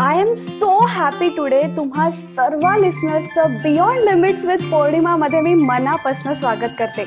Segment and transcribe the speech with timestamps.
[0.00, 6.74] I am so happy today तुम्हा सर्व लिस्नर्सचं बियॉन्ड लिमिट्स विथ पौर्णिमामध्ये मी मनापासून स्वागत
[6.78, 7.04] करते.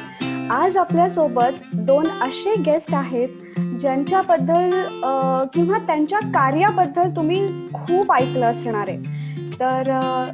[0.51, 4.69] आज आपल्यासोबत दोन असे गेस्ट आहेत ज्यांच्याबद्दल
[5.53, 8.97] किंवा त्यांच्या कार्याबद्दल तुम्ही खूप ऐकलं असणार आहे.
[9.59, 10.31] तर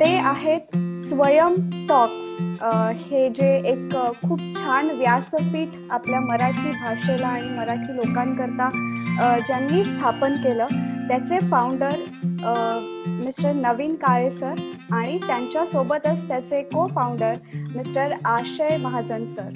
[0.00, 1.54] ते आहेत स्वयं
[1.88, 2.36] टॉक्स
[3.10, 3.94] हे जे एक
[4.28, 8.68] खूप छान व्यासपीठ आपल्या मराठी भाषेला आणि मराठी लोकांकरता
[9.18, 10.66] ज्यांनी स्थापन केलं
[11.08, 11.94] त्याचे founder
[13.06, 14.60] mister Naveen Kale sir
[14.92, 17.34] आणि त्यांच्यासोबतच त्याचे co founder
[17.74, 19.50] mister Ashay Mahajan sir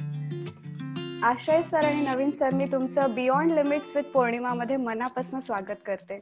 [1.26, 6.18] Ashay sir आणि नवीन सर मी तुमचं बियॉन्ड लिमिट्स विथ पौर्णिमा मध्ये मनापासून स्वागत करते.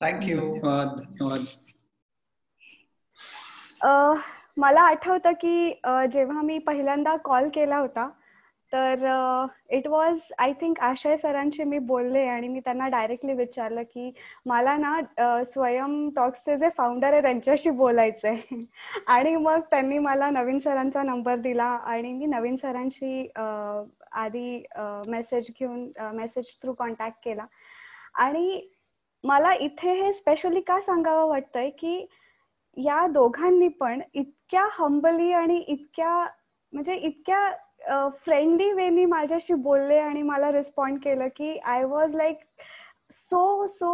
[0.00, 1.00] थँक्यू धन्यवाद
[4.56, 5.70] मला आठवतं की
[6.12, 8.08] जेव्हा मी पहिल्यांदा कॉल केला होता
[8.72, 9.04] तर
[9.70, 14.10] it was I think Ashay सरांशी मी बोलले आणि मी त्यांना डायरेक्टली विचारलं की
[14.46, 18.64] मला ना स्वयं टॉक्सचे जे फाउंडर आहे त्यांच्याशी बोलायचं आहे
[19.06, 24.62] आणि मग त्यांनी मला नवीन सरांचा नंबर दिला आणि मी नवीन सरांशी आधी
[25.08, 27.46] मेसेज घेऊन मेसेज थ्रू कॉन्टॅक्ट केला.
[28.14, 28.60] आणि
[29.24, 32.06] मला इथे हे स्पेशली का सांगावं वाटतंय की
[32.76, 36.10] या दोघांनी पण इतक्या हंबली आणि इतक्या
[36.72, 37.48] म्हणजे इतक्या
[38.24, 42.38] फ्रेंडली वेनी माझ्याशी बोलले आणि मला रिस्पॉन्ड केलं की I was like
[43.10, 43.92] so so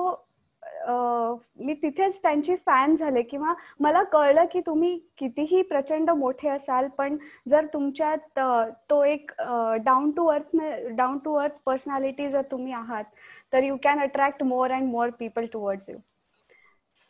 [1.56, 7.17] मी तिथेच त्यांची फॅन झाले किंवा मला कळलं की तुम्ही कितीही प्रचंड मोठे असाल पण
[7.48, 8.39] जर तुमच्यात
[8.91, 9.33] तो एक
[9.84, 10.56] down to earth
[10.89, 13.05] down to earth personality जर तुम्ही आहात
[13.52, 15.97] तर you can attract more and more people towards you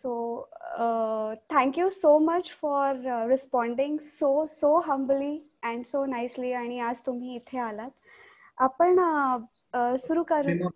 [0.03, 0.51] so
[1.51, 2.95] thank you so much for
[3.29, 7.91] responding so so humbly and so nicely आणि आज तुम्ही इथे आलात
[8.59, 9.01] आपण
[9.97, 10.69] सुरू करू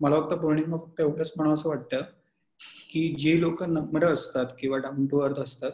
[0.00, 2.02] मला फक्त पौर्णिमा फक्त एवढंच म्हणावं असं वाटतं
[2.92, 5.70] की जे लोक नम्र असतात किंवा डाऊन टू अर्थ असतात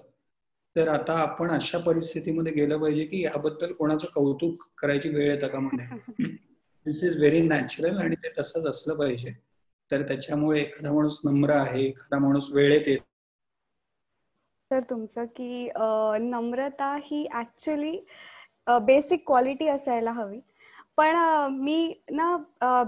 [0.76, 5.60] तर आता आपण अशा परिस्थितीमध्ये गेलं पाहिजे की याबद्दल कोणाचं कौतुक करायची वेळ येतं का
[5.60, 5.86] मध्ये?
[6.86, 9.49] दिस इज व्हेरी नॅचरल आणि ते तसंच असलं पाहिजे.
[9.90, 12.98] तर त्याच्यामुळे एखादा माणूस नम्र आहे एखादा माणूस वेळेत येत.
[14.70, 15.68] तर तुमचं की
[16.30, 17.96] नम्रता ही ऍक्च्युली
[18.82, 20.40] बेसिक क्वालिटी असायला हवी.
[20.96, 21.16] पण
[21.52, 22.36] मी ना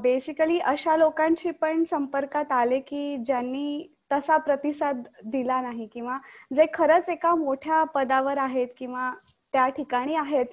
[0.03, 6.19] बेसिकली अशा लोकांशी पण संपर्कात आले की ज्यांनी तसा प्रतिसाद दिला नाही किंवा
[6.57, 9.13] जे खरंच एका मोठ्या पदावर आहेत किंवा
[9.55, 10.47] त्या ठिकाणी आहेत.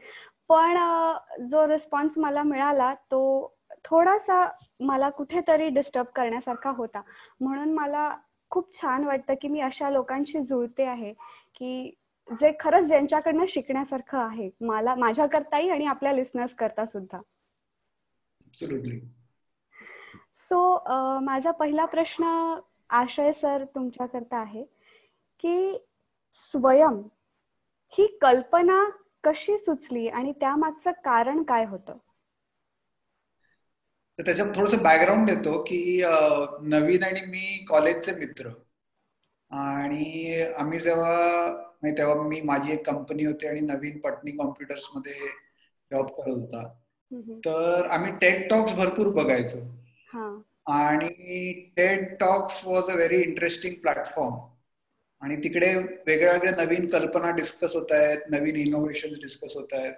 [0.50, 0.78] पण
[1.48, 3.22] जो रिस्पॉन्स मला मिळाला तो
[3.86, 4.44] थोडासा
[4.80, 7.02] मला कुठेतरी डिस्टर्ब करण्यासारखा होता.
[7.42, 8.16] म्हणून मला
[8.52, 11.14] खूप छान वाटतं की मी अशा लोकांशी जुळते आहे
[11.56, 11.92] की
[12.28, 17.20] जे खरंच ज्यांच्याकडनं शिकण्यासारखं आहे मला माझ्या करताही आणि आपल्या लिस्नर्स करता सुद्धा.
[20.34, 22.26] सो माझा पहिला प्रश्न
[22.90, 24.64] आशय सर तुमच्याकरता आहे
[25.40, 25.78] की
[26.36, 27.02] स्वयं
[27.94, 28.84] ही कल्पना
[29.24, 31.98] कशी सुचली आणि त्यामागचं कारण काय होतं?
[34.20, 36.02] तर त्याच्यात थोडस बॅकग्राऊंड देतो की
[36.70, 38.50] नवीन आणि मी कॉलेजचे मित्र.
[39.52, 45.14] आणि आम्ही जेव्हा तेव्हा मी माझी एक कंपनी होती आणि नवीन पटनी कॉम्प्युटर्समध्ये
[45.92, 46.64] जॉब करत होता.
[47.46, 49.60] तर आम्ही टेट टॉक्स भरपूर बघायचो.
[50.72, 54.36] आणि TED talks was a very interesting platform
[55.22, 55.74] आणि तिकडे
[56.08, 59.94] वेगळ्या वेगळ्या नवीन कल्पना डिस्कस होत आहेत नवीन इनोव्हेशन डिस्कस होत आहेत.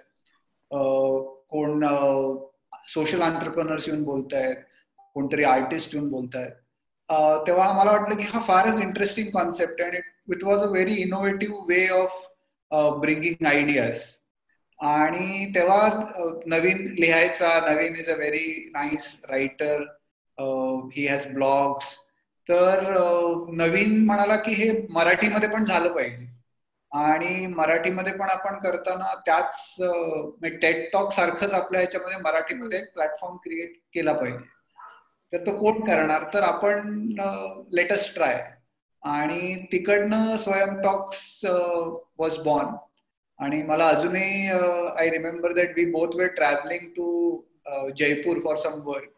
[1.50, 1.84] कोण
[2.88, 4.56] सोशल आंतरप्रनर्स येऊन बोलतायत
[5.16, 6.50] कोणतरी आर्टिस्ट येऊन बोलतायत.
[7.46, 10.00] तेव्हा मला वाटलं की हा फारच इंटरेस्टिंग कॉन्सेप्ट आहे आणि
[10.34, 14.00] it was a very innovative way of bringing ideas
[14.80, 15.88] आणि तेव्हा
[16.46, 19.82] नवीन लिहायचा Naveen is a very nice writer
[20.94, 21.94] he has blogs
[22.48, 22.82] तर
[23.58, 26.31] नवीन म्हणाला की हे मराठीमध्ये पण झालं पाहिजे.
[26.92, 29.74] आणि मराठीमध्ये पण आपण करताना त्याच
[30.62, 34.38] टेट टॉक सारखंच आपल्या ह्याच्यामध्ये मराठीमध्ये एक प्लॅटफॉर्म क्रिएट केला पाहिजे.
[35.32, 36.24] तर तो कोण करणार?
[36.34, 37.06] तर आपण
[37.72, 38.42] लेटेस्ट ट्राय
[39.02, 41.44] आणि तिकडनं स्वयं टॉक्स
[42.18, 42.74] वॉज बॉर्न
[43.38, 44.48] आणि मला अजूनही
[44.98, 47.40] I remember that we both were travelling to
[47.98, 49.08] Jaipur for some work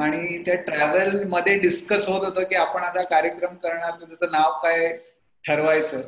[0.00, 4.96] आणि त्या ट्रॅव्हलमध्ये डिस्कस होत होतं की आपण आता कार्यक्रम करणार तर त्याचं नाव काय
[5.44, 6.00] ठरवायचं.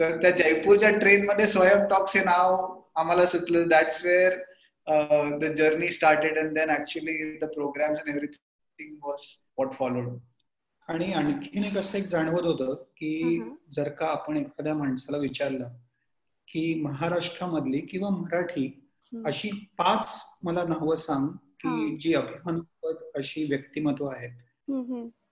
[0.00, 3.68] तर त्या जयपूरच्या ट्रेन मध्ये स्वयं टॉक्स हे नाव आम्हाला सुचलं.
[3.68, 9.20] That's where the journey started and then actually the programmes and everything was
[9.58, 10.18] what followed
[10.88, 13.40] आणि आणखीन एक असं एक जाणवत होतं की
[13.72, 15.68] जर का आपण एखाद्या माणसाला विचारलं
[16.48, 18.68] की महाराष्ट्रामधली किंवा मराठी
[19.26, 21.28] अशी पाच मला नावं सांग
[21.60, 24.30] की जी अभिमानास्पद अशी व्यक्तिमत्व आहेत.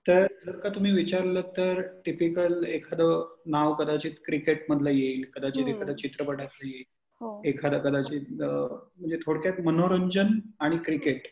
[0.09, 5.95] तर जर का तुम्ही विचारलं तर टिपिकल एखादं नाव कदाचित क्रिकेट मधलं येईल कदाचित एखादं
[5.95, 6.85] चित्रपटातलं येईल.
[7.21, 7.43] हो.
[7.45, 10.27] एखादं कदाचित म्हणजे थोडक्यात मनोरंजन
[10.61, 11.27] आणि क्रिकेट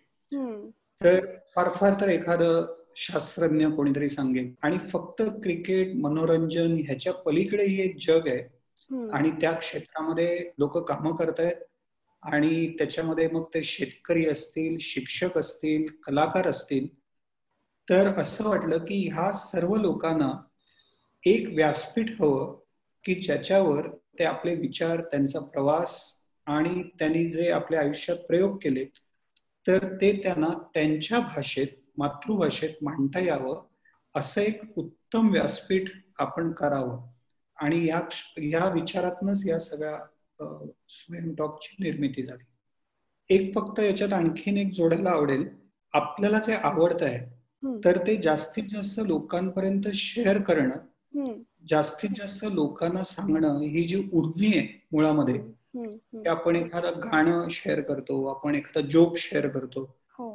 [1.01, 1.27] तर
[1.57, 4.53] फार फार तर एखादं शास्त्रज्ञ कोणीतरी सांगेल.
[4.63, 8.43] आणि फक्त क्रिकेट मनोरंजन ह्याच्या पलीकडेही एक जग आहे.
[9.13, 11.55] आणि त्या क्षेत्रामध्ये लोक कामं करतायत.
[12.23, 16.87] आणि त्याच्यामध्ये मग ते शेतकरी असतील शिक्षक असतील कलाकार असतील
[17.91, 20.47] तर असं वाटलं की ह्या सर्व लोकांना
[21.27, 22.59] एक व्यासपीठ हवं
[23.05, 26.01] की ज्याच्यावर ते आपले विचार त्यांचा प्रवास
[26.47, 28.85] आणि त्यांनी जे आपल्या आयुष्यात प्रयोग केले
[29.67, 31.67] तर ते त्यांना त्यांच्या भाषेत
[31.99, 33.63] मातृभाषेत मांडता यावं
[34.15, 37.07] असं एक उत्तम व्यासपीठ आपण करावं.
[37.57, 38.01] आणि या
[38.37, 42.45] या विचारातनच या सगळ्या स्वयंटॉकची निर्मिती झाली.
[43.29, 45.49] एक फक्त याच्यात आणखीन एक जोडायला आवडेल.
[45.93, 47.40] आपल्याला जे आवडत आहे
[47.85, 50.77] तर ते जास्तीत जास्त लोकांपर्यंत शेअर करणं
[51.71, 55.39] जास्तीत जास्त लोकांना सांगणं ही जी उर्मी आहे मुळामध्ये
[55.77, 59.83] की आपण एखादं गाणं शेअर करतो आपण एखादा जोक शेअर करतो.
[60.19, 60.31] हो.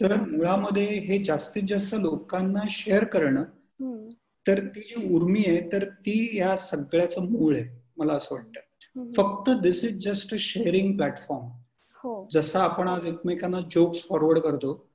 [0.00, 3.44] तर मुळामध्ये हे जास्तीत जास्त लोकांना शेअर करणं
[4.46, 8.60] तर ती जी उर्मी आहे तर ती या सगळ्याचं मूळ आहे मला असं वाटतं.
[9.16, 11.48] फक्त this is just a sharing platform
[12.32, 14.89] जसं आपण आज एकमेकांना जोक्स फॉरवर्ड करतो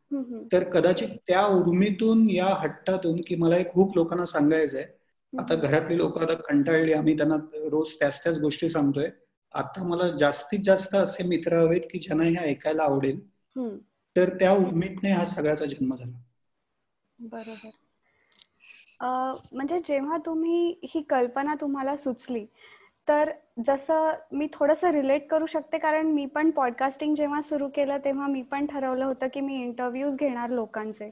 [0.53, 4.85] तर कदाचित त्या उर्मीतून या हट्टातून की मला एक खूप लोकांना सांगायचंय
[5.33, 7.35] आता घरातली लोक आता कंटाळली आम्ही त्यांना
[7.69, 9.09] रोज त्याच त्याच गोष्टी सांगतोय.
[9.53, 13.19] आता मला जास्तीत जास्त असे मित्र हवेत की ज्यांना हे ऐकायला आवडेल.
[14.15, 16.17] तर त्या उर्मीतने हा सगळ्याचा जन्म झाला.
[17.19, 17.69] बरोबर.
[19.51, 22.45] म्हणजे जेव्हा तुम्ही ही कल्पना तुम्हाला सुचली
[23.07, 23.31] तर
[23.65, 28.41] जसं मी थोडंसं रिलेट करू शकते कारण मी पण पॉडकास्टिंग जेव्हा सुरू केलं तेव्हा मी
[28.41, 31.09] पण ठरवलं होतं की मी इंटरव्ह्यूज घेणार लोकांचे.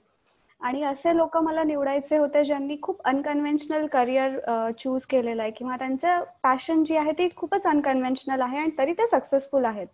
[0.61, 4.39] आणि असे लोक मला निवडायचे होते ज्यांनी खूप अनकन्व्हेन्शनल करिअर
[4.79, 5.51] चूज केलेलं आहे.
[5.51, 9.87] किंवा त्यांचं पॅशन जी आहे ती खूपच अनकन्व्हेन्शनल आहे आणि तरी ते सक्सेसफुल आहेत.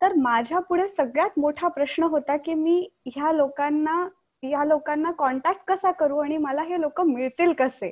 [0.00, 4.06] तर माझ्या पुढे सगळ्यात मोठा प्रश्न होता की मी ह्या लोकांना
[4.42, 7.90] या लोकांना कॉन्टॅक्ट कसा करू आणि मला हे लोक मिळतील कसे?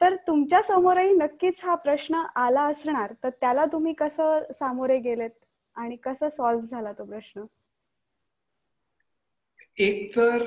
[0.00, 3.12] तर तुमच्या समोरही नक्कीच हा प्रश्न आला असणार.
[3.22, 5.30] तर त्याला तुम्ही कसं सामोरे गेलेत
[5.76, 7.44] आणि कसं सॉल्व्ह झाला तो प्रश्न?
[9.78, 10.44] एक तर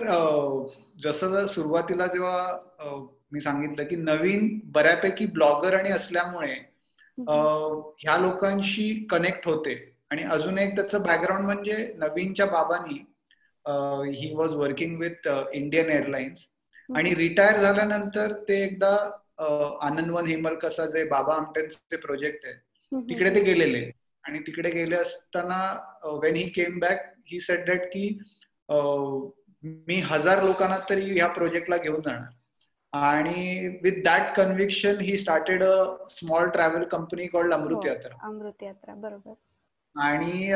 [1.03, 2.95] जसं सुरुवातीला जेव्हा
[3.31, 6.53] मी सांगितलं की नवीन बऱ्यापैकी ब्लॉगर आणि असल्यामुळे
[7.17, 9.75] ह्या लोकांशी कनेक्ट होते.
[10.11, 12.97] आणि अजून एक त्याचं बॅकग्राऊंड म्हणजे नवीनच्या बाबांनी
[14.11, 16.47] he was working with Indian Airlines
[16.89, 18.95] आणि रिटायर झाल्यानंतर ते एकदा
[19.87, 23.89] आनंदवन हेमल कसा जे बाबा आमटेंचे प्रोजेक्ट आहे तिकडे ते गेलेले.
[24.23, 25.59] आणि तिकडे गेले असताना
[26.23, 28.07] when he came back he set that की
[29.63, 32.27] मी हजार लोकांना तरी ह्या प्रोजेक्टला घेऊन जाणार.
[32.93, 38.15] आणि with that conviction he started a small travel company called Amrut Yatra.
[38.27, 39.33] Amrut Yatra बरोबर.
[39.95, 40.51] आणि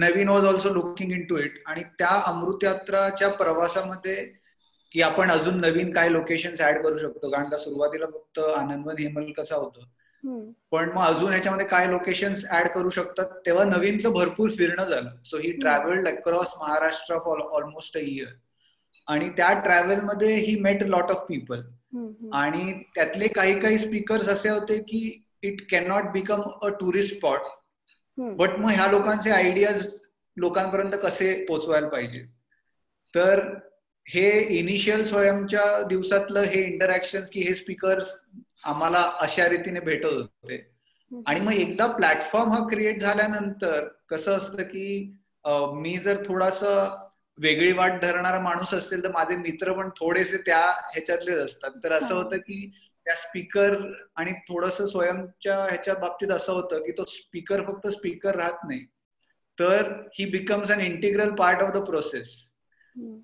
[0.00, 4.14] Naveen was also looking into it आणि त्या अमृत यात्राच्या प्रवासामध्ये
[4.92, 7.30] की आपण अजून नवीन काय लोकेशन ऍड करू शकतो.
[7.30, 9.84] कारण का सुरुवातीला फक्त आनंदवन हेमल कसा होतं.
[10.72, 15.08] पण मग अजून ह्याच्यामध्ये काय लोकेशन ऍड करू शकतात तेव्हा नवीनचं भरपूर फिरणं झालं.
[15.24, 18.34] So he travelled across Maharashtra for almost a year
[19.08, 21.62] आणि त्या ट्रॅव्हलमध्ये he met lot of people
[22.34, 25.00] आणि त्यातले काही काही स्पीकर्स असे होते की
[25.42, 27.40] it can not become a tourist spot
[28.18, 29.82] but मग ह्या लोकांचे आयडियाज
[30.36, 32.24] लोकांपर्यंत कसे पोचवायला पाहिजे?
[33.14, 33.40] तर
[34.06, 34.28] हे
[34.58, 38.14] इनिशियल स्वयंच्या दिवसातलं हे इंटरॅक्शन की हे स्पीकर्स
[38.64, 40.56] आम्हाला अशा रीतीने भेटत होते.
[41.26, 45.18] आणि मग एकदा प्लॅटफॉर्म हा क्रिएट झाल्यानंतर कसं असतं की
[45.74, 46.62] मी जर थोडास
[47.38, 50.60] वेगळी वाट धरणारा माणूस असेल तर माझे मित्र पण थोडेसे त्या
[50.92, 51.70] ह्याच्यातलेच असतात.
[51.84, 52.70] तर असं होतं की
[53.06, 53.76] त्या स्पीकर
[54.16, 58.84] आणि थोडस स्वयंच्या ह्याच्या बाबतीत असं होतं की तो स्पीकर फक्त स्पीकर राहत नाही.
[59.58, 62.30] तर he becomes an integral part of the process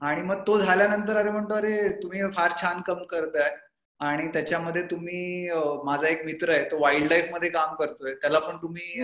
[0.02, 3.50] आणि मग तो झाल्यानंतर अरे म्हणतो अरे तुम्ही फार छान कम करताय
[4.00, 5.48] आणि त्याच्यामध्ये तुम्ही
[5.84, 8.14] माझा एक मित्र आहे तो वाईल्ड लाईफमध्ये काम करतोय.
[8.14, 9.02] त्याला पण तुम्ही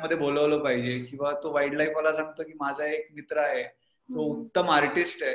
[0.00, 0.98] मध्ये बोलवलं पाहिजे.
[1.04, 5.34] किंवा तो वाईल्ड लाईफ वाला सांगतो की माझा एक मित्र आहे तो उत्तम आर्टिस्ट आहे.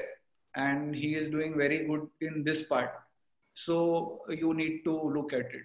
[0.53, 2.89] And he is doing very good in this part
[3.57, 5.63] so you need to look at it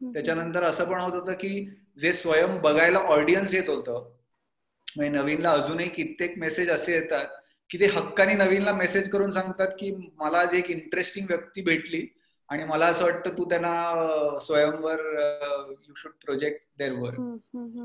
[0.00, 1.64] त्याच्यानंतर असं पण होत होतं की
[1.98, 4.08] जे स्वयं बघायला ऑडियन्स येत होतं
[4.96, 7.26] म्हणजे नवीनला अजूनही कित्येक मेसेज असे येतात
[7.70, 12.06] की ते हक्काने नवीनला मेसेज करून सांगतात की मला आज एक इंटरेस्टिंग व्यक्ती भेटली
[12.48, 15.00] आणि मला असं वाटतं तू त्यांना स्वयंवर
[15.88, 17.14] यू शुड प्रोजेक्ट देअर वर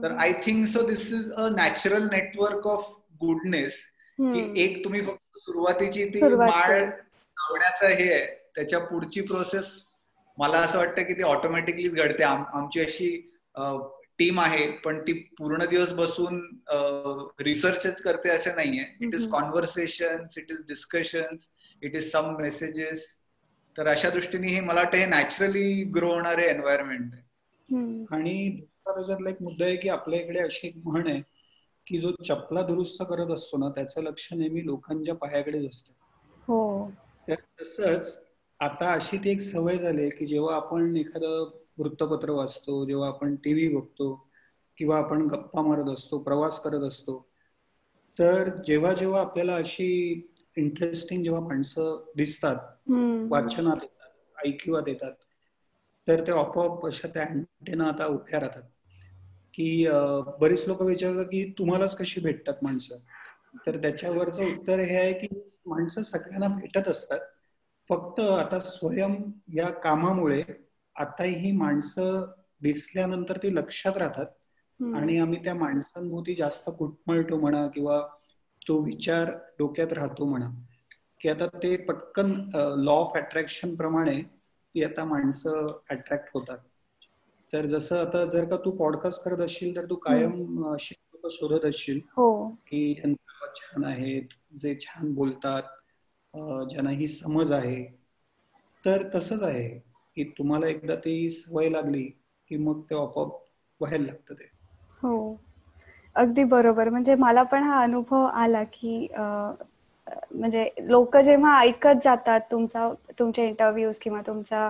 [0.04, 2.90] तर I think so this is a natural network of
[3.22, 3.78] goodness
[4.20, 8.26] की एक तुम्ही फक्त सुरुवातीची ती माळ लावण्याचं हे आहे.
[8.56, 9.72] त्याच्या पुढची प्रोसेस
[10.38, 12.24] मला असं वाटतं की ती ऑटोमॅटिकलीच घडते.
[12.24, 13.10] आमची अशी
[14.20, 16.40] टीम आहे पण ती पूर्ण दिवस बसून
[17.40, 18.86] रिसर्चच करते असं नाहीये.
[19.02, 21.36] It is conversation it is discussion
[21.82, 23.06] it is some messages
[23.76, 27.24] तर अशा दृष्टीने हे मला वाटतं हे नॅचरली ग्रो होणारे एन्व्हायरमेंट आहे.
[28.12, 31.22] आणि दुसरा त्याच्यातला एक मुद्दा आहे की आपल्या इकडे अशी एक म्हण आहे
[31.88, 35.94] की जो चपला दुरुस्त करत असतो ना त्याचं लक्ष नेहमी लोकांच्या पायाकडेच असतं.
[36.48, 36.92] हो.
[37.28, 38.18] तर तसंच
[38.60, 43.68] आता अशी ती एक सवय झाली की जेव्हा आपण एखादं वृत्तपत्र वाचतो जेव्हा आपण टीव्ही
[43.76, 44.14] बघतो
[44.78, 47.18] किंवा आपण गप्पा मारत असतो प्रवास करत असतो
[48.20, 49.88] तर जेव्हा जेव्हा आपल्याला अशी
[50.58, 52.58] इंटरेस्टिंग जेव्हा माणसं दिसतात
[53.32, 55.12] वाचनात येतात ऐकिवात येतात
[56.08, 58.62] तर ते आपोआप अशा त्या अँटेना आता उभ्या राहतात.
[59.54, 59.88] की
[60.40, 62.98] बरीच लोक विचारतात की तुम्हालाच कशी भेटतात माणसं?
[63.68, 65.28] तर त्याच्यावरचं उत्तर हे आहे की
[65.66, 67.20] माणसं सगळ्यांना भेटत असतात.
[67.90, 69.16] फक्त आता स्वयं
[69.54, 70.44] या कामामुळे
[70.96, 72.26] आता ही माणसं
[72.62, 74.26] दिसल्यानंतर ती लक्षात राहतात.
[74.96, 78.02] आणि आम्ही त्या माणसांभोवती जास्त कुटमळतो म्हणा किंवा
[78.68, 80.50] तो विचार डोक्यात राहतो म्हणा
[81.22, 82.34] की आता ते पटकन
[82.78, 86.58] लॉ ऑफ अट्रॅक्शन प्रमाणे ती आता माणसं अट्रॅक्ट होतात.
[87.54, 91.66] तर जसं आता जर का तू पॉडकास्ट करत असशील तर तू कायम अशी लोक शोधत
[91.66, 92.50] असशील हो.
[92.68, 95.64] की यांचा छान आहेत जे छान बोलतात
[96.70, 97.84] ज्यांना ही समज आहे
[98.86, 99.68] तर तसंच आहे
[100.18, 102.04] की तुम्हाला एकदा ती सवय लागली
[102.52, 103.40] की मग ते आपोआप
[103.82, 104.50] व्हायला लागतं ते.
[105.02, 105.16] हो.
[106.16, 106.90] अगदी बरोबर.
[106.90, 109.08] म्हणजे मला पण हा अनुभव आला की
[110.32, 112.90] म्हणजे लोक जेव्हा ऐकत जातात तुमचा
[113.20, 114.70] तुमचे इंटरव्ह्यूज किंवा तुमचा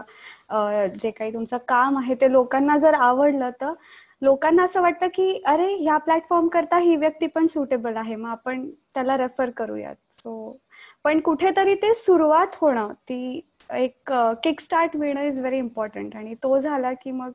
[0.95, 3.73] जे काही तुमचं काम आहे ते लोकांना जर आवडलं तर
[4.21, 8.15] लोकांना असं वाटतं की अरे ह्या प्लॅटफॉर्म करता ही व्यक्ती पण सुटेबल आहे.
[8.15, 9.95] मग आपण त्याला रेफर करूयात.
[10.11, 10.57] सो
[11.05, 13.39] पण कुठेतरी ते सुरुवात होणं ती
[13.73, 14.11] एक
[14.43, 17.31] किक स्टार्ट मिळणं इज व्हेरी इम्पॉर्टंट आणि तो झाला की मग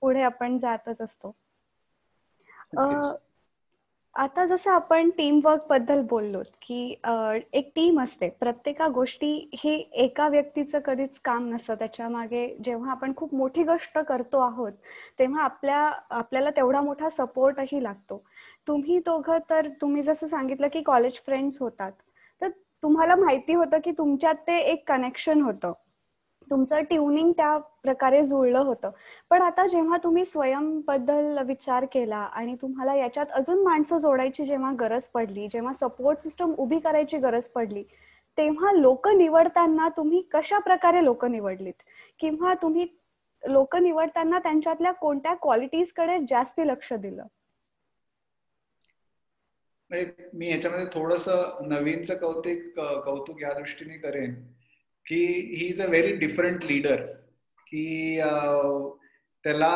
[0.00, 1.32] पुढे आपण जातच असतो.
[4.14, 6.76] आता जसं आपण टीम वर्कबद्दल बोललो की
[7.52, 8.28] एक टीम असते.
[8.40, 11.74] प्रत्येका गोष्टी हे एका व्यक्तीचं कधीच काम नसतं.
[11.74, 14.72] त्याच्यामागे जेव्हा आपण खूप मोठी गोष्ट करतो आहोत
[15.18, 15.80] तेव्हा आपल्या
[16.12, 18.22] आपल्याला तेवढा मोठा सपोर्टही लागतो.
[18.68, 21.92] तुम्ही दोघं तर तुम्ही जसं सांगितलं की कॉलेज फ्रेंड्स होतात.
[22.84, 25.72] तुम्हाला माहिती होतं की तुमच्यात ते एक कनेक्शन होतं.
[26.48, 28.90] तुमचं ट्युनिंग त्या प्रकारे जुळलं होतं.
[29.30, 35.06] पण आता जेव्हा तुम्ही स्वयंबद्दल विचार केला आणि तुम्हाला याच्यात अजून माणसं जोडायची जेव्हा गरज
[35.08, 37.82] पडली जेव्हा सपोर्ट सिस्टम उभी करायची गरज पडली
[38.38, 41.74] तेव्हा लोक निवडताना तुम्ही कशा प्रकारे लोक निवडलीत?
[42.20, 42.86] किंवा तुम्ही
[43.42, 47.22] लोक निवडताना त्यांच्यातल्या कोणत्या क्वालिटीजकडे जास्त लक्ष दिलं?
[49.90, 51.28] म्हणजे मी ह्याच्यामध्ये थोडस
[51.62, 54.34] नवीनचं कौतिक कौतुक या दृष्टीने करेन
[55.06, 55.16] की
[55.56, 57.04] he is a very different leader
[57.66, 58.18] की
[59.44, 59.74] त्याला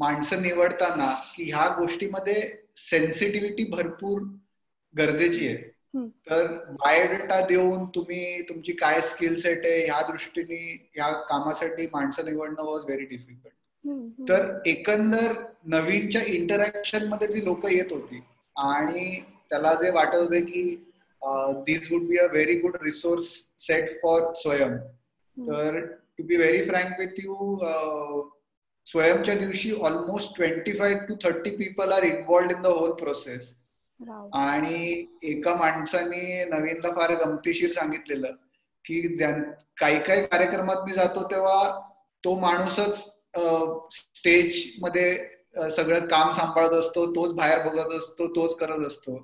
[0.00, 2.40] माणसं निवडताना की ह्या गोष्टीमध्ये
[2.80, 4.20] सेन्सिटिव्हिटी भरपूर
[4.94, 5.56] गरजेची आहे.
[6.26, 10.56] तर बायोडेटा देऊन तुम्ही तुमची काय स्किल सेट आहे ह्या दृष्टीने
[10.94, 15.32] ह्या कामासाठी माणसं निवडणं वॉज व्हेरी डिफिकल्ट तर एकंदर
[15.66, 18.20] नवीनच्या इंटरॅक्शनमध्ये जी लोक येत होती
[18.58, 20.62] आणि त्याला जे वाटत होते की
[21.66, 24.76] this would be a very good resource set for Swayam
[25.36, 25.80] तर
[26.18, 28.26] to be very frank with you
[28.86, 33.54] स्वयंच्या दिवशी almost twenty five to thirty people are involved in the whole process
[34.34, 38.32] आणि एका माणसाने नवीनला फार गमतीशीर सांगितलेलं
[38.84, 39.00] की
[39.80, 41.80] काही काही कार्यक्रमात मी जातो तेव्हा
[42.24, 42.98] तो माणूसच
[43.92, 45.12] स्टेजमध्ये
[45.76, 49.16] सगळं काम सांभाळत असतो तोच बाहेर बघत असतो तोच करत असतो.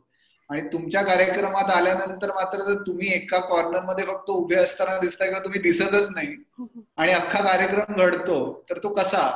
[0.51, 5.61] आणि तुमच्या कार्यक्रमात आल्यानंतर मात्र जर तुम्ही एका कॉर्नरमध्ये फक्त उभे असताना दिसताय किंवा तुम्ही
[5.61, 6.35] दिसतच नाही
[6.97, 8.37] आणि अख्खा कार्यक्रम घडतो
[8.71, 9.29] तर तो कसा?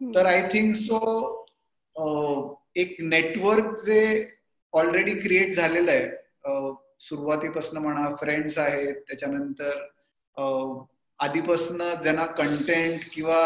[0.00, 0.98] तर आय थिंक सो
[2.76, 4.00] एक नेटवर्क जे
[4.72, 6.74] ऑलरेडी क्रिएट झालेलं आहे.
[7.08, 9.78] सुरुवातीपासून म्हणा फ्रेंड्स आहेत त्याच्यानंतर
[11.20, 13.40] आधीपासून ज्यांना कंटेंट किंवा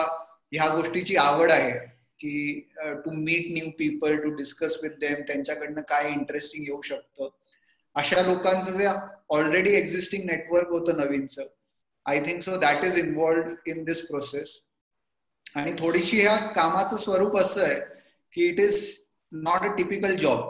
[0.53, 1.73] ह्या गोष्टीची आवड आहे
[2.21, 2.61] की
[3.05, 7.29] to meet new people to discuss with them त्यांच्याकडनं काय इंटरेस्टिंग येऊ शकतं.
[7.97, 8.89] अशा लोकांचं जे
[9.37, 11.47] ऑलरेडी एक्झिस्टिंग नेटवर्क होतं नवीनचं
[12.07, 14.57] I think so that is involved in this process
[15.57, 17.81] आणि थोडीशी ह्या कामाचं स्वरूप असं आहे
[18.35, 18.83] की it is
[19.33, 20.41] not a typical job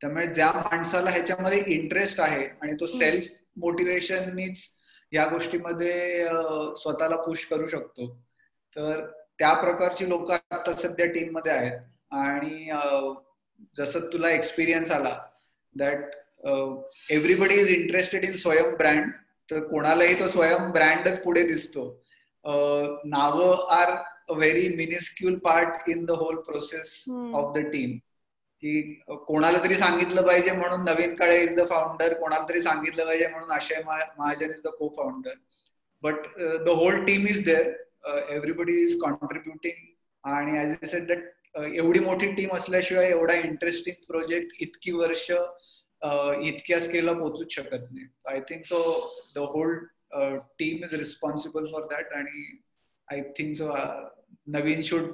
[0.00, 3.26] त्यामुळे ज्या माणसाला ह्याच्यामध्ये इंटरेस्ट आहे आणि तो सेल्फ
[3.60, 4.64] मोटिवेशननीच
[5.12, 6.24] या गोष्टीमध्ये
[6.76, 8.06] स्वतःला पुश करू शकतो.
[8.76, 9.06] तर
[9.38, 11.78] त्या प्रकारची लोक आता सध्या टीममध्ये आहेत.
[12.12, 12.70] आणि
[13.78, 15.18] जसं तुला एक्सपिरियन्स आला
[15.74, 16.14] that
[17.10, 19.10] everybody is interested in Swayam brand
[19.48, 21.84] तर कोणालाही तो स्वयं ब्रँडच पुढे दिसतो.
[22.44, 23.90] नावं are
[24.28, 27.96] a very miniscule part in the whole process of the team
[28.62, 28.80] की
[29.26, 33.50] कोणाला तरी सांगितलं पाहिजे म्हणून Navin Kale is the founder कोणाला तरी सांगितलं पाहिजे म्हणून
[33.50, 35.34] Ashay Mahajan is the co founder
[36.02, 36.26] but
[36.64, 37.70] the whole team is there
[38.06, 39.84] everybody is contributing
[40.24, 41.24] आणि ऍज अ सेड दॅट
[41.64, 48.06] एवढी मोठी टीम असल्याशिवाय एवढा इंटरेस्टिंग प्रोजेक्ट इतकी वर्ष इतक्या स्केलला पोहोचूच शकत नाही.
[48.28, 48.80] I think so
[49.34, 49.76] the whole
[50.58, 52.46] team is responsible for that आणि
[53.08, 53.72] I think so
[54.56, 55.10] Naveen should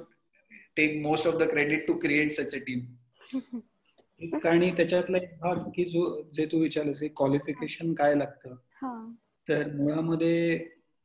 [0.77, 3.59] take most of the credit to create such a team
[4.47, 8.55] आणि त्याच्यातला एक भाग की जो जे तू विचारलंस क्वालिफिकेशन काय लागतं?
[9.47, 10.59] तर मुळामध्ये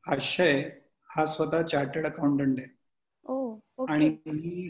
[0.05, 0.63] आशय
[1.11, 2.69] हा स्वतः चार्टर्ड अकाउंटंट आहे.
[3.91, 4.69] आणि मी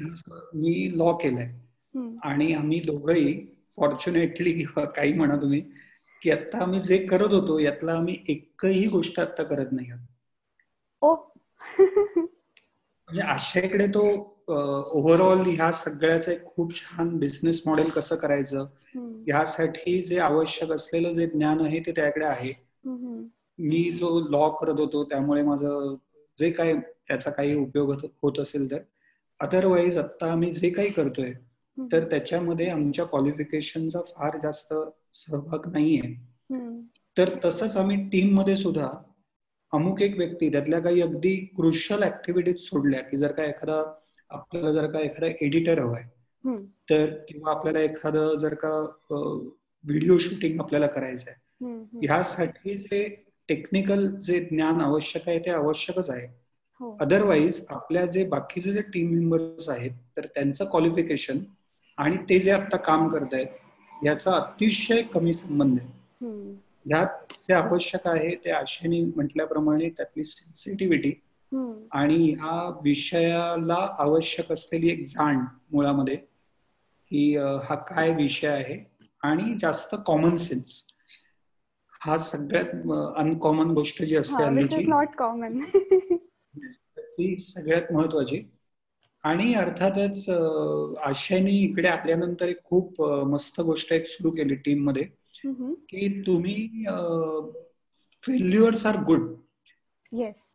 [0.54, 1.46] मी लॉ केलाय.
[2.24, 3.34] आणि आम्ही दोघंही
[3.76, 5.60] फॉर्च्युनेटली किंवा काही म्हणा तुम्ही
[6.22, 9.90] की आता आम्ही जे करत होतो यातला आम्ही एकही गोष्ट आता करत नाही
[13.08, 14.02] म्हणजे आशयाकडे तो
[14.48, 18.66] ओव्हरऑल ह्या सगळ्याचं एक खूप छान बिझनेस मॉडेल कसं करायचं
[19.26, 22.52] ह्यासाठी जे आवश्यक असलेलं जे ज्ञान आहे ते त्याकडे आहे.
[23.58, 25.94] मी जो लॉ करत होतो त्यामुळे माझं
[26.38, 27.92] जे काय त्याचा काही उपयोग
[28.22, 28.78] होत असेल तर.
[29.40, 31.32] अदरवाईज आता आम्ही जे काही करतोय
[31.78, 34.74] तर त्याच्यामध्ये आमच्या क्वालिफिकेशनचा फार जास्त
[35.14, 36.14] सहभाग नाहीये.
[37.16, 38.88] तर तसंच आम्ही टीममध्ये सुद्धा
[39.72, 43.82] अमुक एक व्यक्ती त्यातल्या काही अगदी क्रुशल ऍक्टिव्हिटीज सोडल्या की जर का एखादा
[44.30, 46.02] आपल्याला जर का एखादा एडिटर हवाय
[46.90, 48.70] तर किंवा आपल्याला एखादं जर का
[49.10, 51.66] व्हिडिओ शूटिंग आपल्याला करायचं आहे
[52.06, 53.02] ह्यासाठी जे
[53.48, 56.26] टेक्निकल जे ज्ञान आवश्यक आहे ते आवश्यकच आहे.
[57.00, 57.74] अदरवाईज हो.
[57.74, 61.38] आपल्या जे बाकीचे जे टीम मेंबर्स आहेत तर त्यांचं क्वालिफिकेशन
[61.98, 65.88] आणि ते जे आता काम करतायत याचा अतिशय कमी संबंध आहे.
[66.86, 71.12] यात जे आवश्यक आहे ते आशेने म्हटल्याप्रमाणे त्यातली सेन्सिटिव्हिटी
[71.92, 78.78] आणि ह्या विषयाला आवश्यक असलेली एक जाण मुळामध्ये की हा काय विषय आहे
[79.22, 80.80] आणि जास्त कॉमन सेन्स
[82.00, 84.44] हा सगळ्यात अनकॉमन गोष्ट जी असते
[84.88, 85.60] नॉट कॉमन
[86.98, 88.40] ती सगळ्यात महत्वाची.
[89.24, 90.28] आणि अर्थातच
[91.04, 95.02] आशयानी इकडे आल्यानंतर एक खूप मस्त गोष्ट एक सुरू केली टीममध्ये
[95.88, 96.84] की तुम्ही
[98.24, 99.26] फेल्युअर्स आर गुड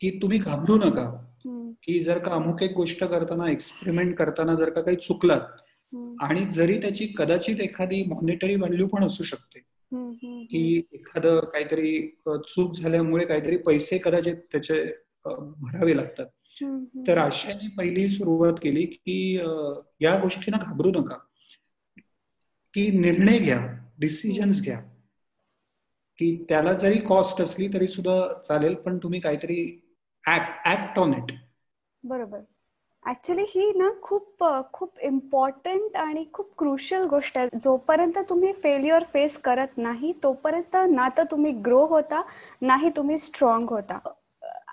[0.01, 1.06] की तुम्ही घाबरू नका.
[1.84, 5.41] की जर का अमुक एक गोष्ट करताना एक्सपेरिमेंट करताना जर का काही चुकलात
[6.21, 9.60] आणि जरी त्याची कदाचित एखादी मॉनिटरी व्हॅल्यू पण असू शकते
[10.51, 14.86] की एखादं काहीतरी चूक झाल्यामुळे काहीतरी पैसे कदाचित त्याचे
[15.58, 16.25] भरावे लागतात.
[17.08, 19.36] तर आशयाने पहिली सुरुवात केली की
[20.01, 21.15] या गोष्टींना घाबरू नका.
[22.73, 24.79] की निर्णय घ्या डिसिजन्स घ्या.
[26.17, 29.86] की त्याला जरी कॉस्ट असली तरी सुद्धा चालेल पण तुम्ही काहीतरी
[30.65, 31.36] ऍक्ट ऑन इट
[32.03, 32.39] बरोबर.
[33.06, 37.48] ऍक्च्युली ही ना खूप खूप इम्पॉर्टंट आणि खूप क्रुशियल गोष्ट आहे.
[37.62, 42.22] जोपर्यंत तुम्ही फेल्युअर फेस करत नाही तोपर्यंत ना तर तुम्ही ग्रो होता
[42.62, 44.00] नाही तुम्ही स्ट्रॉंग होता.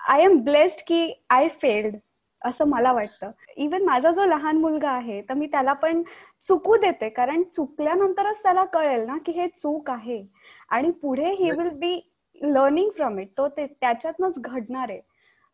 [0.09, 1.95] आय एम ब्लेस्ड की आय फेल्ड
[2.41, 3.31] असं मला वाटतं.
[3.57, 6.01] इवन माझा जो लहान मुलगा आहे तर मी त्याला पण
[6.47, 10.23] चुकू देते कारण चुकल्यानंतरच त्याला कळेल ना की हे चूक आहे.
[10.69, 11.99] आणि पुढे he will be
[12.41, 14.99] learning from it तो ते त्याच्यातनच घडणार आहे.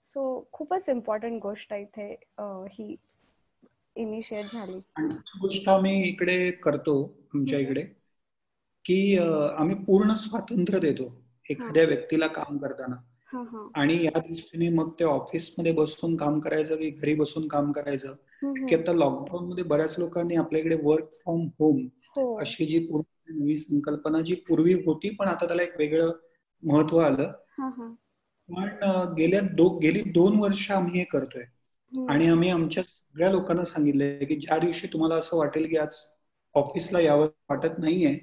[0.08, 2.08] सो खूपच इम्पॉर्टंट गोष्ट इथे
[2.72, 2.96] ही
[3.96, 4.80] इनिशिएट झाली.
[5.42, 6.94] गोष्ट आम्ही इकडे करतो
[7.36, 7.82] आमच्या इकडे
[8.86, 11.12] की आम्ही पूर्ण स्वातंत्र्य देतो
[11.50, 12.96] एखाद्या व्यक्तीला काम करताना.
[13.76, 18.14] आणि या दृष्टीने मग ते ऑफिसमध्ये बसून काम करायचं की घरी बसून काम करायचं.
[18.68, 21.88] की आता लॉकडाऊन मध्ये बऱ्याच लोकांनी आपल्याकडे वर्क फ्रॉम होम
[22.40, 26.12] अशी जी पूर्ण नवी संकल्पना जी पूर्वी होती पण आता त्याला एक वेगळं
[26.64, 27.32] महत्त्व आलं.
[28.50, 28.70] पण
[29.18, 31.44] गेल्या दो गेली दोन वर्ष आम्ही हे करतोय.
[32.10, 35.96] आणि आम्ही आमच्या सगळ्या लोकांना सांगितलंय की ज्या दिवशी तुम्हाला असं वाटेल की आज
[36.54, 38.18] ऑफिसला यावं वाटत नाहीये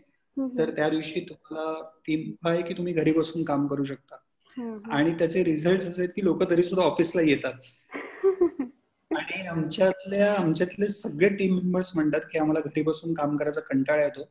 [0.58, 4.16] तर त्या दिवशी तुम्हाला टीम आहे की तुम्ही घरी बसून काम करू शकता.
[4.90, 7.52] आणि त्याचे रिझल्ट असे की लोक तरी सुद्धा ऑफिसला येतात.
[9.16, 14.28] आणि आमच्यातल्या आमच्यातले सगळे टीम मेंबर्स म्हणतात की आम्हाला घरी बसून काम करायचा कंटाळा येतो.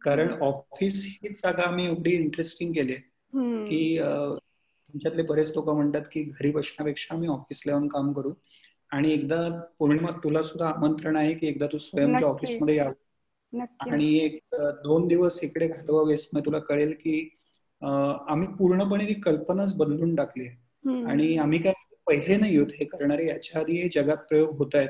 [0.00, 2.94] कारण ऑफिस ही जागा आम्ही एवढी इंटरेस्टिंग केली
[3.68, 3.98] की
[4.94, 8.32] आमच्यातले बरेच लोक म्हणतात की घरी बसण्यापेक्षा आम्ही ऑफिसला येऊन काम करू.
[8.90, 9.36] आणि एकदा
[9.78, 12.90] पौर्णिमा तुला सुद्धा आमंत्रण आहे की एकदा तू स्वयंच्या ऑफिसमध्ये या.
[13.80, 14.38] आणि एक
[14.84, 17.28] दोन दिवस इकडे घालवावेस मग तुला कळेल की
[17.82, 20.56] आम्ही पूर्णपणे ती कल्पनाच बदलून टाकली आहे.
[21.04, 21.72] आणि आम्ही काय
[22.06, 24.88] पहिले नाही होत हे करणारे याच्या आधी हे जगात प्रयोग होत आहेत.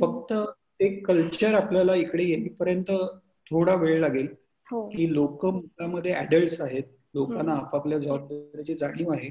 [0.00, 0.32] फक्त
[0.80, 2.90] ते कल्चर आपल्याला इकडे येईपर्यंत
[3.50, 4.26] थोडा वेळ लागेल
[4.66, 4.88] हो.
[4.88, 6.82] की लोक मुलामध्ये ऍडल्ट आहेत.
[7.14, 9.30] लोकांना आपापल्या जबाबदारीची जाणीव आहे.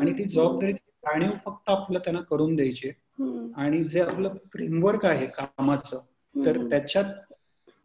[0.00, 2.90] आणि ती जबाबदारीची जाणीव फक्त आपल्याला त्यांना करून द्यायची
[3.56, 5.98] आणि जे आपलं फ्रेमवर्क आहे कामाचं
[6.34, 7.12] तर त्याच्यात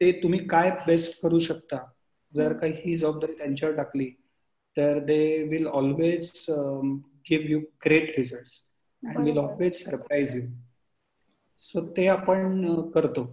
[0.01, 1.77] ते तुम्ही काय बेस्ट करू शकता?
[2.33, 4.09] जर काही ही जबाबदारी त्यांच्यावर टाकली
[4.77, 6.31] तर they will always
[7.29, 8.47] give you great result
[9.03, 10.41] and will always surprise you
[11.59, 13.25] so ते आपण करतो.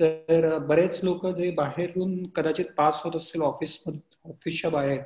[0.00, 5.00] तर बरेच लोक जे बाहेरून कदाचित पास होत असतील ऑफिस ऑफिसच्या बाहेर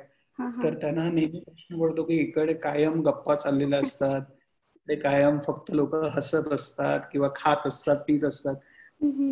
[0.63, 4.21] तर त्यांना नेहमी प्रश्न पडतो की इकडे कायम गप्पा चाललेल्या असतात
[4.89, 8.55] ते कायम फक्त लोक हसत असतात किंवा खात असतात पीत असतात.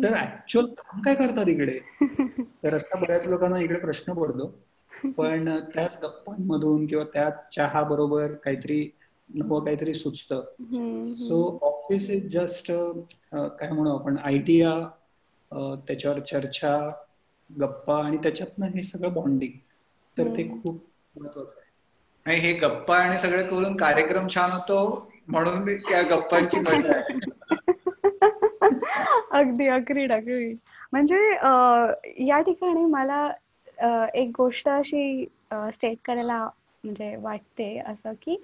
[0.02, 1.78] तर ऍक्च्युअल काम काय करतात इकडे?
[2.64, 4.58] तर असा बऱ्याच लोकांना इकडे प्रश्न पडतो.
[5.16, 8.90] पण त्याच गप्पांमधून किंवा त्याच चहा बरोबर काहीतरी
[9.34, 10.40] नवं काहीतरी सुचतं.
[11.04, 12.72] सो ऑफिस इज जस्ट
[13.32, 14.88] काय म्हणू आपण आयडिया
[15.86, 16.90] त्याच्यावर चर्चा
[17.60, 19.52] गप्पा आणि त्याच्यातनं हे सगळं बॉन्डिंग
[20.18, 20.84] तर ते खूप
[21.16, 22.36] महत्वाचं आहे.
[22.36, 24.78] हे गप्पा आणि सगळे करून कार्यक्रम छान होतो
[25.28, 27.00] म्हणून त्या गप्पांची मजा
[29.32, 30.56] अगदी अग्रीड अग्रीड
[30.92, 31.18] म्हणजे
[32.26, 33.28] या ठिकाणी मला
[34.14, 35.24] एक गोष्ट अशी
[35.74, 36.38] स्टेट करायला
[36.84, 38.36] म्हणजे वाटते असं की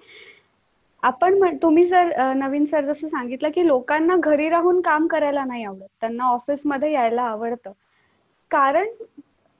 [1.03, 5.87] आपण तुम्ही जर नवीन सर जसं सांगितलं की लोकांना घरी राहून काम करायला नाही आवडत.
[6.01, 7.71] त्यांना ऑफिसमध्ये यायला आवडतं.
[8.51, 8.87] कारण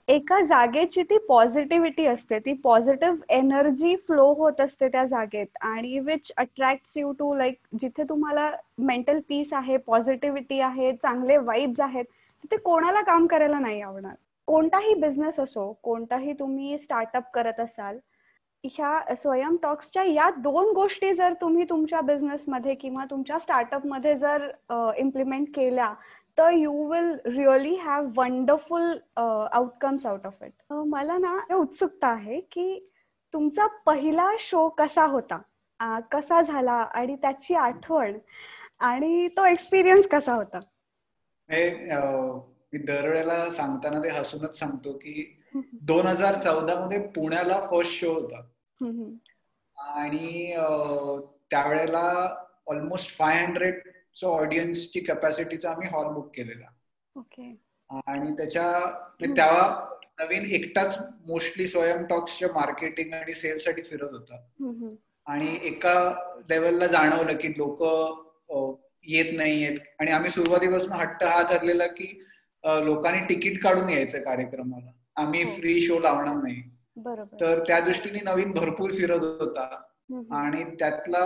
[0.07, 2.39] एका जागेची ती पॉझिटिव्हिटी असते.
[2.39, 8.03] ती पॉझिटिव्ह एनर्जी फ्लो होत असते त्या जागेत आणि which attract you to like जिथे
[8.09, 12.05] तुम्हाला मेंटल पीस आहे पॉझिटिव्हिटी आहे चांगले वाईब्स आहेत
[12.43, 14.15] तिथे कोणाला काम करायला नाही आवडणार.
[14.47, 17.97] कोणताही बिझनेस असो कोणताही तुम्ही स्टार्टअप करत असाल
[18.63, 24.47] ह्या स्वयं टॉक्सच्या या दोन गोष्टी जर तुम्ही तुमच्या बिझनेसमध्ये किंवा तुमच्या स्टार्टअपमध्ये जर
[24.97, 25.93] इम्प्लिमेंट केल्या
[26.37, 32.89] तर you will really have wonderful outcomes out of it मला ना उत्सुकता आहे की
[33.33, 35.37] तुमचा पहिला शो कसा होता?
[36.11, 36.71] कसा झाला?
[36.71, 38.17] आणि त्याची आठवण
[38.79, 40.59] आणि तो एक्सपिरियन्स कसा होता?
[41.49, 48.41] मी दरवेळेला सांगताना ते हसूनच सांगतो की दोन हजार चौदा मध्ये पुण्याला फर्स्ट शो होता.
[49.77, 50.53] आणि
[51.51, 52.05] त्यावेळेला
[52.67, 53.81] ऑलमोस्ट फाय हंड्रेड
[54.21, 56.65] ऑडियन्सची कॅपॅसिटीचा आम्ही हॉल बुक केलेला.
[58.07, 60.97] आणि त्याच्या म्हणजे तेव्हा नवीन एकटाच
[61.27, 64.35] मोस्टली स्वयं टॉक्सच्या मार्केटिंग आणि सेल साठी फिरत होता.
[65.27, 65.93] आणि एका
[66.49, 67.83] लेवलला जाणवलं की लोक
[69.07, 72.07] येत नाही येत आणि आम्ही सुरुवातीपासून हट्ट हा ठरलेला की
[72.63, 74.91] लोकांनी तिकीट काढून यायचं कार्यक्रमाला.
[75.15, 76.61] आम्ही फ्री शो लावणार नाही.
[77.41, 79.65] तर त्या दृष्टीने नवीन भरपूर फिरत होता.
[80.35, 81.25] आणि त्यातला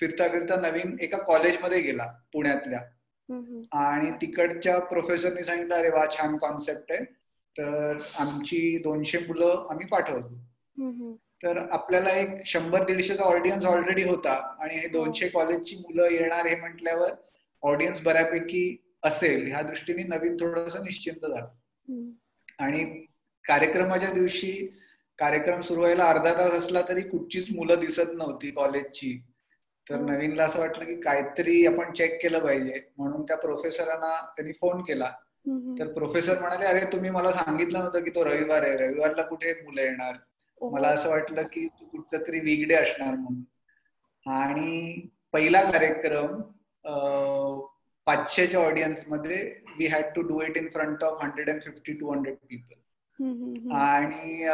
[0.00, 2.80] फिरता फिरता नवीन एका कॉलेजमध्ये गेला पुण्यातल्या.
[3.72, 7.04] आणि तिकडच्या प्रोफेसरनी सांगितलं अरे वा छान कॉन्सेप्ट आहे.
[7.56, 10.34] तर आमची दोनशे मुलं आम्ही पाठवतो
[11.42, 16.54] तर आपल्याला एक शंभर दीडशेचा ऑडियन्स ऑलरेडी होता आणि हे दोनशे कॉलेजची मुलं येणार हे
[16.56, 17.10] म्हटल्यावर
[17.62, 18.62] ऑडियन्स बऱ्यापैकी
[19.04, 22.10] असेल ह्या दृष्टीने नवीन थोडस निश्चिंत झालं.
[22.58, 22.84] आणि
[23.44, 24.52] कार्यक्रमाच्या दिवशी
[25.18, 29.18] कार्यक्रम सुरू व्हायला अर्धा तास असला तरी कुठचीच मुलं दिसत नव्हती कॉलेजची.
[29.86, 32.80] तर नवीनला असं वाटलं की काहीतरी आपण चेक केलं पाहिजे.
[32.98, 35.10] म्हणून त्या प्रोफेसरांना त्यांनी फोन केला.
[35.78, 38.76] तर प्रोफेसर म्हणाले अरे तुम्ही मला सांगितलं नव्हतं की तो रविवार आहे.
[38.76, 40.16] रविवारला कुठे मुलं येणार?
[40.60, 43.42] मला असं वाटलं की तू कुठचं तरी वीकडे असणार म्हणून.
[44.26, 46.40] आणि पहिला कार्यक्रम
[48.06, 49.42] पाचशेच्या ऑडियन्समध्ये
[49.78, 52.74] we had to do it in front of hundred and fifty two hundred people
[53.74, 54.44] आणि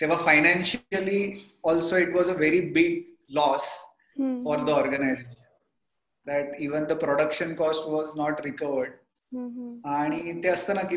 [0.00, 1.20] तेव्हा financially
[1.64, 3.64] also it was a very big loss
[4.44, 5.40] for the organization
[6.26, 8.90] that even the production cost was not recovered
[9.94, 10.96] आणि ते असतं ना की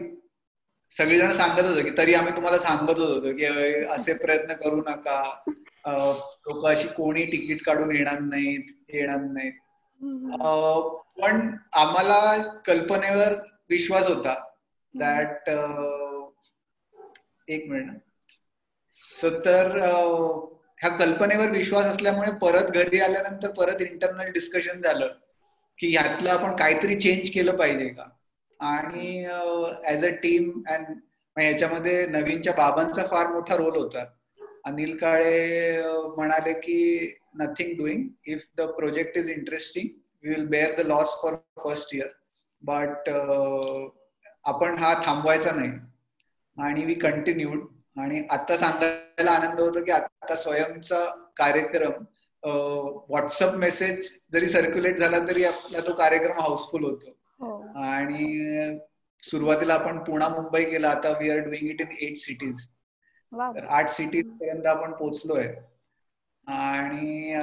[0.91, 3.45] सगळेजण सांगत होते की तरी आम्ही तुम्हाला सांगत होतो की
[3.85, 5.21] असे प्रयत्न करू नका.
[5.87, 9.53] लोक अशी कोणी तिकीट काढून येणार नाहीत येणार नाहीत.
[11.21, 13.33] पण आम्हाला कल्पनेवर
[13.69, 14.33] विश्वास होता
[14.95, 15.49] दॅट
[17.47, 17.97] एक मिनिट.
[19.15, 19.77] सो तर
[20.81, 25.13] ह्या कल्पनेवर विश्वास असल्यामुळे परत घरी आल्यानंतर परत इंटरनल डिस्कशन झालं
[25.79, 28.07] की ह्यातलं आपण काहीतरी चेंज केलं पाहिजे का?
[28.59, 29.25] आणि
[29.91, 34.05] ऍज अ टीम अँड याच्यामध्ये नवीनच्या बाबांचा फार मोठा रोल होता.
[34.65, 35.81] अनिल काळे
[36.15, 39.87] म्हणाले की nothing doing if the project is interesting
[40.23, 42.07] we will bear the loss for first year
[42.63, 43.09] but
[44.45, 45.69] आपण हा थांबवायचा नाही.
[46.57, 47.65] आणि वी कंटिन्यूड
[47.99, 51.03] आणि आता सांगायला आनंद होतो की आता स्वयंचा
[51.37, 52.03] कार्यक्रम
[52.43, 57.09] व्हॉट्सअप मेसेज जरी सर्क्युलेट झाला तरी आपला तो कार्यक्रम हाऊसफुल होतो.
[57.39, 57.61] हो.
[57.83, 58.77] आणि
[59.23, 60.89] सुरुवातीला आपण पुणा मुंबई केला.
[60.89, 62.65] आता we are doing it in eight cities
[63.55, 65.47] तर आठ सिटी पर्यंत आपण पोहोचलोय.
[66.47, 67.35] आणि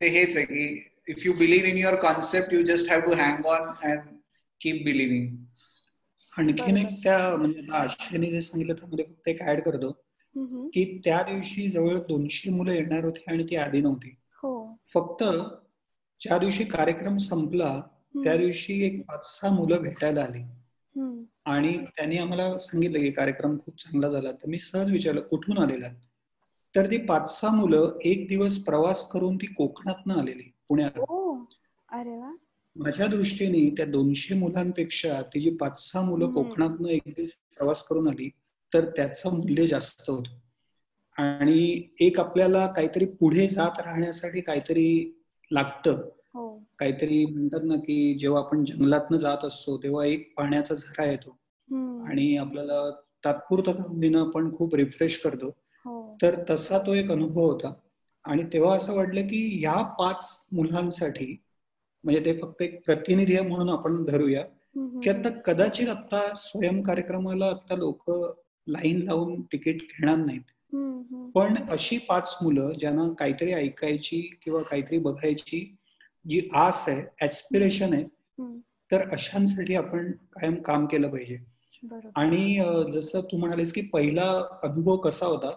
[0.00, 3.46] ते हेच आहे की if you believe in your concept you just have to hang
[3.46, 4.00] on and
[4.60, 5.36] keep believing
[6.38, 9.90] आणखीन एक त्या म्हणजे आशेने जे सांगितलं त्यामध्ये फक्त एक ऍड करतो.
[10.68, 14.16] की त्या दिवशी जवळ दोनशे मुलं येणार होती आणि ती आधी नव्हती.
[14.42, 14.76] हो.
[14.94, 15.24] फक्त
[16.20, 17.82] ज्या दिवशी कार्यक्रम संपला
[18.24, 20.38] त्या दिवशी एक पाच सहा मुलं भेटायला आली.
[21.44, 24.32] आणि त्यांनी आम्हाला सांगितलं की कार्यक्रम खूप चांगला झाला.
[24.32, 25.88] तर मी सहज विचारलं कुठून आलेला
[26.76, 31.00] तर ती पाच सहा मुलं एक दिवस प्रवास करून ती कोकणातनं आलेली पुण्यात
[32.76, 38.08] माझ्या दृष्टीने त्या दोनशे मुलांपेक्षा ती जी पाच सहा मुलं कोकणातनं एक दिवस प्रवास करून
[38.08, 38.28] आली
[38.74, 40.24] तर त्याचं मूल्य जास्त होत.
[41.16, 46.08] आणि एक आपल्याला काहीतरी पुढे जात राहण्यासाठी काहीतरी लागतं.
[46.34, 46.62] हो.
[46.78, 51.30] काहीतरी म्हणतात ना की जेव्हा आपण जंगलातनं जात असतो तेव्हा एक पाण्याचा झरा येतो.
[52.06, 52.90] आणि आपल्याला
[53.24, 55.46] तात्पुरता पण खूप रिफ्रेश करतो.
[55.84, 56.18] हो.
[56.22, 57.72] तर तसा तो एक अनुभव होता.
[58.24, 61.42] आणि तेव्हा असं वाटलं की ह्या पाच मुलांसाठी
[62.04, 64.44] म्हणजे ते फक्त एक प्रतिनिधी म्हणून आपण धरूया.
[65.02, 68.10] की आता कदाचित आता स्वयं कार्यक्रमाला आता लोक
[68.68, 70.74] लाईन लावून तिकीट घेणार नाहीत.
[71.34, 75.76] पण अशी पाच मुलं ज्यांना काहीतरी ऐकायची किंवा काहीतरी बघायची
[76.28, 78.04] जी आस आहे ऍस्पिरेशन आहे
[78.92, 81.38] तर अशांसाठी आपण कायम काम केलं पाहिजे.
[82.16, 85.50] आणि जसं तू म्हणालीस की पहिला अनुभव कसा होता?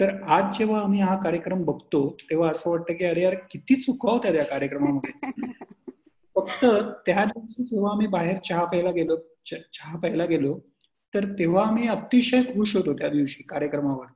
[0.00, 4.10] तर आज जेव्हा आम्ही हा कार्यक्रम बघतो तेव्हा असं वाटतं की अरे यार किती चुका
[4.12, 5.30] होत्या त्या कार्यक्रमामध्ये.
[6.36, 6.64] फक्त
[7.06, 10.58] त्या दिवशी जेव्हा आम्ही बाहेर चहा प्यायला गेलो चहा प्यायला गेलो
[11.14, 14.06] तर तेव्हा आम्ही अतिशय खुश होतो त्या दिवशी कार्यक्रमावर.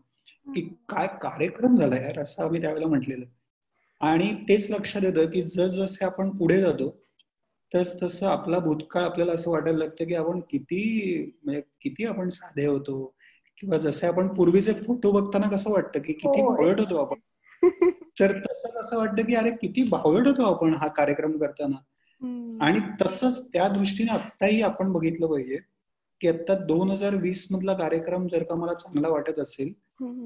[0.55, 3.25] की काय कार्यक्रम झाला यार असं आम्ही त्यावेळेला म्हटलेलं.
[4.01, 6.91] आणि तेच लक्षात येतं की जसजसे आपण पुढे जातो
[7.75, 10.81] तस तसं आपला भूतकाळ आपल्याला असं वाटायला लागतं की आपण किती
[11.45, 13.18] म्हणजे किती आपण साधे होतो.
[13.61, 16.43] किंवा जसे आपण पूर्वीचे फोटो बघताना कसं वाटतं की किती.
[16.43, 17.17] बावळट होतो आपण.
[18.21, 21.77] तर तसंच असं वाटतं की अरे किती बावळट होतो आपण हा कार्यक्रम करताना.
[22.65, 25.59] आणि तसंच त्या दृष्टीने आत्ताही आपण बघितलं पाहिजे
[26.21, 29.73] की आता दोन हजार वीस मधला कार्यक्रम जर का मला चांगला वाटत असेल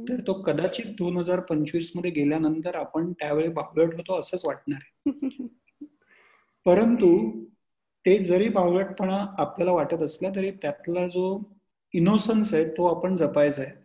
[0.08, 5.10] तर तो कदाचित दोन हजार पंचवीसमध्ये गेल्यानंतर आपण त्यावेळी बावळट होतो असंच वाटणार आहे.
[6.64, 7.40] परंतु
[8.06, 11.51] ते जरी बावळटपणा आपल्याला वाटत असला तरी त्यातला जो
[11.94, 13.80] इनोसन्स आहे तो आपण जपायचा आहे.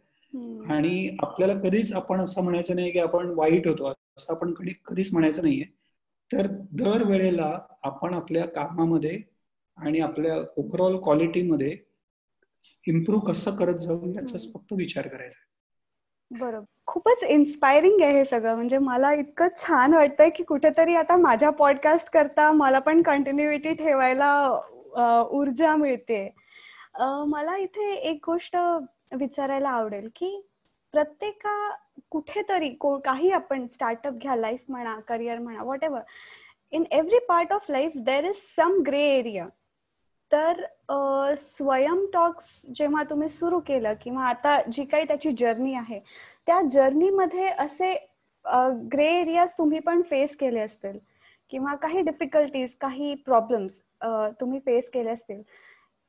[0.74, 5.10] आणि आपल्याला कधीच आपण असं म्हणायचं नाही की आपण वाईट होतो असं आपण कधी कधीच
[5.14, 5.66] म्हणायचं नाहीये.
[6.32, 9.20] तर दर वेळेला आपण आपल्या कामामध्ये
[9.78, 11.78] आणि आपल्या ओव्हरऑल क्वालिटीमध्ये
[12.88, 15.46] इम्प्रूव्ह कसं करत जाऊ याचाच फक्त विचार करायचा
[16.32, 16.64] बरोबर.
[16.86, 18.56] खूपच इन्स्पायरिंग आहे हे सगळं.
[18.56, 24.32] म्हणजे मला इतकं छान वाटतंय की कुठेतरी आता माझ्या पॉडकास्ट करता मला पण कंटिन्युटी ठेवायला
[25.32, 26.28] ऊर्जा मिळते.
[27.00, 28.58] मला इथे एक गोष्ट
[29.16, 30.48] विचारायला आवडेल की
[30.92, 31.70] प्रत्येका
[32.10, 32.70] कुठेतरी
[33.06, 36.02] काही आपण स्टार्टअप घ्या लाईफ म्हणा करिअर म्हणा whatever
[36.72, 39.48] in every part of life there is some grey area
[40.32, 40.64] तर
[41.34, 46.00] स्वयं टॉक्स जेव्हा तुम्ही सुरू केलं किंवा आता जी काही त्याची जर्नी आहे
[46.48, 47.94] त्या जर्नीमध्ये असे
[48.94, 50.98] ग्रे एरियाज तुम्ही पण फेस केले असतील
[51.50, 53.80] किंवा काही डिफिकल्टीज काही प्रॉब्लेम्स
[54.42, 55.42] तुम्ही फेस केले असतील.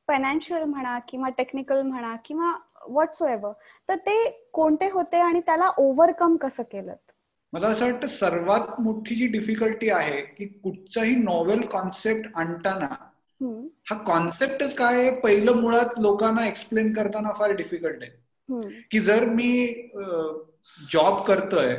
[0.09, 2.53] फायनान्शियल म्हणा किंवा टेक्निकल म्हणा किंवा
[2.87, 3.51] व्हॉट्स एव्हर
[3.89, 6.95] तर ते कोणते होते आणि त्याला ओव्हरकम कसं केलं
[7.53, 12.87] मला असं वाटतं सर्वात मोठी जी डिफिकल्टी आहे की कुठचाही नॉवेल कॉन्सेप्ट आणताना
[13.89, 18.11] हा कॉन्सेप्टच काय पहिलं मुळात लोकांना एक्सप्लेन करताना फार डिफिकल्ट आहे.
[18.91, 19.73] की जर मी
[20.93, 21.75] जॉब करतोय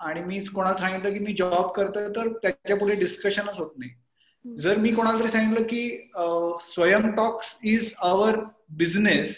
[0.00, 3.90] आणि मी कोणाला सांगितलं की मी जॉब करतोय तर त्याच्या पुढे डिस्कशनच होत नाही.
[4.56, 6.10] जर मी कोणाला तरी सांगितलं की
[6.62, 8.36] स्वयं टॉक्स इज अवर
[8.78, 9.36] बिझनेस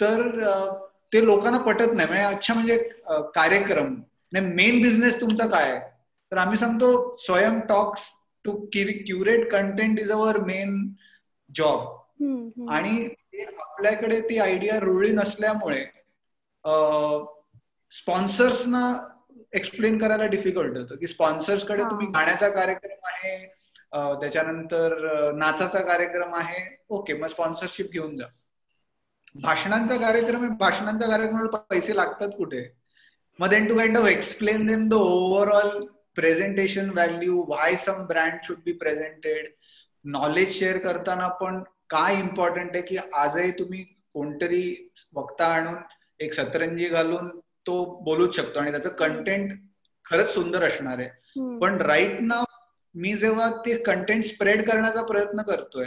[0.00, 0.28] तर
[1.12, 2.08] ते लोकांना पटत नाही.
[2.08, 2.76] म्हणजे अच्छा म्हणजे
[3.34, 3.94] कार्यक्रम.
[4.32, 5.80] नाही मेन बिझनेस तुमचा काय आहे?
[6.32, 8.10] तर आम्ही सांगतो Swayam talks
[8.44, 10.86] to curate content is our main
[11.50, 13.08] job आणि
[13.58, 15.84] आपल्याकडे ती आयडिया रुळली नसल्यामुळे
[17.92, 18.82] स्पॉन्सर्सना
[19.52, 20.96] एक्सप्लेन करायला डिफिकल्ट होतं.
[20.96, 23.36] की स्पॉन्सर्सकडे तुम्ही गाण्याचा कार्यक्रम आहे
[23.94, 26.64] त्याच्यानंतर नाचाचा कार्यक्रम आहे.
[26.88, 28.24] ओके मग स्पॉन्सरशिप घेऊन जा.
[29.42, 30.56] भाषणांचा कार्यक्रम आहे.
[30.58, 32.64] भाषणांचा कार्यक्रमाला पैसे लागतात कुठे?
[33.38, 38.58] मग then to kind of explain then the overall presentation value why some brand should
[38.64, 39.52] be presented
[40.04, 43.82] knowledge share करताना पण काय इम्पॉर्टंट आहे की आजही तुम्ही
[44.14, 45.74] कोणतरी वक्ता आणून
[46.20, 47.28] एक सतरंजी घालून
[47.66, 48.60] तो बोलूच शकतो.
[48.60, 49.52] आणि त्याचं कंटेंट
[50.06, 51.08] खरंच सुंदर असणार आहे.
[51.60, 52.42] पण राईट ना
[52.94, 55.86] मी जेव्हा ते कंटेंट स्प्रेड करण्याचा प्रयत्न करतोय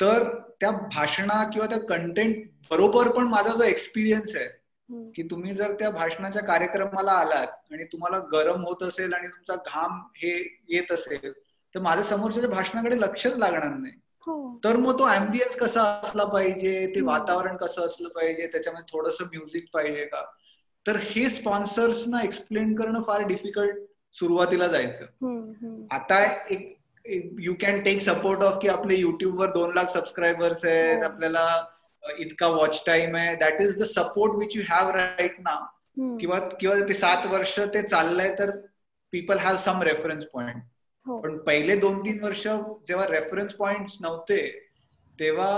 [0.00, 0.28] तर
[0.60, 4.48] त्या भाषणा किंवा त्या कंटेंट बरोबर पण माझा जो एक्सपिरियन्स आहे
[5.12, 10.00] की तुम्ही जर त्या भाषणाच्या कार्यक्रमाला आलात आणि तुम्हाला गरम होत असेल आणि तुमचा घाम
[10.16, 10.32] हे
[10.68, 11.32] येत असेल
[11.74, 13.92] तर माझ्या समोरच्या भाषणाकडे लक्षच लागणार नाही.
[14.26, 14.60] हो.
[14.64, 19.66] तर मग तो अँबियन्स कसा असला पाहिजे ते वातावरण कसं असलं पाहिजे त्याच्यामध्ये थोडस म्युझिक
[19.72, 20.22] पाहिजे का?
[20.86, 23.76] तर हे स्पॉन्सर्सना एक्सप्लेन करणं फार डिफिकल्ट
[24.16, 25.86] सुरुवातीला जायचं.
[25.90, 26.74] आता एक
[27.40, 31.04] you can take support of की आपले युट्यूबवर दोन लाख सबस्क्रायबर्स आहेत हो.
[31.04, 31.64] आपल्याला
[32.18, 33.34] इतका वॉच टाइम आहे.
[33.36, 35.54] That is the support which you have right ना
[36.20, 38.50] किंवा किंवा ते सात वर्ष ते चाललंय तर
[39.12, 40.62] people have some reference point
[41.06, 42.46] पण पहिले दोन तीन वर्ष
[42.88, 44.38] जेव्हा रेफरन्स पॉइंट नव्हते
[45.18, 45.50] तेव्हा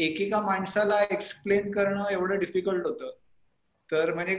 [0.00, 3.10] एकेका माणसाला एक्सप्लेन करणं एवढं डिफिकल्ट होतं.
[3.90, 4.36] तर म्हणजे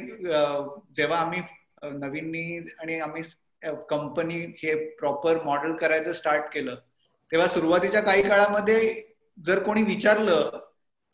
[0.97, 1.41] जेव्हा आम्ही
[1.83, 3.23] नवीननी आणि आम्ही
[3.89, 6.75] कंपनी हे प्रॉपर मॉडेल करायचं स्टार्ट केलं.
[7.31, 8.93] तेव्हा सुरुवातीच्या काही काळामध्ये
[9.37, 10.59] जर कोणी विचारलं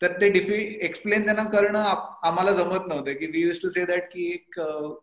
[0.02, 0.54] तर ते डिफि
[0.86, 3.12] एक्सप्लेन त्यांना करणं आम्हाला जमत नव्हतं.
[3.12, 4.60] की we use to say that की एक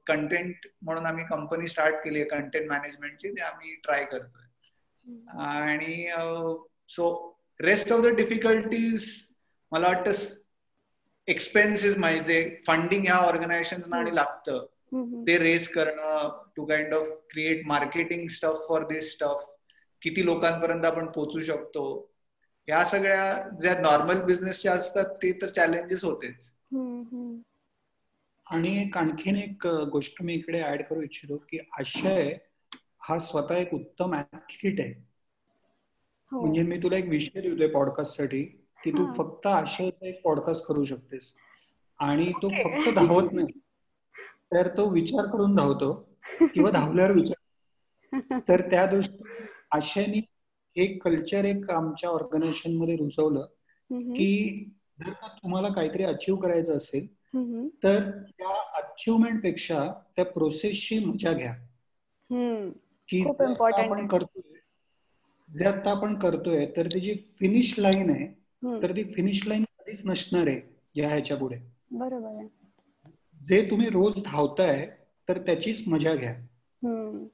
[0.07, 4.43] कंटेंट म्हणून आम्ही कंपनी स्टार्ट केली आहे कंटेंट मॅनेजमेंटची ते आम्ही ट्राय करतोय.
[5.45, 6.09] आणि
[6.89, 9.09] so rest of the difficulties
[9.71, 10.11] मला वाटतं
[11.27, 14.65] एक्सपेन्सेस म्हणजे फंडिंग ह्या ऑर्गनायझेशन आणि लागतं.
[15.03, 19.43] ते रेस करणं to kind of create marketing stuff for this stuff
[20.01, 22.11] किती लोकांपर्यंत आपण पोहोचू शकतो
[22.69, 26.53] या सगळ्या ज्या नॉर्मल बिझनेसच्या असतात ते तर चॅलेंजेस होतेच.
[28.45, 32.33] आणि एक आणखीन एक गोष्ट मी इकडे ऍड करू इच्छितो की आशय
[32.99, 34.93] हा स्वतः एक उत्तम ऍथलीट आहे.
[36.31, 36.41] हो.
[36.41, 38.43] म्हणजे मी तुला एक विषय देतोय पॉडकास्टसाठी
[38.83, 41.35] की तू फक्त आशयचा एक पॉडकास्ट करू शकतेस.
[41.99, 43.59] आणि तो फक्त धावत नाही.
[44.55, 46.09] तर तो विचार करून धावतो
[46.41, 47.35] किंवा धावल्यावर विचार
[48.49, 50.21] तर त्या दृष्टीने आशयनी
[50.75, 53.45] एक कल्चर एक आमच्या ऑर्गनायझेशनमध्ये रुजवलं
[53.89, 54.63] की
[54.99, 57.07] जर का तुम्हाला काहीतरी अचीव करायचं असेल
[57.83, 61.53] तर त्या अचिव्हमेंटपेक्षा त्या प्रोसेसची मजा घ्या.
[63.09, 63.23] की
[63.73, 64.59] आपण करतोय
[65.49, 68.27] जे आता आपण करतोय तर ती जी फिनिश लाईन आहे
[68.81, 70.61] तर ती फिनिश लाईन कधीच नसणार आहे
[70.95, 71.57] या ह्याच्या पुढे
[71.91, 72.45] बरोबर
[73.45, 74.85] जे तुम्ही रोज धावताय
[75.27, 76.33] तर त्याचीच मजा घ्या.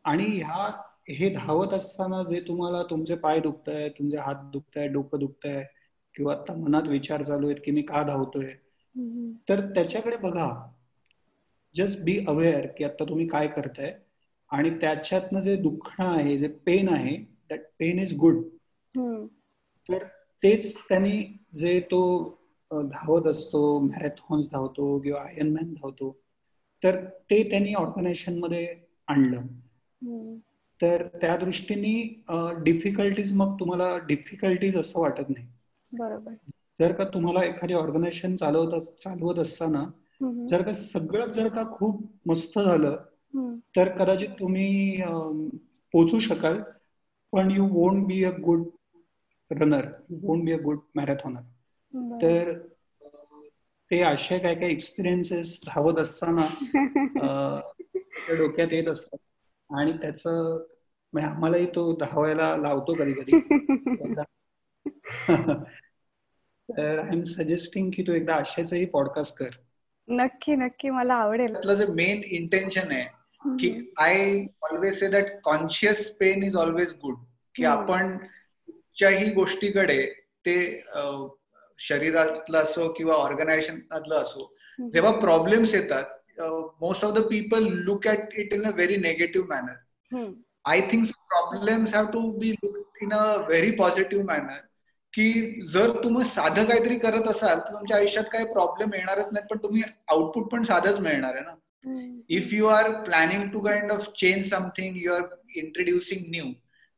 [0.05, 0.69] आणि ह्या
[1.09, 5.45] हे धावत असताना जे तुम्हाला तुमचे पाय दुखत आहे तुमचे हात दुखत आहे डोकं दुखत
[5.45, 5.63] आहे
[6.15, 8.53] किंवा आता मनात विचार चालू आहेत की मी का धावतोय
[9.49, 10.47] तर त्याच्याकडे बघा.
[11.75, 13.93] जस्ट बी अवेअर की आता तुम्ही काय करताय
[14.49, 17.15] आणि त्याच्यातनं जे दुखणं आहे जे पेन आहे
[17.49, 18.41] दॅट पेन इज गुड
[19.89, 20.03] तर
[20.43, 21.21] तेच त्यांनी
[21.57, 22.01] जे तो
[22.71, 26.11] धावत असतो मॅरेथॉन्स धावतो किंवा आयन मॅन धावतो.
[26.83, 26.95] तर
[27.29, 28.65] ते त्यांनी ऑर्गनायझेशनमध्ये
[29.07, 29.47] आणलं.
[30.81, 31.93] तर त्या दृष्टीने
[32.63, 35.47] डिफिकल्टीज मग तुम्हाला डिफिकल्टीज असं वाटत नाही.
[35.93, 36.35] बरोबर.
[36.79, 39.83] जर का तुम्हाला एखादी ऑर्गनायझेशन चालवत चालवत असताना
[40.49, 42.95] जर का सगळं जर का खूप मस्त झालं
[43.75, 45.01] तर कदाचित तुम्ही
[45.93, 46.61] पोचू शकाल.
[47.33, 48.65] पण you won't be a good
[49.51, 51.41] runner you won't be a good marathoner
[51.95, 52.53] तर
[53.91, 56.41] ते असे काय काय एक्सपिरियन्सेस धावत असताना
[58.37, 59.17] डोक्यात येत असतात.
[59.69, 63.39] आणि त्याच म्हणजे आम्हालाही तो धावायला लावतो कधी कधी
[66.69, 69.49] तर आय एम सजेस्टिंग की तू एकदा आशयाचाही पॉडकास्ट कर.
[70.07, 70.89] नक्की नक्की.
[70.89, 71.55] मला आवडेल.
[71.55, 73.05] जे मेन इंटेन्शन आहे
[73.59, 77.15] की I always say that conscious pain is always good
[77.55, 80.05] की आपण कुठच्याही गोष्टीकडे
[80.45, 80.83] ते
[81.87, 84.55] शरीरातलं असो किंवा ऑर्गनायझेशनातलं असो
[84.93, 86.03] जेव्हा प्रॉब्लेम्स येतात
[86.37, 89.79] the people look at it in a very negative manner.
[90.11, 90.31] Hmm.
[90.65, 94.59] I think so problems have to be looked in a very positive manner.
[95.13, 99.57] की जर तुम्ही साधं काहीतरी करत असाल तर तुमच्या आयुष्यात काही प्रॉब्लेम येणारच नाही पण
[99.57, 101.55] तुम्ही आउटपुट पण साधंच मिळणार आहे ना
[102.29, 105.21] if you are planning to kind of change something you are
[105.55, 106.45] introducing new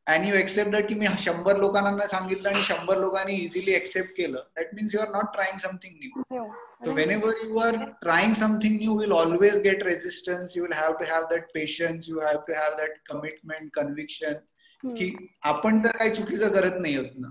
[0.08, 4.44] and you accept that की मी शंभर लोकांना सांगितलं आणि शंभर लोकांनी इझिली एक्सेप्ट केलं
[4.58, 6.46] that means you are not trying something new
[6.86, 10.56] So whenever you are trying something new, you'll always get resistance.
[10.56, 12.10] You will have to have that patience.
[12.10, 14.42] You have to have that commitment, conviction.
[14.84, 15.06] की
[15.50, 17.28] आपण तर काही चुकीचं करत नाही होत ना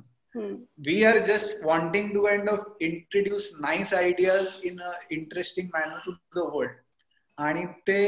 [0.86, 6.12] we are just wanting to kind of introduce nice ideas in a interesting manner to
[6.36, 6.72] the world
[7.38, 8.00] आणि ते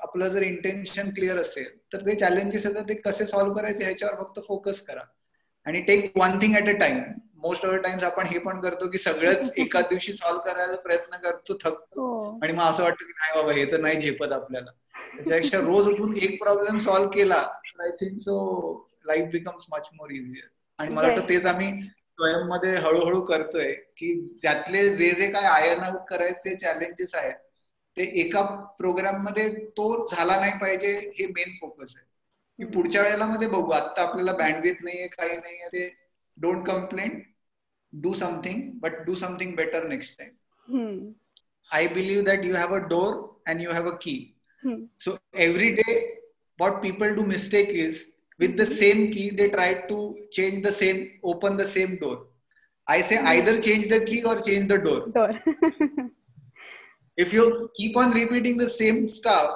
[0.00, 4.40] आपलं जर इंटेन्शन क्लिअर असेल तर ते चॅलेंजेस येतात ते कसे सॉल्व्ह करायचे ह्याच्यावर फक्त
[4.48, 5.00] फोकस करा.
[5.66, 7.00] आणि take one thing at a time
[7.42, 11.16] most of the times आपण हे पण करतो की सगळंच एका दिवशी सॉल्व्ह करायचा प्रयत्न
[11.22, 12.38] करतो थकतो हो.
[12.42, 14.70] आणि मग असं वाटतं की नाही बाबा हे तर नाही झेपत आपल्याला.
[15.16, 18.36] त्याच्यापेक्षा रोज उठून एक प्रॉब्लेम सॉल्व्ह केला तर I think so
[19.06, 20.46] life becomes much more easier
[20.78, 24.12] आणि मला वाटतं तेच आम्ही स्वयं मध्ये हळूहळू करतोय की
[24.42, 27.34] ज्यातले जे जे काय आयर्न आउट करायचे चॅलेंजेस आहेत
[27.96, 28.42] ते एका
[28.78, 32.06] प्रोग्राममध्ये तो झाला नाही पाहिजे हे मेन फोकस आहे.
[32.58, 33.70] की पुढच्या वेळेला मध्ये बघू.
[33.70, 35.94] आता आपल्याला बँडविथ नाहीये काही नाहीये ते
[36.36, 37.22] don't complaint
[37.92, 40.30] do something but do something better next time
[41.72, 44.34] I believe that you have a door and you have a key
[45.00, 45.98] so every day
[46.60, 49.96] what people do mistake is the same key they try to
[50.32, 52.16] change the same open the same door.
[52.86, 55.30] I say either change the key or change the door, door.
[57.23, 59.49] if you keep on repeating the same stuff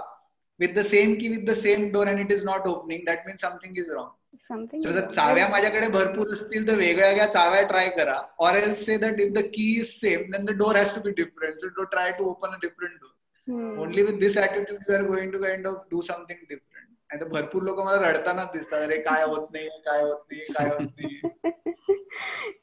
[0.60, 3.41] with the same key with the same door and it is not opening that means
[3.47, 4.12] something is wrong
[4.47, 8.86] something so जर चाव्या माझ्याकडे भरपूर असतील तर वेगळ्या वेगळ्या चाव्या try करा or else
[8.88, 11.86] say that if the key is same then the door has to be different so
[11.95, 13.14] try to open a different door
[13.51, 13.80] hmm.
[13.86, 16.76] only with this attitude you are going to kind of do something different
[17.11, 18.81] नाही तर भरपूर लोक मला रडतानाच दिसतात.
[18.81, 21.21] अरे काय होत नाही काय होत नाही काय होत नाही.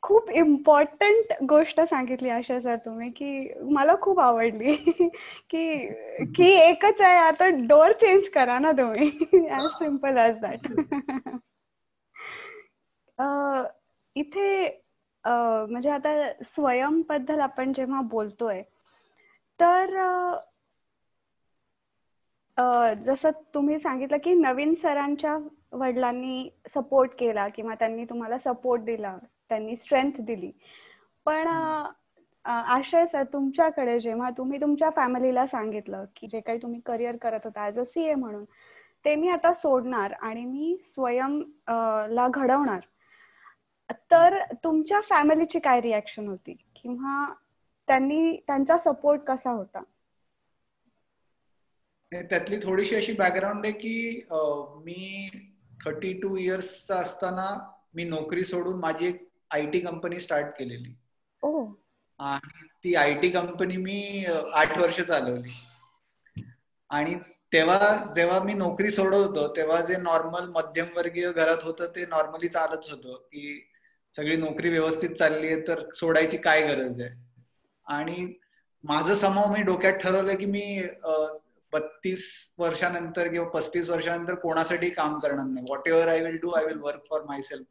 [0.02, 4.76] खूप इम्पॉर्टंट गोष्ट सांगितली आशा सर तुम्ही की मला खूप आवडली.
[5.50, 5.88] की
[6.36, 9.10] की एकच आहे आता डोर चेंज करा ना तुम्ही.
[9.52, 10.68] ऍज सिंपल ॲज दॅट
[14.16, 14.68] इथे
[15.24, 16.10] म्हणजे आता
[16.43, 18.62] स्वयंबद्दल आपण जेव्हा बोलतोय
[19.60, 19.96] तर
[22.58, 25.38] जसं तुम्ही सांगितलं की नवीन सरांच्या
[25.72, 29.18] वडिलांनी सपोर्ट केला किंवा त्यांनी तुम्हाला सपोर्ट दिला
[29.49, 30.51] त्यांनी स्ट्रेंथ दिली.
[31.26, 31.47] पण
[32.45, 37.66] आशय सर तुमच्याकडे जेव्हा तुम्ही तुमच्या फॅमिलीला सांगितलं की जे काही तुम्ही करिअर करत होता
[37.68, 38.43] ऍज अ सी ए म्हणून
[39.06, 41.39] ते मी आता सोडणार आणि मी स्वयं
[42.10, 42.80] ला घडवणार.
[44.12, 46.53] तर तुमच्या फॅमिलीची काय रिॲक्शन होती?
[46.76, 47.26] किंवा
[47.88, 49.82] त्यांनी त्यांचा सपोर्ट कसा होता?
[52.22, 54.22] त्यातली थोडीशी अशी बॅकग्राऊंड आहे की
[54.86, 55.30] मी
[55.86, 57.47] थर्टी टू इयर्सचा असताना
[57.95, 60.93] मी नोकरी सोडून माझी एक आय टी कंपनी स्टार्ट केलेली.
[62.20, 65.51] आणि ती आय टी कंपनी मी आठ वर्ष चालवली.
[66.89, 67.16] आणि
[67.53, 72.89] तेव्हा जेव्हा मी नोकरी सोडत होतो तेव्हा जे नॉर्मल मध्यमवर्गीय घरात होतं ते नॉर्मली चालत
[72.91, 73.59] होतं की
[74.16, 77.09] सगळी नोकरी व्यवस्थित चालली आहे तर सोडायची काय गरज आहे?
[77.86, 78.34] आणि
[78.84, 80.82] माझं समाव मी डोक्यात ठरवलं की मी
[81.76, 82.26] बत्तीस
[82.59, 85.65] वर्षानंतर किंवा पस्तीस वर्षानंतर कोणासाठी काम करणार नाही.
[85.88, 87.63] Whatever I will do I will work for myself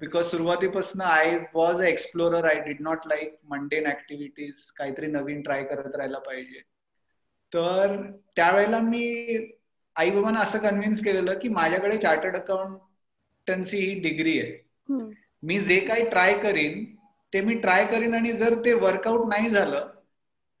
[0.00, 5.64] because सुरुवातीपासून I was a explorer I did not like mundane activities काहीतरी नवीन ट्राय
[5.64, 6.60] करत राहायला पाहिजे.
[7.52, 7.96] तर
[8.36, 9.04] त्यावेळेला मी
[9.96, 14.52] आई बाबांना असं कन्व्हिन्स केलेलं की माझ्याकडे चार्टर्ड अकाउंटन्सी ही डिग्री आहे.
[15.42, 16.84] मी जे काही ट्राय करीन
[17.32, 19.88] ते मी ट्राय करीन आणि जर ते वर्कआउट नाही झालं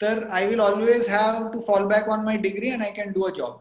[0.00, 3.22] तर I will always have to fall back on my degree and I can do
[3.22, 3.58] a job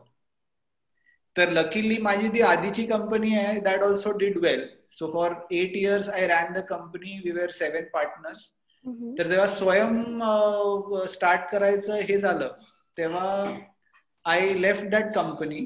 [1.35, 6.09] तर लकीली माझी ती आधीची कंपनी आहे that also did well so for eight years
[6.09, 8.49] I ran the company we were seven partners
[9.17, 12.53] तर जेव्हा Swayam start करायचं हे झालं
[12.97, 13.57] तेव्हा
[14.25, 15.65] I left that company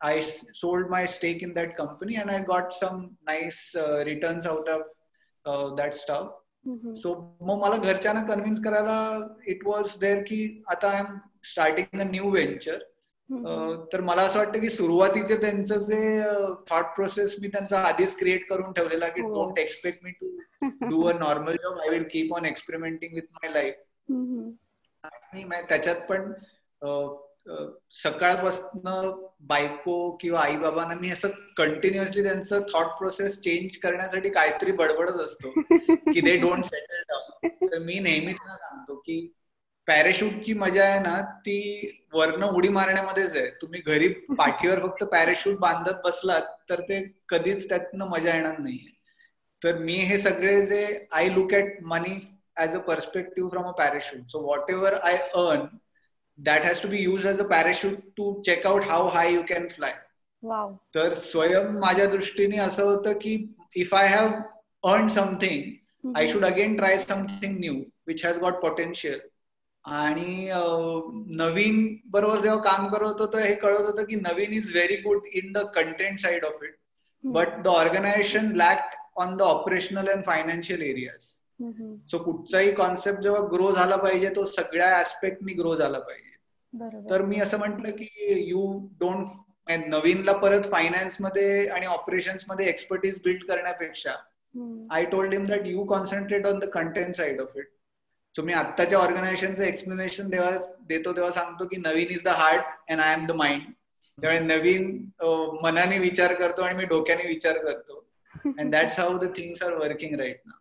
[0.00, 3.70] I sold my stake in that company and I got some nice
[4.04, 6.41] returns out of that stock
[6.96, 12.04] so मग मला घरच्यांना convince करायला इट वॉज देअर की आता I am starting a
[12.04, 12.78] new venture
[13.92, 16.20] तर मला असं वाटतं की सुरुवातीचे त्यांचं जे
[16.70, 20.36] थॉट प्रोसेस मी त्यांचा आधीच क्रिएट करून ठेवलेला की don't expect me to
[20.88, 23.74] do a normal job I will keep on experimenting with my life
[25.02, 26.32] आणि त्याच्यात पण
[28.02, 28.88] सकाळपासून
[29.46, 35.50] बायको किंवा आई बाबांना मी असं कंटिन्युअसली त्यांचं थॉट प्रोसेस चेंज करण्यासाठी काहीतरी बडबडत असतो
[36.12, 39.20] की दे डोंट सेटल डाऊन तर मी नेहमी त्यांना सांगतो की
[39.86, 41.58] पॅराशूटची मजा आहे ना ती
[42.12, 43.48] वर्ण उडी मारण्यामध्येच आहे.
[43.62, 48.90] तुम्ही घरी पाठीवर फक्त पॅराशूट बांधत बसलात तर ते कधीच त्यातनं मजा येणार नाहीये.
[49.62, 52.18] तर मी हे सगळे जे I look at money
[52.56, 55.66] as a perspective from a parachute so whatever I earn
[56.38, 59.68] that has to be used as a parachute to check out how high you can
[59.70, 59.92] fly.
[60.42, 60.78] Wow.
[60.94, 63.34] तर स्वयं माझ्या दृष्टीने असं होतं की
[63.76, 64.30] if I have
[64.82, 67.74] earn something I should again try something new
[68.06, 69.18] which has got potential
[69.84, 70.48] आणि
[71.36, 75.52] नवीन बरोबर जेव्हा काम करत होतं हे कळत होतं की Naveen is very good in
[75.52, 76.74] the content side of it
[77.24, 81.26] but the organisation lack on the operational and financial areas
[82.10, 86.30] so कुठचाही कॉन्सेप्ट जेव्हा ग्रो झाला पाहिजे तो सगळ्या ऍस्पेक्टनी ग्रो झाला पाहिजे.
[87.10, 88.08] तर मी असं म्हंटल की
[88.48, 88.66] यू
[89.00, 89.26] डोंट
[89.88, 94.14] नवीनला परत फायनान्समध्ये आणि ऑपरेशन्समध्ये एक्सपर्टीज बिल्ड करण्यापेक्षा
[94.94, 97.68] I told him that you concentrate on the content side of it
[98.34, 100.50] so मी आत्ताच्या ऑर्गनायझेशनचं एक्सप्लेनेशन तेव्हा
[100.88, 103.62] देतो तेव्हा सांगतो की Naveen is the heart and I am the mind
[104.18, 104.88] त्यामुळे नवीन
[105.62, 108.04] मनाने विचार करतो आणि मी डोक्याने विचार करतो.
[108.58, 110.52] And that's how the things are working right ना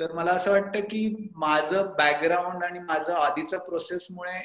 [0.00, 4.38] तर मला असं वाटतं की माझं बॅकग्राऊंड आणि माझं आधीचं प्रोसेसमुळे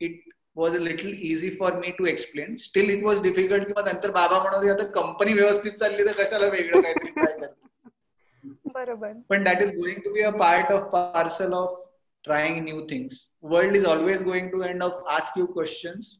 [0.00, 0.20] it
[0.56, 4.38] was a little easy for me to explain still it was difficult किंवा नंतर बाबा
[4.42, 9.12] म्हणत आता कंपनी व्यवस्थित चालली तर कशाला वेगळं काहीतरी ट्राय करतो बरोबर.
[9.28, 11.78] पण that is going to be a part of parcel of
[12.24, 16.16] trying new things world is always going to end of ask you questions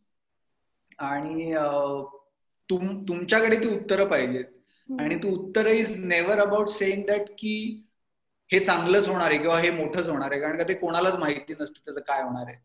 [0.99, 1.55] आणि
[2.69, 4.45] तुमच्याकडे ती उत्तरं पाहिजेत.
[4.89, 7.85] आणि ती उत्तर is never about saying that की
[8.53, 11.81] हे चांगलंच होणार आहे किंवा हे मोठंच होणार आहे कारण का ते कोणालाच माहिती नसतं
[11.85, 12.57] त्याचं काय होणार आहे.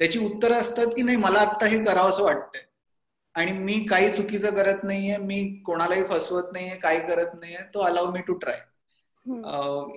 [0.00, 2.60] त्याची उत्तरं असतात की नाही मला आता हे करावं असं वाटतंय.
[3.34, 8.10] आणि मी काही चुकीचं करत नाहीये मी कोणालाही फसवत नाहीये काही करत नाहीये तो allow
[8.12, 8.60] me to try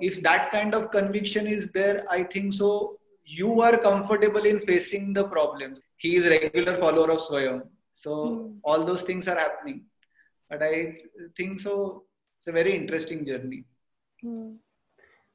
[0.01, 2.69] if that kind of conviction is there I think so
[3.29, 5.73] you are comfortable in facing the problem
[6.03, 7.59] he is regular follower of Swayam
[8.03, 8.13] so
[8.65, 9.79] all those things are happening
[10.51, 10.83] but I
[11.39, 11.75] think so
[12.37, 13.61] it's a very interesting journey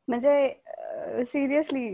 [0.08, 1.86] म्हणजे seriously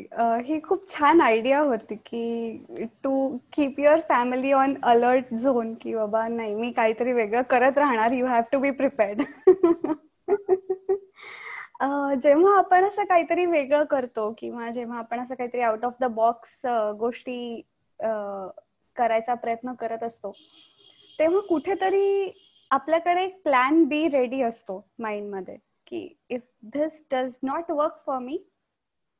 [0.44, 6.26] ही खूप छान idea होती की to keep your family on alert zone की बाबा
[6.28, 9.22] नाही मी काहीतरी वेगळं करत राहणार you have to be prepared
[12.22, 16.60] जेव्हा आपण असं काहीतरी वेगळं करतो किंवा जेव्हा आपण असं काहीतरी आउट ऑफ द बॉक्स
[16.98, 17.62] गोष्टी
[18.96, 20.32] करायचा प्रयत्न करत असतो
[21.18, 22.30] तेव्हा कुठेतरी
[22.70, 25.56] आपल्याकडे प्लॅन बी रेडी असतो माइंडमध्ये
[25.92, 28.36] की if this does not work for me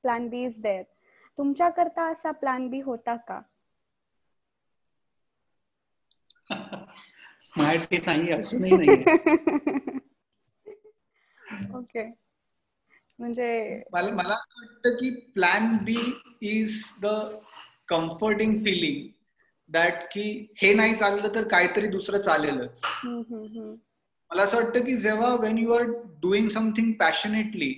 [0.03, 0.83] plan B is there
[1.39, 3.41] तुमच्याकरता असा प्लॅन बी होता का?
[7.57, 8.93] माहिती नाही अजूनही नाही
[11.75, 12.05] ओके
[13.19, 15.97] म्हणजे मला मला असं वाटतं की plan B
[16.41, 17.07] is the
[17.89, 19.09] comforting feeling
[19.69, 22.81] that की हे नाही चाललं तर काहीतरी दुसरं चालेलच.
[24.33, 25.83] मला असं वाटतं की जेव्हा when you are
[26.23, 27.73] doing something passionately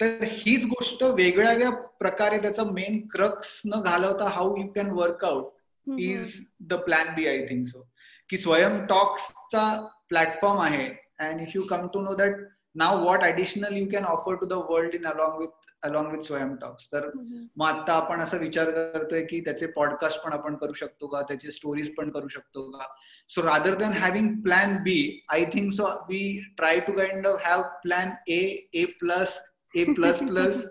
[0.00, 6.34] तर हीच गोष्ट वेगळ्या प्रकारे त्याचा मेन क्रक्स न घालवता how you can workout is
[6.60, 7.82] the plan B I think so
[8.30, 9.64] की स्वयं टॉक्सचा
[10.08, 10.86] प्लॅटफॉर्म आहे
[11.18, 12.36] and if you come to know that
[12.76, 16.54] now what additional you can offer to the world in along with along with Swayam
[16.56, 17.08] Talks तर
[17.56, 21.50] मग आता आपण असा विचार करतोय की त्याचे पॉडकास्ट पण आपण करू शकतो का त्याचे
[21.50, 22.86] स्टोरीज पण करू शकतो का
[23.34, 24.98] so rather than having plan B
[25.32, 26.22] I think so we
[26.56, 28.40] try to kind of have plan A
[28.72, 29.38] A plus
[29.76, 30.66] A plus plus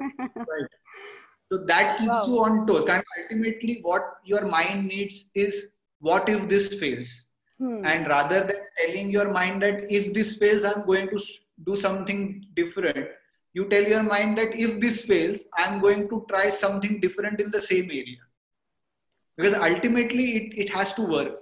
[1.52, 2.26] So that keeps wow.
[2.28, 2.86] you on toes.
[2.90, 5.68] And ultimately, what your mind needs is
[6.02, 7.08] what if this fails?
[7.60, 7.86] Hmm.
[7.86, 11.20] And rather than telling your mind that if this fails, I'm going to
[11.66, 13.08] do something different,
[13.58, 17.52] you tell your mind that if this fails i'm going to try something different in
[17.52, 18.24] the same area.
[19.38, 21.36] Because ultimately it, it has to work.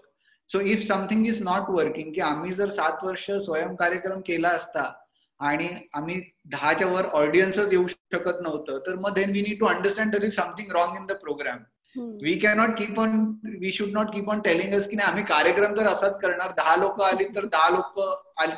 [0.49, 4.91] So if something is not working की आम्ही जर सात वर्ष स्वयं कार्यक्रम केला असता
[5.39, 5.67] आणि
[5.99, 6.19] आम्ही
[6.51, 10.35] दहाच्या वर ऑडियन्सच येऊ शकत नव्हतं तर मग then we need to understand there is
[10.35, 11.63] something wrong in the programme
[12.23, 13.19] we cannot keep on
[13.61, 16.51] we should not keep on telling us की नाही आम्ही कार्यक्रम तर असाच करणार.
[16.57, 17.99] दहा लोक आली तर दहा लोक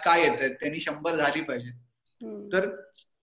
[0.06, 1.72] काय येत आहेत त्यांनी शंभर झाली पाहिजे.
[2.54, 2.70] तर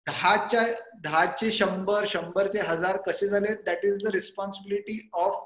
[0.07, 0.63] दहाच्या
[1.03, 3.53] दहाचे शंभर शंभरचे हजार कसे झाले?
[3.65, 5.43] That is the responsibility of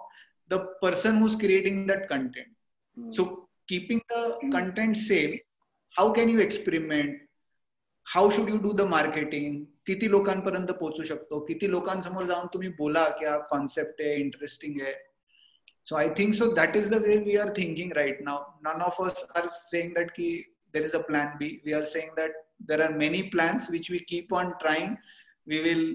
[0.52, 3.24] the person who's creating that content so
[3.68, 5.36] keeping the content same
[5.96, 7.20] how can you experiment
[8.08, 11.40] how should you do the marketing किती लोकांपर्यंत पोहोचू शकतो?
[11.46, 14.94] किती लोकांसमोर जाऊन तुम्ही बोला की हा कॉन्सेप्ट आहे इंटरेस्टिंग आहे.
[15.90, 19.02] So I think so that is the way we are thinking right now none of
[19.02, 20.30] us are saying that की
[20.74, 22.36] there is a plan B we are saying that
[22.68, 24.98] there are many plans which we keep on trying
[25.48, 25.86] we will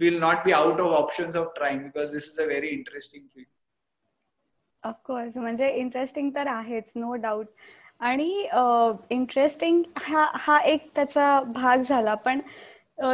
[0.00, 3.54] will not be out of options of trying because this is a very interesting field
[4.82, 7.46] of course म्हणजे interesting तर आहेच no doubt
[8.00, 8.30] आणि
[9.10, 12.40] interesting हा हा एक त्याचा भाग झाला पण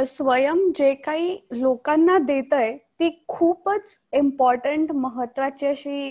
[0.09, 6.11] स्वयं जे काही लोकांना देत आहे ती खूपच इम्पॉर्टंट महत्वाची अशी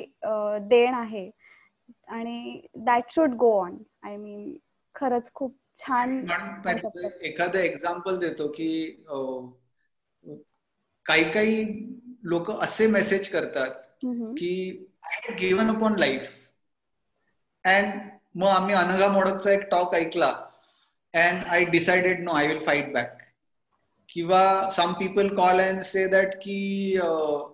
[0.70, 1.30] देण आहे
[2.08, 4.56] आणि that should go on I mean
[4.96, 6.12] खरंच खूप छान
[7.24, 8.70] एखादं एक्झाम्पल देतो की
[11.06, 11.66] काही काही
[12.24, 13.70] लोक असे मेसेज करतात
[14.38, 16.28] की I given upon life
[17.66, 18.00] and
[18.36, 20.28] मग आम्ही अनघा मोडकचा एक टॉक ऐकला.
[21.14, 23.18] And I decided no I will fight back
[24.10, 26.96] किंवा some people call and say that की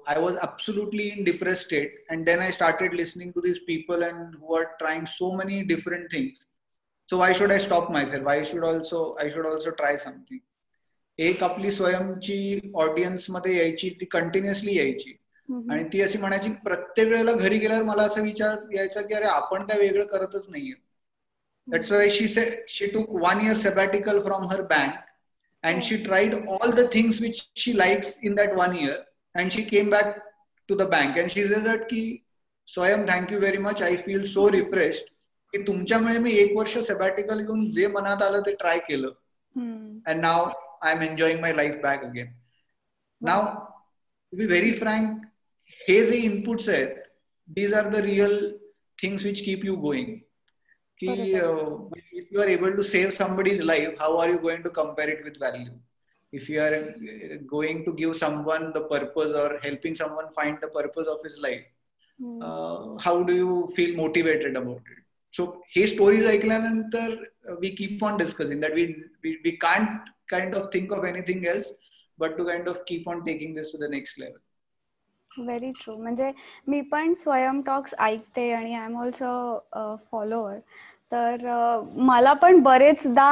[0.07, 4.35] I was अब्सुल्युटली in depress state and then I started listening to this people and
[4.35, 6.45] who R trying so many different things
[7.09, 10.39] so why should I stop myself I should also I should also try something
[11.27, 15.15] एक आपली स्वयंची ऑडियन्समध्ये यायची ती continuously यायची.
[15.71, 19.65] आणि ती अशी म्हणायची प्रत्येक वेळेला घरी गेल्यावर मला असं विचार यायचा की अरे आपण
[19.67, 20.73] काय वेगळं करतच नाहीये.
[21.67, 24.93] That's why she said she took one year sabbatical from her bank
[25.63, 28.95] and she tried all the things which she likes in that one year
[29.35, 30.15] and she came back
[30.69, 31.17] to the bank.
[31.17, 32.01] And she said that की
[32.67, 35.03] Swayam thank you very much I feel so refresh
[35.52, 39.12] की तुमच्यामुळे मी एक वर्ष सॅबॅटिकल घेऊन जे मनात आलं ते ट्राय केलं
[40.06, 40.48] and now
[40.82, 42.32] I am enjoying my life back again
[43.20, 43.44] now
[44.32, 45.24] to be very frank
[45.88, 46.96] हे जे इनपुट्स आहेत
[47.54, 48.38] these are the real
[49.02, 50.16] things which keep you going
[51.00, 51.78] ki uh,
[52.12, 55.24] if you are able to save somebody's life how are you going to compare it
[55.24, 55.72] with value
[56.32, 60.68] if you are uh, going to give someone the purpose or helping someone find the
[60.68, 61.64] purpose of his life
[62.18, 62.40] hmm.
[62.42, 65.02] uh, how do you feel motivated about it
[65.33, 67.15] so हे stories ऐकल्यानंतर
[67.61, 68.85] we keep on discussing that we
[69.43, 71.71] we can't kind of think of anything else
[72.19, 74.37] but to kind of keep on taking this to the next level
[75.31, 76.31] very true म्हणजे
[76.67, 80.57] मी पण स्वयं talks ऐकते आणि I am also follower
[81.11, 83.29] तर मला पण बरेचदा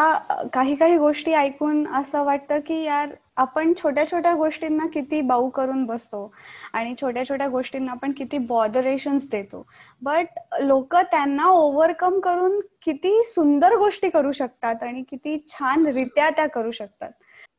[0.53, 5.85] काही काही गोष्टी ऐकून असं वाटतं की यार आपण छोट्या छोट्या गोष्टींना किती बाऊ करून
[5.85, 6.31] बसतो
[6.73, 9.65] आणि छोट्या छोट्या गोष्टींना आपण किती बॉदरेशन्स देतो.
[10.01, 16.47] बट लोक त्यांना ओव्हरकम करून किती सुंदर गोष्टी करू शकतात आणि किती छान रित्या त्या
[16.47, 17.11] करू शकतात.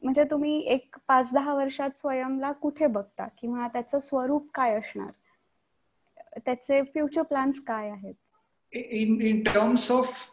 [0.03, 5.11] म्हणजे तुम्ही एक पाच दहा वर्षात स्वयंला कुठे बघता किंवा त्याचं स्वरूप काय असणार?
[6.45, 8.15] त्याचे फ्युचर प्लॅन्स काय आहेत?
[8.73, 10.31] In in terms of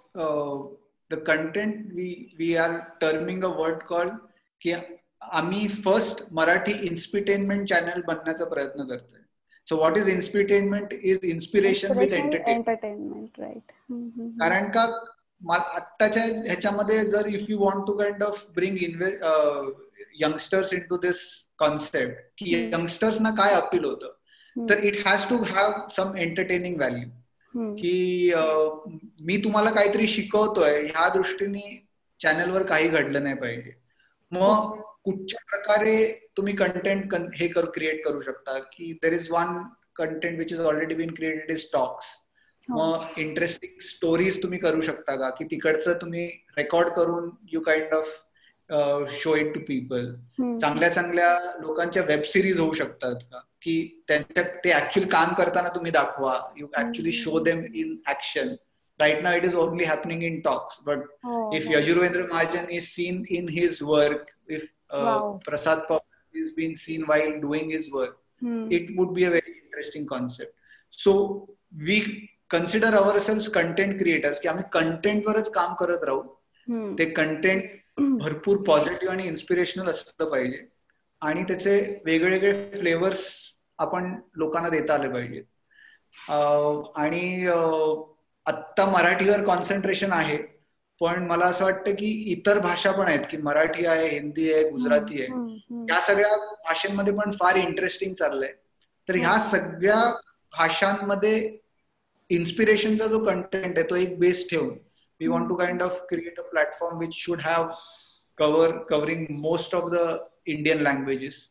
[1.12, 2.72] the content we we are
[3.02, 4.10] terming a word call
[4.62, 4.74] की
[5.34, 9.20] आम्ही फर्स्ट मराठी इन्स्पिटेनमेंट चॅनल बनण्याचा प्रयत्न करतोय.
[9.68, 13.72] So what is inspitainment is inspiration with entertainment right
[14.40, 14.84] कारण का
[15.54, 18.78] आत्ताच्या ह्याच्यामध्ये जर if you want to kind of bring
[20.22, 21.22] youngsters into this
[21.60, 27.10] concept की यंगस्टर्सना काय अपील होतं तर it has to have some entertaining value
[27.76, 28.32] की
[29.26, 31.76] मी तुम्हाला काहीतरी शिकवतोय ह्या दृष्टीने
[32.20, 33.72] चॅनलवर काही घडलं नाही पाहिजे.
[34.32, 35.96] मग कुठच्या प्रकारे
[36.38, 38.58] तुम्ही कंटेंट हे करू क्रिएट करू शकता?
[38.60, 39.58] की there is one
[39.96, 42.06] content which is already been created is stocks
[42.70, 45.30] मग इंटरेस्टिंग स्टोरीज तुम्ही करू शकता का?
[45.30, 46.26] की तिकडचं तुम्ही
[46.58, 48.08] रेकॉर्ड करून you kind of
[49.22, 50.14] show it to people
[50.62, 53.40] चांगल्या चांगल्या लोकांच्या वेब सिरीज होऊ शकतात का?
[53.62, 56.34] की त्यांच्या ते ऍक्च्युअली काम करताना तुम्ही दाखवा.
[56.58, 58.56] You actually show them in action
[59.00, 61.00] right now it is only happening in talks but
[61.56, 63.82] if Yajurvendra Mahajan is seen in his
[64.90, 69.30] work if Prasad Pawar is been seen while doing his work it would be a
[69.30, 71.14] very interesting concept so
[71.86, 72.00] we
[72.50, 76.22] consider ourself content creators की आम्ही कंटेंटवरच काम करत राहू.
[76.98, 77.64] ते content
[78.22, 80.66] भरपूर positive आणि inspirational असलं पाहिजे.
[81.22, 83.24] आणि त्याचे वेगवेगळे फ्लेवर्स
[83.80, 85.44] आपण लोकांना देता आले पाहिजेत
[86.98, 87.48] आणि
[88.46, 90.38] आत्ता मराठीवर कॉन्सन्ट्रेशन आहे.
[91.02, 95.22] पण मला असं वाटतं की इतर भाषा पण आहेत की मराठी आहे हिंदी आहे गुजराती
[95.22, 95.28] आहे.
[95.90, 96.36] या सगळ्या
[96.68, 98.52] भाषांमध्ये पण फार इंटरेस्टिंग चाललंय.
[99.10, 100.00] तर ह्या सगळ्या
[100.54, 101.58] भाषांमध्ये
[102.30, 104.70] इन्स्पिरेशनचा जो कंटेंट आहे तो एक बेस ठेवून
[105.20, 107.68] we want to kind of create a platform which should have
[108.38, 109.98] cover covering most of the
[110.46, 111.46] Indian languages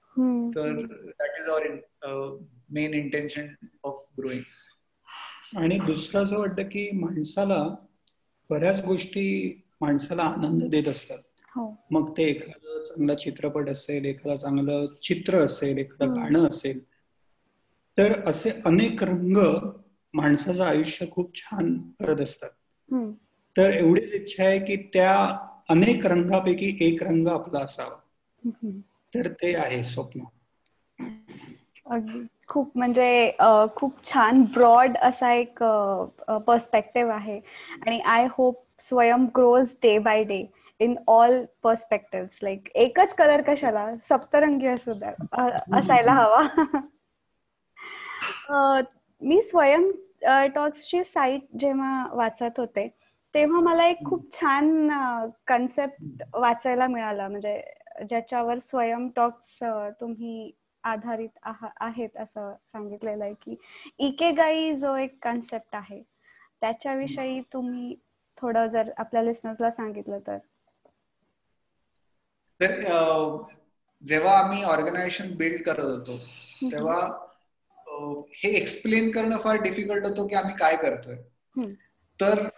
[0.57, 2.37] तर that is our
[2.71, 3.47] main intention
[3.85, 7.63] of growing आणि दुसरं असं वाटतं की माणसाला
[8.51, 11.19] बऱ्याच गोष्टी माणसाला आनंद देत असतात.
[11.57, 11.77] हो.
[11.91, 16.85] मग ते एखादं चांगला चित्रपट असेल एखादं चांगलं चित्र असेल एखादं गाणं असेल
[17.99, 19.37] तर असे अनेक रंग
[20.15, 22.51] माणसाचं आयुष्य खूप छान करत असतात.
[23.57, 25.39] तर एवढीच इच्छा आहे की त्या
[25.69, 27.97] अनेक रंगापैकी एक रंग आपला असावा.
[29.15, 30.21] तर ते आहे स्वप्न.
[32.49, 33.31] खूप म्हणजे
[33.77, 35.63] खूप छान ब्रॉड असा एक
[36.47, 37.41] पर्स्पेक्टिव्ह आहे.
[37.87, 40.45] आणि I hope Swayam grows day by day
[40.81, 43.87] in all perspective like एकच कलर कशाला?
[44.05, 44.93] सप्तरंगी असू
[45.77, 46.43] असायला हवा.
[49.23, 49.91] मी स्वयं
[50.55, 52.87] टॉक्सची साईट जेव्हा वाचत होते
[53.35, 54.89] तेव्हा मला एक खूप छान
[55.47, 57.29] कन्सेप्ट वाचायला मिळाला.
[57.29, 57.61] म्हणजे
[58.09, 59.59] ज्याच्यावर स्वयं टॉक्स
[60.01, 60.51] तुम्ही
[60.85, 61.39] आधारित
[61.81, 63.57] आहेत असं सांगितलेलं आहे की
[63.99, 66.03] इकेगाई जो एक कन्सेप्ट आहे
[66.61, 67.95] त्याच्याविषयी तुम्ही
[68.39, 70.39] थोडं जर आपल्या लिस्नर्सला सांगितलं तर.
[72.61, 72.83] तर
[74.03, 76.17] जेव्हा आम्ही ऑर्गनायझेशन बिल्ड करत होतो
[76.71, 77.01] तेव्हा
[78.37, 81.17] हे एक्सप्लेन करणं फार डिफिकल्ट होतं की आम्ही काय करतोय.
[82.21, 82.49] तर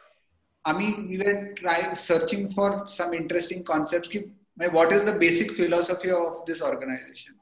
[0.65, 4.19] आम्ही we were try searching for some interesting concept की
[4.61, 7.33] what is the basic philosophy of this organisation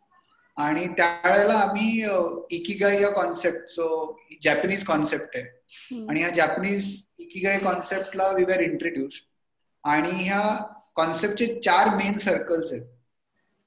[0.57, 2.05] आणि त्यावेळेला आम्ही
[2.57, 3.87] इकिगाई या कॉन्सेप्ट जो
[4.45, 5.45] जॅपनीज कॉन्सेप्ट आहे.
[6.09, 9.21] आणि ह्या जॅपनीज इकिगाई कॉन्सेप्टला वी आर इंट्रोड्यूस
[9.85, 10.43] आणि ह्या
[10.97, 12.83] कॉन्सेप्टचे चार मेन सर्कल्स आहेत.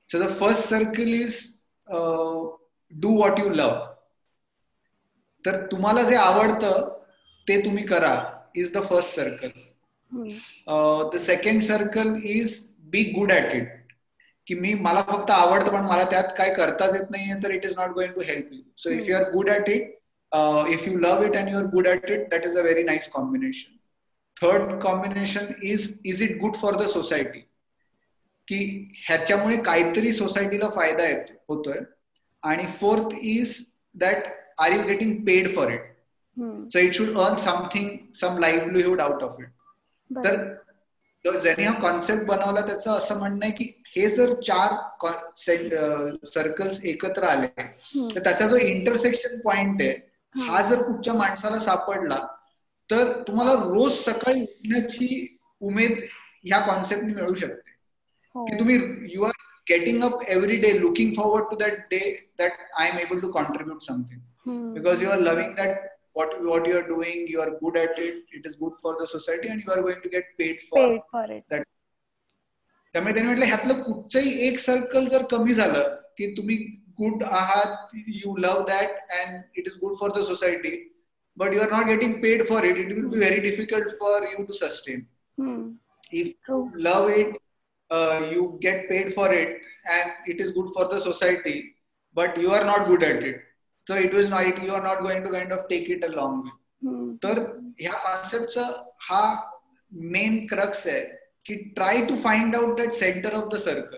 [0.10, 1.42] So the first circle is
[2.92, 3.86] do what you love
[5.46, 6.94] तर तुम्हाला जे आवडतं
[7.48, 8.16] ते तुम्ही करा
[8.56, 9.50] is the first circle
[11.14, 12.62] the second circle is
[12.92, 13.87] be good at it
[14.48, 17.74] की मी मला फक्त आवडतं पण मला त्यात काय करताच येत नाहीये तर it is
[17.78, 19.82] not going to help you so if you are good at it
[20.70, 23.08] if you love it and you are good at it that is a very nice
[23.08, 23.76] combination
[24.38, 27.40] third combination is is it good for the society
[28.48, 28.58] की
[29.08, 31.80] ह्याच्यामुळे काहीतरी सोसायटीला फायदा येतो होतोय.
[32.44, 33.58] आणि fourth is
[33.96, 34.24] that
[34.58, 35.82] are you getting paid for it
[36.74, 37.90] so it should earn something
[38.22, 39.50] some livelihood out of it
[40.26, 40.36] तर
[41.26, 44.74] ज्यांनी हा कॉन्सेप्ट बनवला त्याचं असं म्हणणं आहे की हे जर चार
[46.34, 47.48] सर्कल्स एकत्र आले
[48.16, 52.20] तर त्याचा जो इंटरसेक्शन पॉइंट आहे हा जर कुठच्या माणसाला सापडला
[52.90, 55.92] तर तुम्हाला रोज सकाळी उठण्याची उमेद
[56.44, 57.72] ह्या कॉन्सेप्टने मिळू शकते.
[58.36, 58.46] हो.
[58.46, 58.76] की तुम्ही
[59.14, 59.32] you are
[59.70, 62.00] getting up every day looking forward to that day
[62.40, 65.86] that I am able to contribute something because you are loving that
[66.18, 69.08] what what you are doing you are good at it it is good for the
[69.10, 71.44] society and you are going to get paid for, paid for it.
[71.54, 71.68] that
[72.98, 76.56] त्यामुळे त्यांनी म्हटलं ह्यातलं कुठचंही एक circle जर कमी झालं की तुम्ही
[77.00, 80.72] गुड आहात you love that and it is good for the society
[81.38, 84.44] but you are not getting paid for it it will be very difficult for you
[84.46, 85.04] to sustain
[86.14, 87.38] if you love it
[88.34, 89.62] you get paid for it
[89.98, 91.54] and it is good for the society
[92.16, 93.46] but you are not good at it
[93.88, 96.42] so it is not you are not going to kind of take it a long
[97.24, 97.40] तर
[97.80, 98.74] ह्या कॉन्सेप्टचं
[99.10, 99.22] हा
[99.92, 101.27] main crux आहे.
[101.48, 103.98] की try to find out that centre of the circle.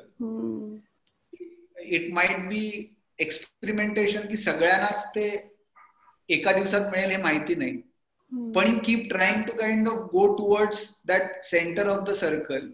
[1.88, 2.64] It might be
[3.20, 5.30] experimentation की सगळ्यांनाच ते
[6.30, 7.82] एका दिवसात मिळेल हे माहिती नाही.
[8.56, 12.68] पण keep trying to kind of go towards that centre of the circle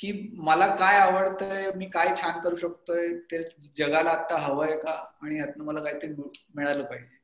[0.00, 0.12] की
[0.44, 3.42] मला काय आवडतंय मी काय छान करू शकतोय ते
[3.78, 4.92] जगाला आता हवंय का
[5.22, 6.12] आणि यातनं मला काहीतरी
[6.54, 7.20] मिळालं पाहिजे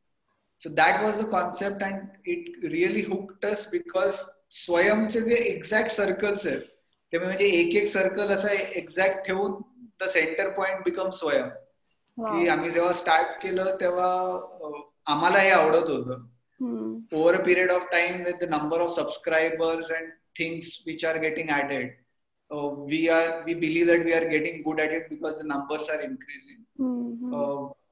[0.63, 4.15] so that was the concept and it really hooked us because
[4.65, 6.63] स्वयंचे जे एक्झॅक्ट सर्कल्स आहेत
[7.13, 9.53] ते म्हणजे एक एक सर्कल असं एक्झॅक्ट ठेवून
[10.01, 11.49] द सेंटर पॉइंट बिकम स्वयं.
[12.19, 14.09] की आम्ही जेव्हा स्टार्ट केलं तेव्हा
[15.13, 16.25] आम्हाला हे आवडत होतं.
[17.13, 21.93] Over a period of time with number of subscribers and things which are getting added
[22.91, 26.01] we are we believe that we are getting good at it because the numbers are
[26.05, 26.63] increasing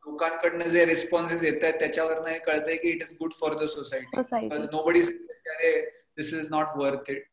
[0.06, 4.16] लोकांकडनं जे responses येत आहेत त्याच्यावरनं हे कळतंय की it is good for the society
[4.72, 7.24] nobody this is not worth it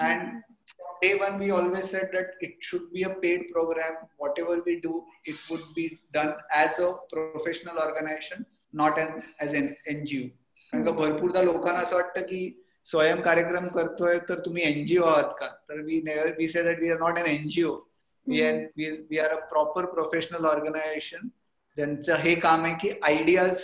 [0.00, 0.40] and
[1.02, 3.94] day one we always said that it should be a paid program.
[4.16, 8.44] Whatever we do it would be done as a professional organization
[8.74, 10.28] not an as an ngo
[10.72, 12.40] कारण का भरपूरदा लोकांना असं वाटतं की
[12.86, 15.46] स्वयं कार्यक्रम करतोय तर तुम्ही एनजीओ आहात का?
[15.68, 17.74] तर we never we say that we are not an NGO
[18.26, 18.54] we are
[19.10, 21.28] we are a proper professional organisation
[21.76, 23.60] ज्यांचं हे काम आहे की आयडियाज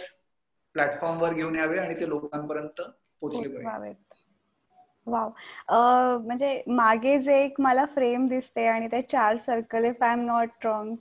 [0.75, 3.69] प्लॅटफॉर्मवर घेऊन यावे आणि ते लोकांपर्यंत पोहोचले पाहिजे.
[5.11, 5.31] वाव.
[6.27, 10.65] म्हणजे मागे जे एक मला फ्रेम दिसते आणि ते चार circle if I am not
[10.65, 10.95] wrong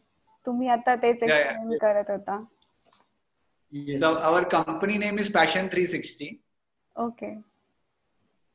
[0.45, 1.23] तुम्ही आता तेच.
[1.23, 2.43] एक्सप्लेन करत होता.
[4.27, 6.27] Our company name is Passion 360.
[6.95, 7.35] Okay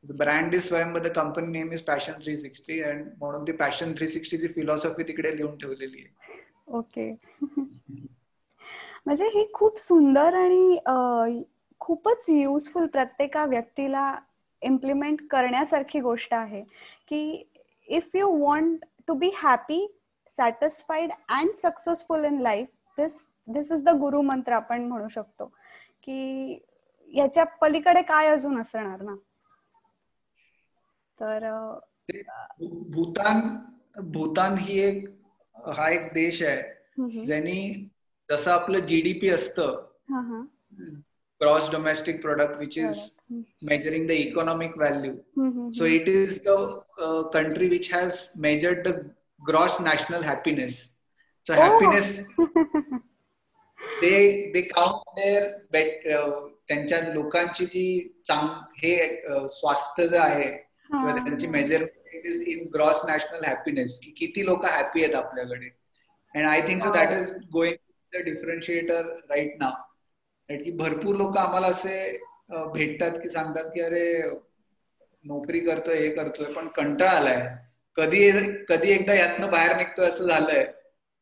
[0.04, 4.38] brand is Swayam, but the company name is Passion 360 and म्हणून ती Passion 360
[4.40, 6.40] ची फिलॉसॉफी तिकडे लिहून ठेवलेली आहे.
[6.78, 7.10] ओके
[9.06, 11.44] म्हणजे ही खूप सुंदर आणि
[11.80, 14.14] खूपच युजफुल प्रत्येका व्यक्तीला
[14.62, 16.62] इम्प्लिमेंट करण्यासारखी गोष्ट आहे
[17.08, 17.48] की
[17.88, 19.86] if you want to be happy
[20.36, 25.46] satisfied and successful in life this this is the guru mantra आपण म्हणू शकतो.
[26.02, 26.58] की
[27.08, 29.14] याच्या पलीकडे काय अजून असणार ना?
[31.20, 31.48] तर
[32.92, 33.40] भूतान
[34.12, 35.08] भूतान ही एक
[35.56, 36.62] हा एक देश आहे
[37.26, 37.88] ज्यांनी
[38.30, 39.86] जसं आपलं जीडीपी असतं
[41.42, 46.38] gross domestic product which is hmm, measuring the economic value hmm, hmm, So it is
[46.46, 46.56] the
[47.06, 48.94] uh, country which has measured the
[49.42, 50.80] gross national happiness.
[51.46, 51.62] So Oh.
[51.62, 52.10] happiness
[54.02, 54.18] they
[54.54, 56.30] they count their bet, uh,
[56.68, 57.84] त्यांच्या लोकांची जी
[58.28, 58.48] चांग
[58.82, 58.96] हे
[59.50, 61.12] स्वास्थ्य जे आहे किंवा.
[61.16, 65.68] त्यांची measurement is in gross national happiness की किती लोक हॅपी आहेत आपल्याकडे.
[66.34, 67.76] And I think so that is going
[68.12, 69.72] the differentiator right now
[70.58, 71.96] की भरपूर लोक आम्हाला असे
[72.72, 74.04] भेटतात की सांगतात की अरे
[75.24, 77.46] नोकरी करतोय हे करतोय पण कंटाळा आलाय.
[77.96, 78.30] कधी
[78.68, 80.64] कधी एकदा यातनं बाहेर निघतोय असं झालंय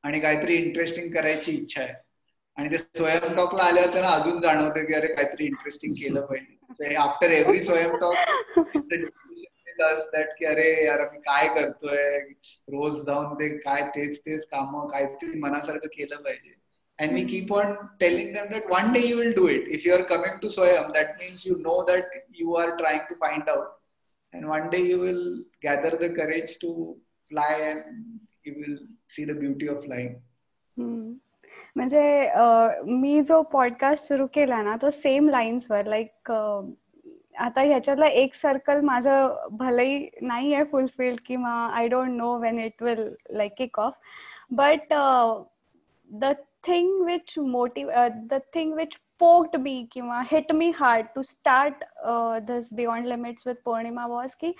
[0.04, 1.94] आणि काहीतरी इंटरेस्टिंग करायची इच्छा आहे.
[2.56, 6.94] आणि ते स्वयं टॉकला आल्यावर त्यांना अजून जाणवतं की अरे काहीतरी इंटरेस्टिंग केलं पाहिजे.
[6.94, 8.58] After every Swayam talk
[10.12, 12.18] that की अरे यार आम्ही काय करतोय?
[12.68, 16.54] रोज जाऊन ते काय तेच तेच काम काहीतरी मनासारखं केलं पाहिजे.
[17.00, 19.92] And we keep on telling them that one day you will do it if you
[19.98, 23.70] are coming to swayam that means you know that you are trying to find out
[24.32, 25.24] and one day you will
[25.68, 26.72] gather the courage to
[27.30, 27.80] fly and
[28.44, 28.76] you will
[29.14, 30.18] see the beauty of flying
[31.76, 32.02] म्हणजे
[32.86, 39.48] मी जो podcast सुरू केला ना तो same लाईन्सवर like आता ह्याच्यातला एक circle माझं
[39.60, 43.02] भलही नाही आहे फुलफिल्ड किंवा I don't know when it will
[43.36, 43.94] like kick off
[44.60, 44.92] but
[46.12, 46.32] the
[46.64, 51.84] thing which motive the thing which poked me किंवा hit me hard to start
[52.42, 54.52] this beyond limits with Purnima was की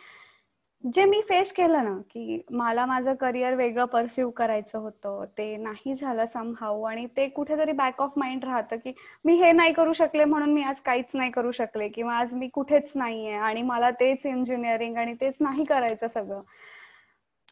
[0.95, 5.95] जे मी face केलं ना की मला माझं career वेगळं pursue करायचं होतं ते नाही
[5.95, 8.93] झालं समहाऊ आणि ते कुठेतरी बॅक ऑफ माइंड राहतं की
[9.25, 12.49] मी हे नाही करू शकले म्हणून मी आज काहीच नाही करू शकले किंवा आज मी
[12.49, 16.43] कुठेच नाहीये आणि मला तेच इंजिनिअरिंग आणि तेच नाही करायचं सगळं.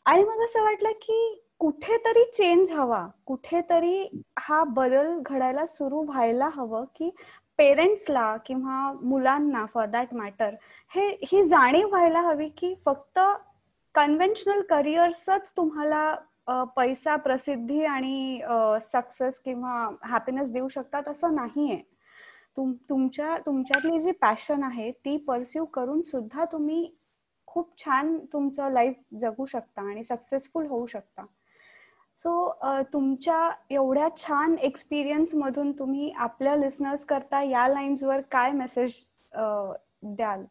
[0.04, 3.06] आणि मग असं वाटलं की कुठेतरी चेंज हवा.
[3.26, 7.10] कुठेतरी हा बदल घडायला सुरू व्हायला हवं की
[7.58, 10.54] पेरेंट्सला किंवा मुलांना फॉर दॅट मॅटर
[10.92, 13.18] हे ही जाणीव व्हायला हवी की फक्त
[13.94, 18.40] कन्व्हेन्शनल करिअर्सच तुम्हाला पैसा प्रसिद्धी आणि
[18.82, 21.76] सक्सेस किंवा हॅपीनेस देऊ शकतात असं नाहीये.
[22.56, 26.90] तुम तुमच्या तुमच्यातली जी पॅशन आहे ती परस्यू करून सुद्धा तुम्ही
[27.48, 31.24] खूप छान तुमचं लाईफ जगू शकता आणि सक्सेसफुल होऊ शकता.
[32.24, 32.30] सो
[32.92, 39.02] तुमच्या एवढ्या छान एक्सपिरियन्स मधून तुम्ही आपल्या लिसनर्स करता या लाईन्स वर काय मेसेज
[39.34, 40.44] द्याल?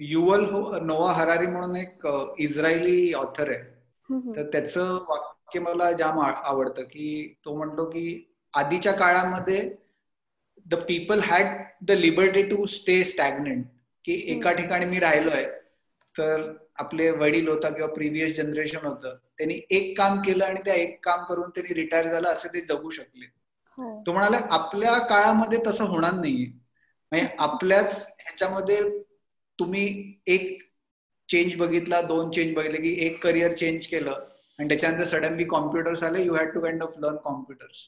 [0.00, 0.44] युवल
[0.82, 2.06] नोवा हरारी म्हणून एक
[2.38, 3.62] इस्रायली ऑथर आहे.
[4.36, 8.04] तर त्याचं वाक्य मला जाम आवडतं की तो म्हणतो की
[8.54, 9.60] आधीच्या काळामध्ये
[10.66, 13.64] the people had the liberty to stay stagnant
[14.04, 15.44] की एका ठिकाणी मी राहिलोय
[16.16, 20.98] तर आपले वडील होता किंवा प्रिव्हियस जनरेशन होतं त्यांनी एक काम केलं आणि त्या एक
[21.04, 23.26] काम करून त्यांनी रिटायर झालं असे ते जगू शकले.
[23.78, 24.02] हो.
[24.06, 26.46] तो म्हणाले आपल्या काळामध्ये तसं होणार नाहीये.
[27.12, 28.80] म्हणजे आपल्याच ह्याच्यामध्ये
[29.58, 30.58] तुम्ही एक
[31.28, 34.26] चेंज बघितला दोन चेंज बघितले की एक करिअर चेंज केलं
[34.58, 37.78] आणि त्याच्यानंतर सडनली कॉम्प्युटर्स आले you had to kind of learn computers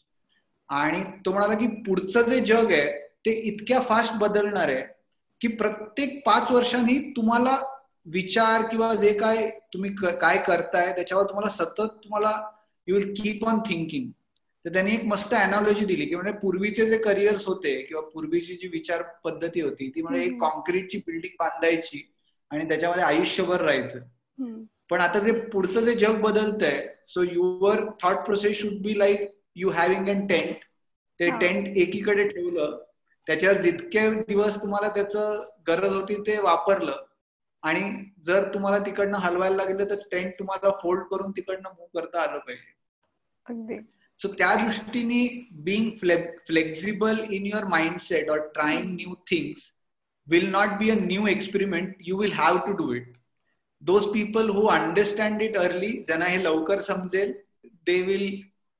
[0.68, 2.90] आणि तो म्हणाला की पुढचं जे जग आहे
[3.26, 4.82] ते इतक्या फास्ट बदलणार आहे
[5.40, 7.56] की प्रत्येक पाच वर्षांनी तुम्हाला
[8.06, 9.90] विचार किंवा जे काय तुम्ही
[10.20, 12.30] काय करताय त्याच्यावर तुम्हाला सतत तुम्हाला
[12.88, 14.10] you will keep on thinking
[14.64, 18.68] तर त्यांनी एक मस्त अनालॉजी दिली की म्हणजे पूर्वीचे जे करिअर्स होते किंवा पूर्वीची जी
[18.68, 22.02] विचार पद्धती होती ती म्हणजे एक कॉन्क्रीटची बिल्डिंग बांधायची
[22.50, 23.98] आणि त्याच्यामध्ये आयुष्यभर राहायचं.
[24.90, 29.70] पण आता जे पुढचं जे जग बदलतंय so your thought process should be like you
[29.70, 30.56] having an tent
[31.20, 32.78] ते टेंट एकीकडे ठेवलं
[33.26, 37.02] त्याच्यावर जितके दिवस तुम्हाला त्याचं गरज होती ते वापरलं
[37.62, 37.80] आणि
[38.26, 42.70] जर तुम्हाला तिकडनं हलवायला लागलं तर टेंट तुम्हाला फोल्ड करून तिकडनं मूव्ह करता आलं पाहिजे.
[44.20, 45.26] सो त्या दृष्टीने
[45.64, 49.70] being flexible in your mindset or trying new things
[50.26, 53.12] will not be a new experiment you will have to do it
[53.82, 57.32] those people who understand it early ज्यांना हे लवकर समजेल
[57.86, 58.28] they will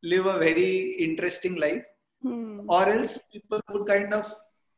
[0.03, 0.71] live a very
[1.05, 1.83] interesting life
[2.75, 4.35] or else people would kind of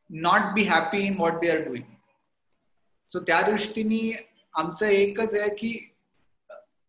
[0.09, 1.83] not be happy in what they are doing
[3.09, 3.99] so त्या दृष्टीने
[4.59, 5.73] आमचं एकच आहे की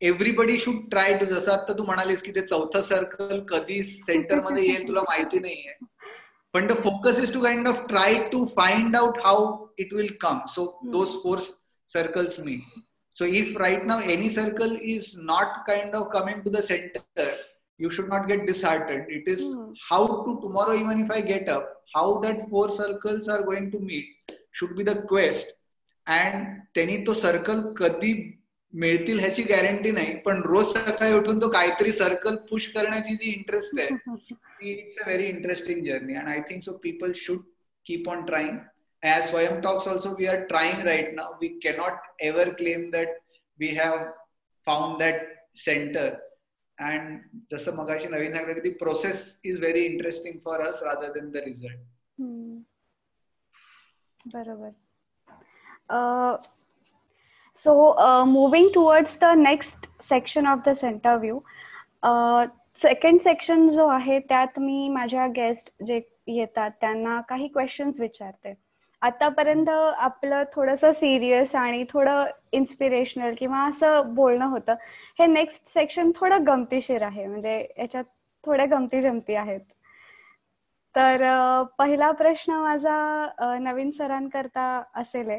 [0.03, 4.87] एव्हरीबडी शुड ट्राय टू जसं आता तू म्हणालीस की ते चौथं सर्कल कधी सेंटरमध्ये येईल
[4.89, 5.75] तुला माहिती नाहीये
[6.55, 10.39] पण the focus is to kind of try to find out how it will come
[10.55, 11.41] so those four
[11.95, 12.59] circles me
[13.17, 17.35] so if right now any circle is not kind of coming to the centre
[17.91, 19.07] should not get disheartened.
[19.09, 19.75] It is mm.
[19.89, 23.79] how to tomorrow, even if I get up, how that four circles are going to
[23.79, 24.07] meet
[24.53, 25.47] should be the quest.
[26.07, 26.45] And
[26.75, 28.13] त्यांनी तो circle कधी
[28.73, 33.81] मिळतील ह्याची guarantee नाही पण रोज सकाळी उठून तो काहीतरी सर्कल पुश करण्याची जी इंटरेस्ट
[33.81, 34.15] आहे
[34.61, 37.41] ती it's a very interesting journey and I think so people should
[37.87, 38.59] keep on trying
[39.03, 43.19] as Swayam talks also we are trying right ना we cannot ever claim that
[43.59, 43.97] we have
[44.67, 45.27] found that
[45.59, 46.15] centre
[46.79, 47.19] and
[47.53, 51.79] जसं मगाशी नवीन सांगितलं की process is very interesting for us rather than the result
[54.27, 54.71] बरोबर.
[55.89, 56.37] Uh,
[57.55, 61.41] so uh, moving towards the next section of this interview
[62.03, 68.53] uh, second section जो आहे त्यात मी माझ्या guest जे येतात त्यांना काही क्वेश्चन्स विचारते.
[69.03, 74.75] आतापर्यंत आपलं थोडंसं सिरियस आणि थोडं इन्स्पिरेशनल किंवा असं बोलणं होतं.
[75.19, 78.05] हे नेक्स्ट सेक्शन थोडं गमतीशीर आहे म्हणजे याच्यात
[78.47, 79.61] थोड्या गमती जमती आहेत.
[80.97, 85.31] तर पहिला प्रश्न माझा नवीन सरांकरता असेल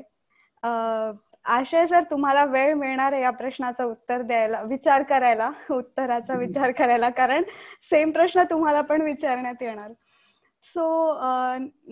[0.63, 7.09] आशय सर तुम्हाला वेळ मिळणार आहे या प्रश्नाचं उत्तर द्यायला विचार करायला उत्तराचा विचार करायला
[7.09, 7.43] कारण
[7.89, 9.91] सेम प्रश्न तुम्हाला पण विचारण्यात येणार.
[10.65, 11.13] सो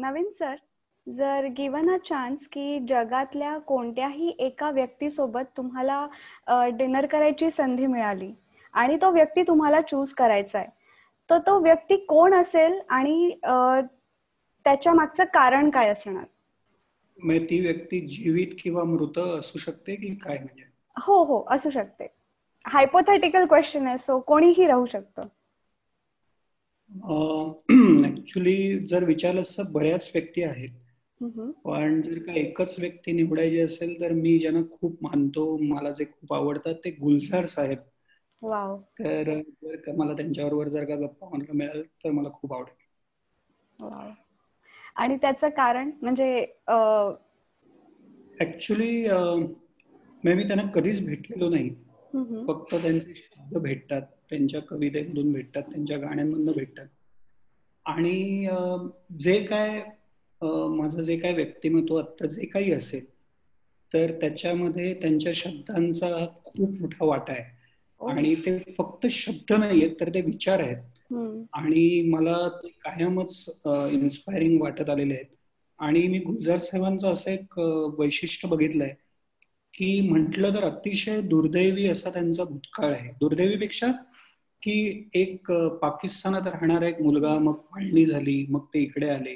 [0.02, 0.56] नवीन सर
[1.08, 6.06] जर गिवन अ चान्स की जगातल्या कोणत्याही एका व्यक्तीसोबत तुम्हाला
[6.78, 8.32] डिनर करायची संधी मिळाली
[8.74, 10.68] आणि तो व्यक्ती तुम्हाला चूज करायचा आहे
[11.30, 13.32] तर तो व्यक्ती कोण असेल आणि
[14.66, 16.24] त्याच्या मागचं कारण काय असणार?
[17.18, 20.64] म्हणजे ती व्यक्ती जीवित किंवा मृत असू शकते की काय म्हणजे?
[20.96, 22.08] हो हो असू शकते.
[22.66, 25.28] हायपोथेटिकल क्वेश्चन आहे सो कोणीही राहू शकतं.
[28.06, 28.56] ऍक्च्युली
[28.88, 30.70] जर विचारलं असं बऱ्याच व्यक्ती आहेत.
[31.66, 36.34] पण जर का एकच व्यक्ती निवडायची असेल तर मी ज्यांना खूप मानतो मला जे खूप
[36.34, 37.80] आवडतात ते गुलजार साहेब.
[39.00, 42.76] तर जर का मला त्यांच्याबरोबर जर का गप्पा मारायला मिळाल तर मला खूप आवडेल.
[44.96, 46.46] आणि त्याचं कारण म्हणजे
[48.42, 48.92] ऍक्च्युली
[50.24, 51.70] मी त्यांना कधीच भेटलेलो नाही.
[52.48, 56.88] फक्त त्यांचे शब्द भेटतात त्यांच्या कवितेमधून भेटतात त्यांच्या गाण्यांमधून भेटतात.
[57.86, 58.48] आणि
[59.20, 59.82] जे काय
[60.42, 63.06] माझं जे काय व्यक्तिमत्व आता जे काही असेल
[63.92, 67.44] तर त्याच्यामध्ये त्यांच्या शब्दांचा खूप मोठा वाटा आहे.
[68.02, 70.78] आणि ते फक्त शब्द नाहीयेत तर ते विचार आहेत.
[71.12, 75.26] आणि मला ते कायमच इन्स्पायरिंग वाटत आलेले आहेत.
[75.80, 77.60] आणि मी गुलजार साहेबांचं असं एक
[78.00, 78.94] वैशिष्ट्य बघितलंय
[79.74, 83.10] की म्हटलं तर अतिशय दुर्दैवी असा त्यांचा भूतकाळ आहे.
[83.20, 83.92] दुर्दैवीपेक्षा
[84.64, 85.52] की एक
[85.82, 89.36] पाकिस्तानात राहणारा एक मुलगा मग फाळणी झाली मग ते इकडे आले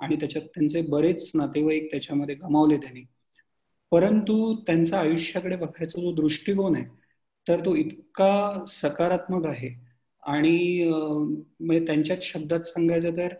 [0.00, 3.04] आणि त्याच्यात त्यांचे बरेच नातेवाईक त्याच्यामध्ये गमावले त्यांनी.
[3.92, 6.84] परंतु त्यांचा आयुष्याकडे बघायचा जो दृष्टिकोन आहे
[7.46, 9.68] तर तो इतका सकारात्मक आहे
[10.26, 13.34] आणि म्हणजे त्यांच्याच शब्दात सांगायचं तर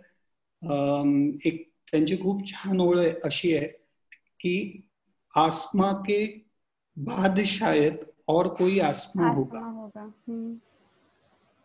[1.45, 1.63] एक
[1.93, 3.67] त्यांची खूप छान ओळ अशी आहे
[4.41, 4.83] की
[5.35, 6.25] आसमा के
[6.97, 7.97] बाद शायद
[8.29, 9.61] और कोई आसमा होगा.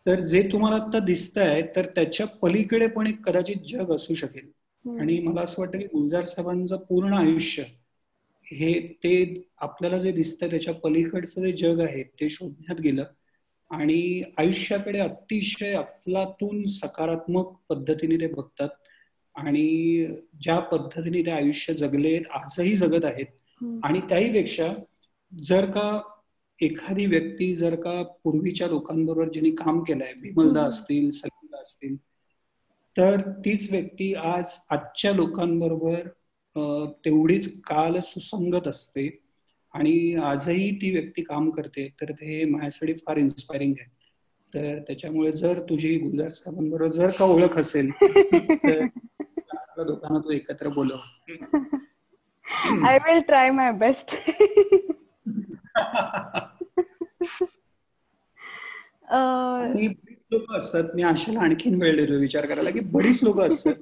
[0.06, 4.50] तर जे तुम्हाला आता दिसत आहे तर त्याच्या पलीकडे पण एक कदाचित जग असू शकेल.
[5.00, 7.62] आणि मला असं वाटतं की गुलजार साहेबांचं पूर्ण आयुष्य
[8.46, 8.72] हे
[9.04, 13.04] ते आपल्याला जे दिसतंय त्याच्या पलीकडचं जे जग आहे ते शोधण्यात गेलं.
[13.72, 18.68] आणि आयुष्याकडे अतिशय अफलातून सकारात्मक पद्धतीने ते बघतात.
[19.34, 20.06] आणि
[20.42, 23.26] ज्या पद्धतीने ते आयुष्य जगले आजही जगत आहेत.
[23.84, 24.72] आणि त्याहीपेक्षा
[25.32, 26.00] जर का
[26.60, 31.96] एखादी व्यक्ती जर का पूर्वीच्या लोकांबरोबर ज्यांनी काम केलंय विमलदा असतील सलीदा असतील
[32.96, 36.08] तर तीच व्यक्ती आज आजच्या लोकांबरोबर
[37.04, 39.21] तेवढीच काल सुसंगत असते.
[39.74, 43.90] आणि आजही ती व्यक्ती काम करते तर ते माझ्यासाठी फार इन्स्पायरिंग आहे.
[44.52, 47.90] तर त्याच्यामुळे जर तुझी गुलजार साहेबांबरोबर जर का ओळख असेल
[48.66, 48.84] तर
[49.78, 50.96] दोघांना तू एकत्र बोलव.
[52.86, 54.14] I will try my best
[60.32, 60.84] लोक असतात.
[60.94, 62.18] मी आशाला आणखीन वेळ देतो.
[62.20, 63.74] विचार करायला की बरीच लोक असतात.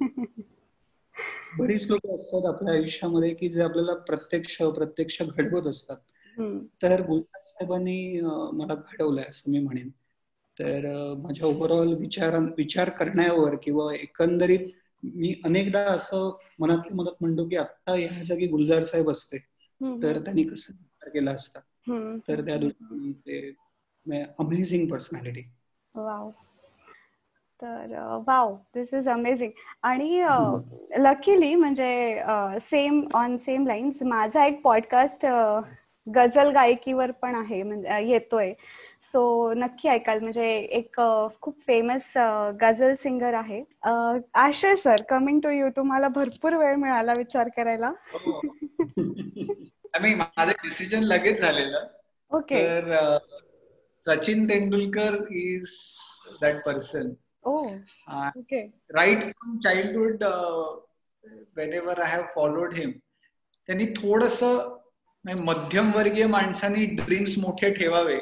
[1.57, 5.97] बरीच लोक असतात आपल्या आयुष्यामध्ये की जे आपल्याला प्रत्यक्ष अप्रत्यक्ष घडवत असतात.
[6.83, 8.19] तर गुलजार साहेबांनी
[8.53, 9.89] मला घडवलंय असं मी म्हणेन.
[10.59, 14.67] तर माझ्या ओव्हरऑल विचार विचार करण्यावर किंवा एकंदरीत
[15.03, 19.37] मी अनेकदा असं मनातली मदत म्हणतो की आता या जागी गुलजार साहेब असते.
[20.03, 21.59] तर त्यांनी कसं विचार केला असता.
[22.27, 25.41] तर त्या दृष्टीने ते अमेझिंग पर्सनॅलिटी
[27.61, 27.95] तर
[28.27, 29.51] वाव दिस इज अमेझिंग
[29.83, 30.21] आणि
[30.99, 32.21] लकीली म्हणजे
[32.61, 35.25] सेम ऑन सेम लाईन्स माझा एक पॉडकास्ट
[36.07, 38.53] गझल गायकीवर पण आहे म्हणजे येतोय.
[39.11, 40.19] सो नक्की ऐकाल.
[40.19, 40.47] म्हणजे
[40.79, 40.99] एक
[41.41, 42.11] खूप फेमस
[42.61, 43.61] गझल सिंगर आहे.
[44.33, 47.91] Ashay sir coming to you तुम्हाला भरपूर वेळ मिळाला विचार करायला.
[49.95, 51.87] माझं डिसिजन लगेच झालेलं.
[52.31, 52.69] Okay
[54.07, 55.69] Sachin Tendulkar is
[56.41, 57.09] that person
[57.45, 57.79] Oh,
[58.37, 58.71] okay.
[58.93, 60.65] Right from childhood, uh,
[61.53, 62.91] whenever I have followed him,
[63.67, 64.43] त्यांनी थोडस
[65.25, 68.19] मध्यमवर्गीय माणसांनी ड्रीम्स मोठे ठेवावे.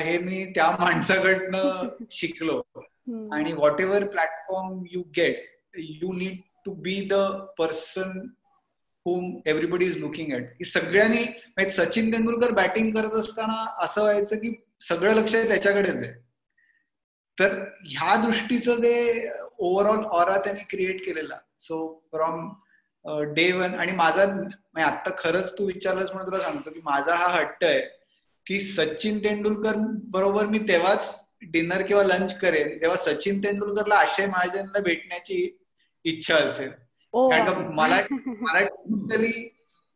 [0.00, 2.62] हे मी त्या माणसाकडनं शिकलो.
[3.32, 5.44] आणि whatever platform you get
[5.78, 7.14] you need to be the
[7.58, 8.28] person
[9.06, 15.14] whom everybody is looking at सगळ्यांनी सचिन तेंडुलकर बॅटिंग करत असताना असं व्हायचं की सगळं
[15.14, 16.25] लक्ष त्याच्याकडेच आहे.
[17.38, 19.28] तर ह्या दृष्टीचं जे
[19.58, 21.78] ओव्हरऑल ऑरा त्यांनी क्रिएट केलेला सो
[22.12, 22.48] फ्रॉम
[23.34, 27.26] डे वन आणि माझा म्हणजे आता खरंच तू विचारलंस म्हणून तुला सांगतो की माझा हा
[27.32, 27.80] हट्ट आहे
[28.46, 29.76] की सचिन तेंडुलकर
[30.10, 31.14] बरोबर मी तेव्हाच
[31.52, 35.56] डिनर किंवा लंच करेन तेव्हा सचिन तेंडुलकरला आशय महाजनला भेटण्याची
[36.04, 36.70] इच्छा असेल.
[37.12, 38.00] कारण का मला
[38.40, 38.60] मला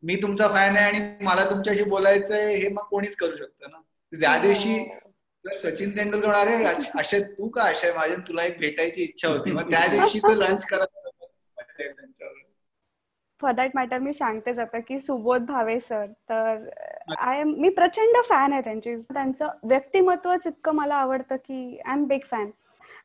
[0.02, 3.78] मी तुमचा फॅन आहे आणि मला तुमच्याशी बोलायचंय हे मग कोणीच करू शकतं ना.
[4.12, 5.09] ज्या दिवशी जर
[5.44, 6.64] सचिन तेंडुलकर अरे
[6.98, 9.52] अशे तू का अशय माझ्या तुला एक भेटायची इच्छा होती.
[9.52, 10.98] मग त्या दिवशी तो लंच करायचा
[13.40, 16.68] फॉर दॅट मॅटर मी सांगतेच आता की सुबोध भावे सर तर
[17.18, 18.94] आय एम मी प्रचंड फॅन आहे त्यांची.
[18.96, 22.50] त्यांचं व्यक्तिमत्वच इतकं मला आवडतं की आय एम बिग फॅन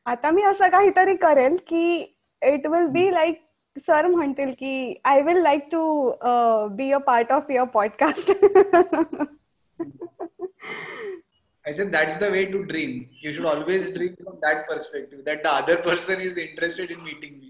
[0.05, 1.97] आता मी असं काहीतरी करेल की
[2.41, 3.41] it will be like
[3.75, 6.11] sir म्हणतील की I will like to
[6.71, 8.31] be a part of your podcast
[11.65, 13.09] I said that's the way to dream.
[13.21, 17.39] You should always dream from that perspective, that the other person is interested in meeting
[17.39, 17.49] me.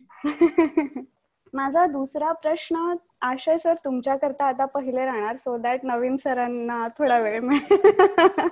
[1.53, 7.39] माझा दुसरा प्रश्न आशय sir तुमच्याकरता आता पहिले राहणार so that नवीन सरांना थोडा वेळ
[7.39, 8.47] मिळेल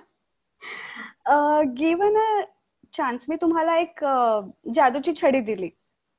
[1.80, 2.44] गिवन अ
[2.98, 4.04] चान्स मी तुम्हाला एक
[4.76, 5.70] जादूची छडी दिली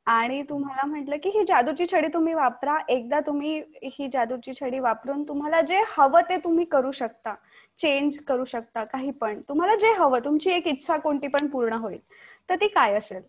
[0.06, 2.78] आणि तुम्हाला म्हटलं की ही जादूची छडी तुम्ही वापरा.
[2.88, 7.34] एकदा तुम्ही ही जादूची छडी वापरून तुम्हाला जे हवं ते तुम्ही करू शकता.
[7.78, 9.40] चेंज करू शकता काही पण.
[9.48, 11.98] तुम्हाला जे हवं तुमची एक इच्छा कोणती पण पूर्ण होईल.
[12.50, 13.22] तर ती काय असेल?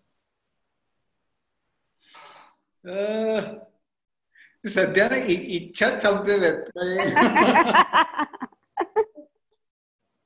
[4.65, 6.55] सध्या ना इच्छाच संपलेल्यात.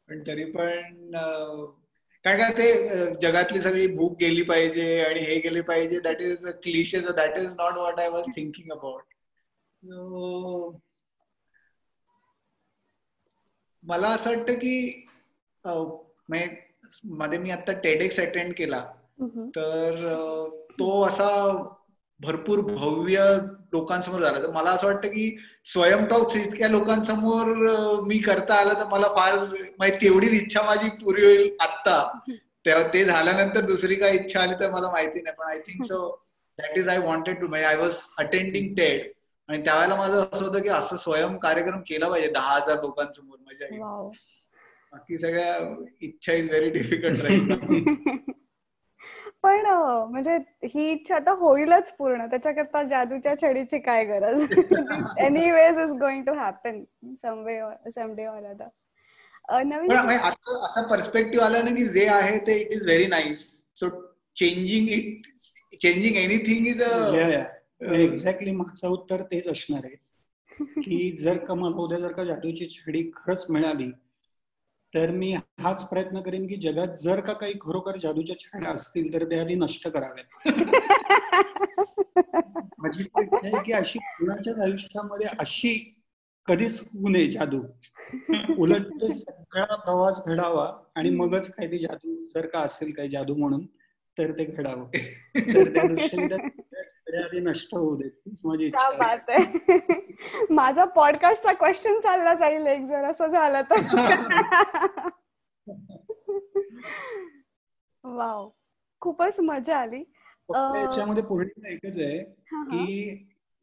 [0.09, 1.11] पण तरी पण
[2.25, 5.99] कारण का ते जगातली सगळी भूक गेली पाहिजे आणि हे गेली पाहिजे.
[5.99, 9.03] That is a cliche that is not what I was thinking about
[13.83, 15.05] मला असं वाटतं की
[15.65, 18.79] मध्ये मी आता टेडेक्स अटेंड केला.
[19.55, 19.95] तर
[20.79, 21.29] तो असा
[22.19, 23.23] भरपूर भव्य
[23.73, 24.41] लोकांसमोर झाला.
[24.43, 25.35] तर मला असं वाटतं की
[25.73, 27.45] स्वयं टॉक्स इतक्या लोकांसमोर
[28.05, 29.37] मी करता आलं तर मला फार
[29.79, 32.01] माहिती तेवढीच इच्छा माझी पुरी होईल आत्ता.
[32.65, 35.35] तेव्हा ते झाल्यानंतर दुसरी काय इच्छा आली तर मला माहिती नाही.
[35.35, 36.07] पण I think so
[36.59, 39.07] that is I wanted to I was attending TED
[39.49, 43.37] आणि त्यावेळेला माझं असं होतं की असं स्वयं कार्यक्रम केला पाहिजे दहा हजार लोकांसमोर.
[43.45, 43.67] माझ्या
[44.91, 45.55] बाकी सगळ्या
[46.01, 47.51] इच्छा इज व्हेरी डिफिकल्ट राहील
[49.43, 49.65] पण
[50.11, 52.25] म्हणजे ही इच्छा आता होईलच पूर्ण.
[52.25, 54.41] त्याच्याकरता जादूच्या छडीची काय गरज?
[55.51, 57.59] Anyways is going to happen some way
[57.95, 62.85] someday or other Navin आता असा पर्स्पेक्टिव्ह आला ना की जे आहे ते it is
[62.85, 63.47] very nice
[63.77, 63.89] so
[64.37, 65.27] changing it
[65.81, 69.95] changing anything is exactly माझं उत्तर तेच असणार आहे.
[70.83, 73.89] की जर का मला उद्या जर का जादूची छडी खरंच मिळाली
[74.95, 79.23] तर मी हाच प्रयत्न करेन की जगात जर का काही खरोखर जादूच्या छाया असतील तर
[79.23, 80.47] ते आधी नष्ट कराव्यात
[82.77, 83.03] माझी
[83.65, 85.95] की अशी कुणाच्याच आयुष्यामध्ये अशी
[86.45, 87.61] कधीच होऊ नये जादू.
[88.57, 93.65] उलट सगळा प्रवास घडावा आणि मगच काही जादू जर का असेल काही जादू म्हणून
[94.17, 94.85] तर ते घडावं.
[95.35, 96.49] तर त्या दृष्टीने
[97.17, 98.11] आधी नष्ट होऊ देत
[98.45, 99.47] माझी इच्छा
[100.49, 103.79] माझा पॉडकास्टचा क्वेश्चन चालला जाईल एक जर असं झालं तर.
[108.03, 108.49] वाव
[108.99, 110.03] खूपच मजा आली.
[110.49, 113.13] याच्यामध्ये पूर्ण एकच आहे की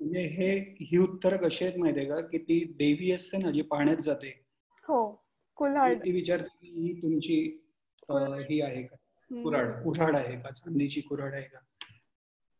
[0.01, 2.21] म्हणजे हे ही उत्तर कशी आहेत माहितीये का?
[2.21, 4.45] की ती देवी असते ना जी पाण्यात जाते.
[4.89, 5.23] हो
[5.57, 7.63] कुल्हाड ती विचारते की ही तुमची
[8.11, 8.97] ही आहे का?
[9.31, 10.51] कुराड कुऱ्हाड आहे का?
[10.51, 11.59] चांदीची कुऱ्हाड आहे का?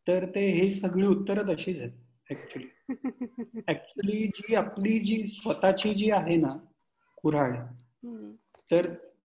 [0.07, 2.67] तर ते हे सगळी उत्तरं तशीच आहेत ऍक्च्युली
[3.67, 6.57] ऍक्च्युली जी आपली जी स्वतःची जी आहे ना
[7.17, 7.55] कुऱ्हाड
[8.71, 8.93] तर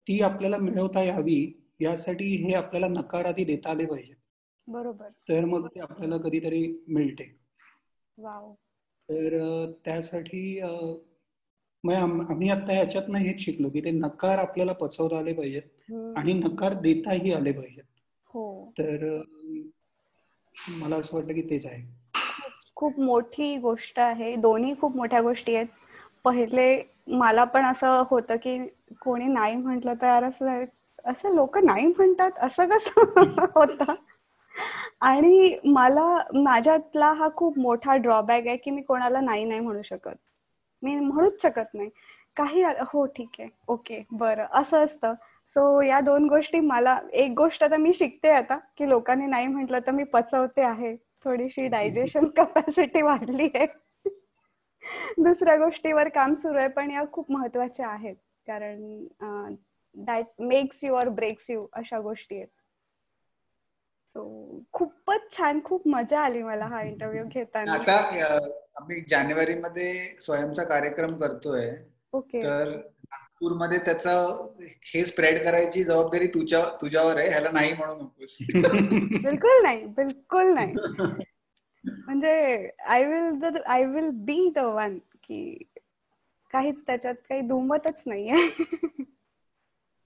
[0.07, 4.13] ती आपल्याला मिळवता यावी यासाठी हे आपल्याला नकार आधी देता आले पाहिजे.
[4.67, 5.07] बरोबर.
[5.29, 7.23] तर मग ते आपल्याला कधीतरी मिळते.
[9.09, 16.33] तर त्यासाठी आम्ही आता ह्याच्यातनं हेच शिकलो की ते नकार आपल्याला पचवता आले पाहिजेत आणि
[16.33, 17.83] नकार देताही आले पाहिजेत.
[18.33, 18.71] हो.
[18.79, 19.21] तर
[20.69, 21.81] मला असं वाटतं की तेच आहे.
[22.75, 24.35] खूप मोठी गोष्ट आहे.
[24.35, 25.67] दोन्ही खूप मोठ्या गोष्टी आहेत.
[26.23, 28.57] पहिले मला पण असं होतं की
[29.01, 30.63] कोणी नाही म्हंटल तर असं
[31.05, 32.31] असं लोक नाही म्हणतात.
[32.39, 33.01] असं कसं
[33.55, 33.91] होत?
[35.01, 40.15] आणि मला माझ्यातला हा खूप मोठा ड्रॉबॅक आहे की मी कोणाला नाही नाही म्हणू शकत.
[40.83, 41.89] मी म्हणूच शकत नाही.
[42.37, 43.49] काही हो ठीक आहे.
[43.67, 44.45] ओके बरं.
[44.51, 45.13] असं असतं.
[45.47, 49.79] सो या दोन गोष्टी मला एक गोष्ट तर मी शिकते आता की लोकांनी नाही म्हटलं
[49.79, 50.95] तर मी पचवते आहे.
[51.25, 53.65] थोडीशी डायजेशन कपॅसिटी वाढली आहे.
[55.17, 58.15] दुसऱ्या गोष्टीवर काम सुरू आहे पण या खूप महत्त्वाच्या आहेत.
[58.47, 59.05] कारण
[59.95, 62.47] that makes you or breaks you अशा गोष्टी आहेत.
[64.07, 67.73] सो खूपच छान खूप मजा आली मला हा इंटरव्ह्यू घेताना.
[67.73, 67.97] आता
[68.75, 71.69] आम्ही जानेवारी मध्ये स्वयंचा कार्यक्रम करतोय.
[72.13, 72.43] ओके.
[72.43, 77.29] तर नागपूरमध्ये त्याचा हे स्प्रेड करायची जबाबदारी तुझ्या तुझ्यावर आहे.
[77.29, 78.37] ह्याला नाही म्हणू नकोस.
[79.25, 79.85] बिलकुल नाही.
[79.85, 80.73] बिलकुल नाही.
[81.85, 85.63] म्हणजे I will I will be the one की
[86.53, 88.63] काहीच त्याच्यात काही दुमतच नाहीये.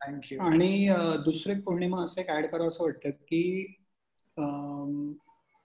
[0.02, 0.90] थँक्यू आणि
[1.26, 3.76] दुसरे पौर्णिमा असं एक ऍड करावं असं वाटतं की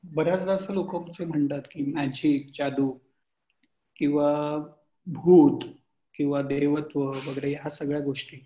[0.05, 2.99] बऱ्याचदा असं लोक म्हणतात की मॅजिक जादू
[3.97, 4.59] किंवा
[5.07, 5.61] भूत
[6.21, 8.37] किंवा देवत्व वगैरे ह्या सगळ्या गोष्टी.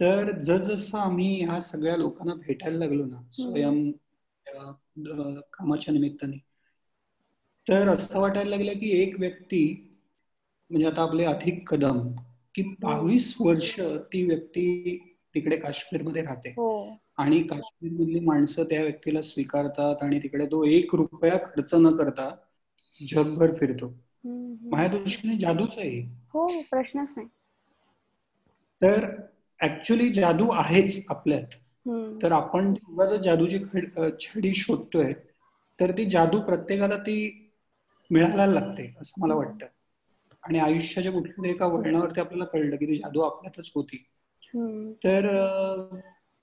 [0.00, 3.90] तर जसजसं आम्ही ह्या सगळ्या लोकांना भेटायला लागलो ना स्वयं
[5.52, 6.36] कामाच्या निमित्ताने
[7.68, 9.62] तर असं वाटायला लागलं की एक व्यक्ती
[10.70, 12.00] म्हणजे आता आपले अधिक कदम
[12.54, 14.64] की बावीस वर्ष ती व्यक्ती
[15.34, 16.48] तिकडे काश्मीरमध्ये राहते.
[16.50, 16.96] हो.
[17.16, 22.36] आणि काश्मीर मधली माणसं त्या व्यक्तीला स्वीकारतात आणि तिकडे तो एक रुपया खर्च न करता
[23.08, 23.92] जगभर फिरतो.
[24.64, 26.00] माझ्या दृष्टीने जादूच आहे.
[26.34, 27.28] हो प्रश्नच नाही.
[28.82, 29.10] तर
[29.60, 31.46] ऍक्च्युली जादू आहेच आपल्यात.
[32.22, 33.58] तर आपण जर जादूची
[34.20, 35.12] छडी शोधतोय
[35.80, 37.16] तर ती जादू प्रत्येकाला ती
[38.10, 39.66] मिळायला लागते असं मला वाटतं.
[40.42, 44.04] आणि आयुष्याच्या कुठल्या तरी एका वळणावरती आपल्याला कळलं की ती जादू आपल्यातच होती.
[45.04, 45.26] तर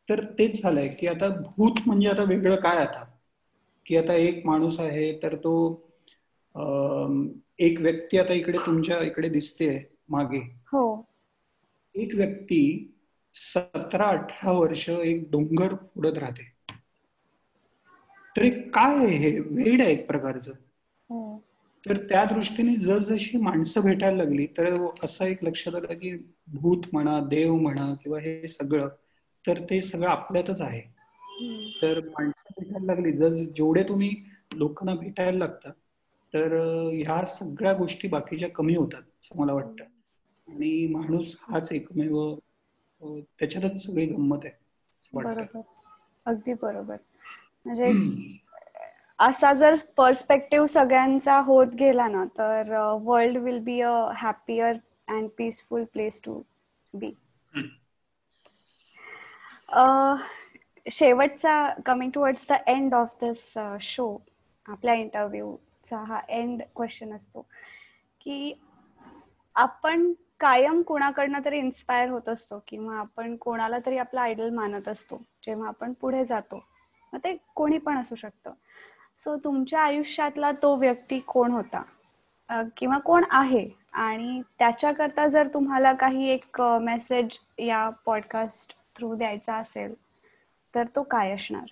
[0.10, 3.04] तर तेच झालंय की आता भूत म्हणजे आता वेगळं काय आता?
[3.86, 5.54] की आता एक माणूस आहे तर तो
[7.60, 9.70] एक व्यक्ती आता इकडे तुमच्या इकडे दिसते
[10.10, 10.40] मागे.
[10.66, 11.06] हो.
[11.96, 12.94] एक व्यक्ती
[13.34, 16.44] सतरा अठरा वर्ष एक डोंगर उडत राहते.
[18.38, 19.40] तर काय आहे हे?
[19.40, 20.52] वेड आहे एक प्रकारचं.
[21.10, 21.44] हो.
[21.90, 26.16] तर त्या दृष्टीने जसजशी माणसं भेटायला लागली तर असं एक लक्षात आलं की
[26.48, 28.88] भूत म्हणा देव म्हणा किंवा हे सगळं
[29.48, 30.82] तर ते सगळं आपल्यातच आहे.
[31.82, 33.12] तर माणसं भेटायला लागली.
[33.12, 34.12] जर जेवढे तुम्ही
[34.54, 35.74] लोकांना भेटायला लागतात
[36.34, 36.54] तर
[36.94, 39.84] ह्या सगळ्या गोष्टी बाकीच्या कमी होतात असं मला वाटतं.
[40.48, 42.34] आणि माणूस हाच एकमेव
[43.02, 44.60] त्याच्यातच सगळी गंमत आहे
[45.14, 45.60] बरोबर.
[46.26, 46.96] अगदी बरोबर.
[47.66, 47.92] म्हणजे
[49.20, 52.72] असा जर पर्स्पेक्टिव्ह सगळ्यांचा होत गेला ना तर
[53.02, 54.78] world will be a happier
[55.08, 56.42] and peaceful place to
[56.94, 57.12] be
[60.86, 61.54] शेवटचा
[61.86, 64.16] coming towards the end of this show
[64.66, 64.94] आपल्या
[65.92, 67.42] इंटरव्ह्यूचा हा एंड क्वेश्चन असतो.
[68.22, 68.54] की
[69.56, 75.22] आपण कायम कोणाकडनं तरी इन्स्पायर होत असतो किंवा आपण कोणाला तरी आपला आयडल मानत असतो
[75.44, 76.64] जेव्हा आपण पुढे जातो.
[77.14, 78.54] मग ते कोणी पण असू शकतं.
[79.16, 81.84] सो तुमच्या आयुष्यातला तो व्यक्ती कोण होता?
[82.78, 83.70] किंवा कोण आहे?
[83.94, 89.94] आणि त्याच्याकरता जर तुम्हाला काही एक मेसेज या पॉडकास्ट थ्रू द्यायचा असेल
[90.76, 91.66] तर तो काय असणार?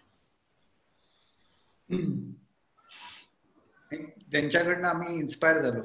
[4.30, 5.82] त्यांच्याकडनं आम्ही इन्स्पायर झालो.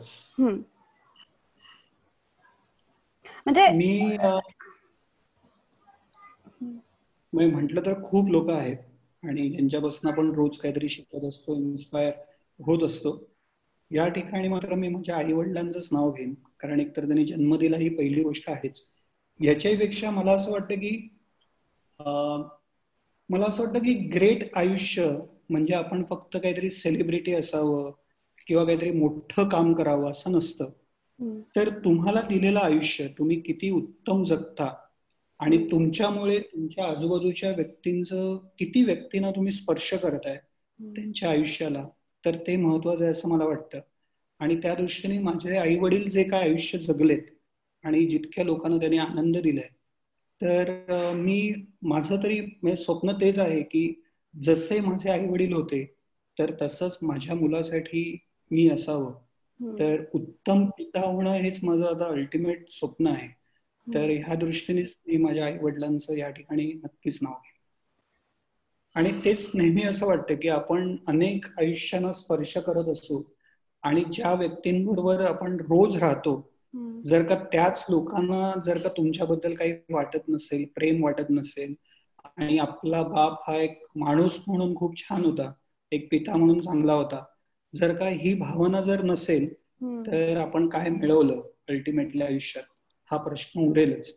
[3.46, 3.68] म्हणजे
[7.32, 8.76] मी म्हंटल तर खूप लोक आहेत
[9.22, 12.12] आणि ज्यांच्यापासून आपण रोज काहीतरी शिकत असतो इन्स्पायर
[12.60, 13.16] होत असतो.
[13.90, 16.34] या ठिकाणी मात्र मी माझ्या आई वडिलांचंच नाव घेईन.
[16.60, 18.80] कारण एकतर त्यांनी जन्म दिला ही पहिली गोष्ट आहेच.
[19.40, 21.08] याच्याही पेक्षा मला असं वाटतं की
[23.30, 25.10] मला असं वाटतं की ग्रेट आयुष्य
[25.50, 27.90] म्हणजे आपण फक्त काहीतरी सेलिब्रिटी असावं
[28.46, 30.70] किंवा काहीतरी मोठं काम करावं असं नसतं.
[31.56, 34.72] तर तुम्हाला दिलेलं आयुष्य तुम्ही किती उत्तम जगता
[35.40, 40.36] आणि तुमच्यामुळे तुमच्या आजूबाजूच्या व्यक्तींचं किती व्यक्तींना तुम्ही स्पर्श करताय
[40.80, 41.86] त्यांच्या आयुष्याला
[42.24, 43.80] तर ते महत्वाचं आहे असं मला वाटतं.
[44.40, 47.22] आणि त्या दृष्टीने माझे आई वडील जे काय आयुष्य जगलेत
[47.84, 49.68] आणि जितक्या लोकांना त्यांनी आनंद दिलाय
[50.40, 51.52] तर मी
[51.82, 53.92] माझं तरी म्हणजे स्वप्न तेच आहे की
[54.34, 55.84] जसे माझे आई वडील होते
[56.38, 58.02] तर तसंच माझ्या मुलासाठी
[58.54, 59.12] मी असावं.
[59.78, 63.28] तर उत्तम पिता होणं हेच माझं आता अल्टिमेट स्वप्न आहे.
[63.86, 67.52] तर ह्या दृष्टीनेच मी माझ्या आई वडिलांचं या ठिकाणी नक्कीच नाव घे
[68.94, 73.22] आणि तेच नेहमी असं वाटतं की आपण अनेक आयुष्यांना स्पर्श करत असू
[73.82, 76.50] आणि ज्या व्यक्तींबरोबर आपण रोज राहतो
[77.04, 81.74] जर का त्याच लोकांना जर का तुमच्याबद्दल काही वाटत नसेल प्रेम वाटत नसेल
[82.36, 85.52] आणि आपला बाप हा एक माणूस म्हणून खूप छान होता
[85.92, 87.24] एक पिता म्हणून चांगला होता
[87.74, 89.52] जर का ही भावना जर नसेल
[90.06, 92.64] तर आपण काय मिळवलं अल्टिमेटली आयुष्यात?
[93.10, 94.10] हा प्रश्न उरेलच.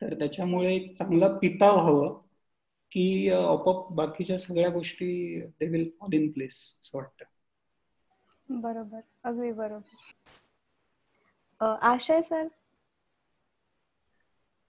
[0.00, 2.20] तर त्याच्यामुळे एक चांगला पिता व्हावं
[2.92, 7.24] की आपोआप बाकीच्या सगळ्या गोष्टी they will fall in place असं वाटतं.
[8.48, 9.00] बरोबर.
[9.24, 9.96] अगदी बरोबर.
[11.84, 12.48] Ashay sir?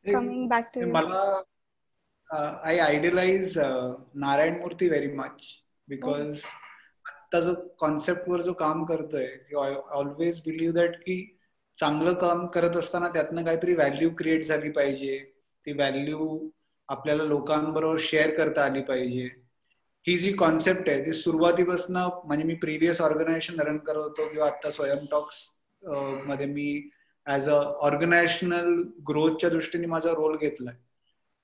[0.05, 1.21] Coming back to मला
[2.29, 3.57] I idealise
[4.15, 5.43] Narayana Murthy very much
[5.87, 6.41] because
[7.35, 11.15] आता जो कॉन्सेप्टवर जो काम करतोय ऑलवेज बिलीव्ह दॅट की
[11.77, 15.17] चांगलं काम करत असताना त्यातनं काहीतरी व्हॅल्यू क्रिएट झाली पाहिजे.
[15.65, 16.37] ती व्हॅल्यू
[16.89, 19.23] आपल्याला लोकांबरोबर शेअर करता आली पाहिजे.
[20.05, 24.71] ही जी कॉन्सेप्ट आहे ती सुरुवातीपासून म्हणजे मी प्रिव्हियस ऑर्गनायझेशन रन करत होतो किंवा आता
[24.71, 26.89] स्वयं टॉक्समध्ये मी
[27.27, 27.59] ऍज अ
[27.89, 30.75] ऑर्गनायझेशनल ग्रोथच्या दृष्टीने माझा रोल घेतलाय.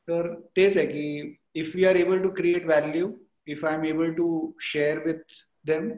[0.07, 3.11] तर तेच आहे की if you are able to create value
[3.47, 5.89] if I am able to share with them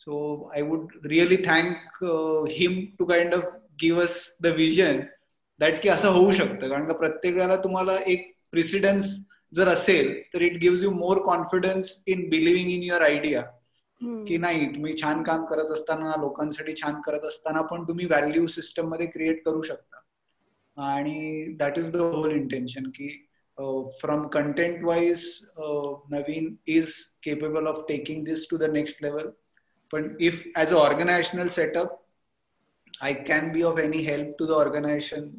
[0.00, 0.16] so
[0.54, 2.04] I would really thank
[2.50, 3.44] him to kind of
[3.82, 5.00] give us the vision
[5.60, 6.68] that की असं होऊ शकतं.
[6.68, 9.14] कारण का प्रत्येक वेळेला तुम्हाला एक प्रेसिडेन्स
[9.52, 13.42] जर असेल तर it give you more confidence in believing in your idea
[14.26, 19.06] की नाही तुम्ही छान काम करत असताना लोकांसाठी छान करत असताना पण तुम्ही व्हॅल्यू सिस्टममध्ये
[19.06, 19.96] क्रिएट करू शकता.
[20.76, 23.08] आणि that is the whole intention की
[24.00, 25.24] from content wise
[26.10, 29.30] Navin is capable of taking this to the next level
[29.92, 32.02] पण if as a organizational setup
[33.02, 35.30] I can be of any help to the organization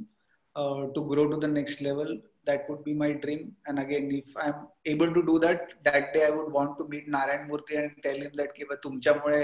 [0.96, 2.18] to grow to the next level
[2.48, 3.40] that would be my dream.
[3.66, 7.08] And again, if I'm able to do that, that day I would want to meet
[7.16, 9.42] Narayan Murthy and tell him that की तुमच्यामुळे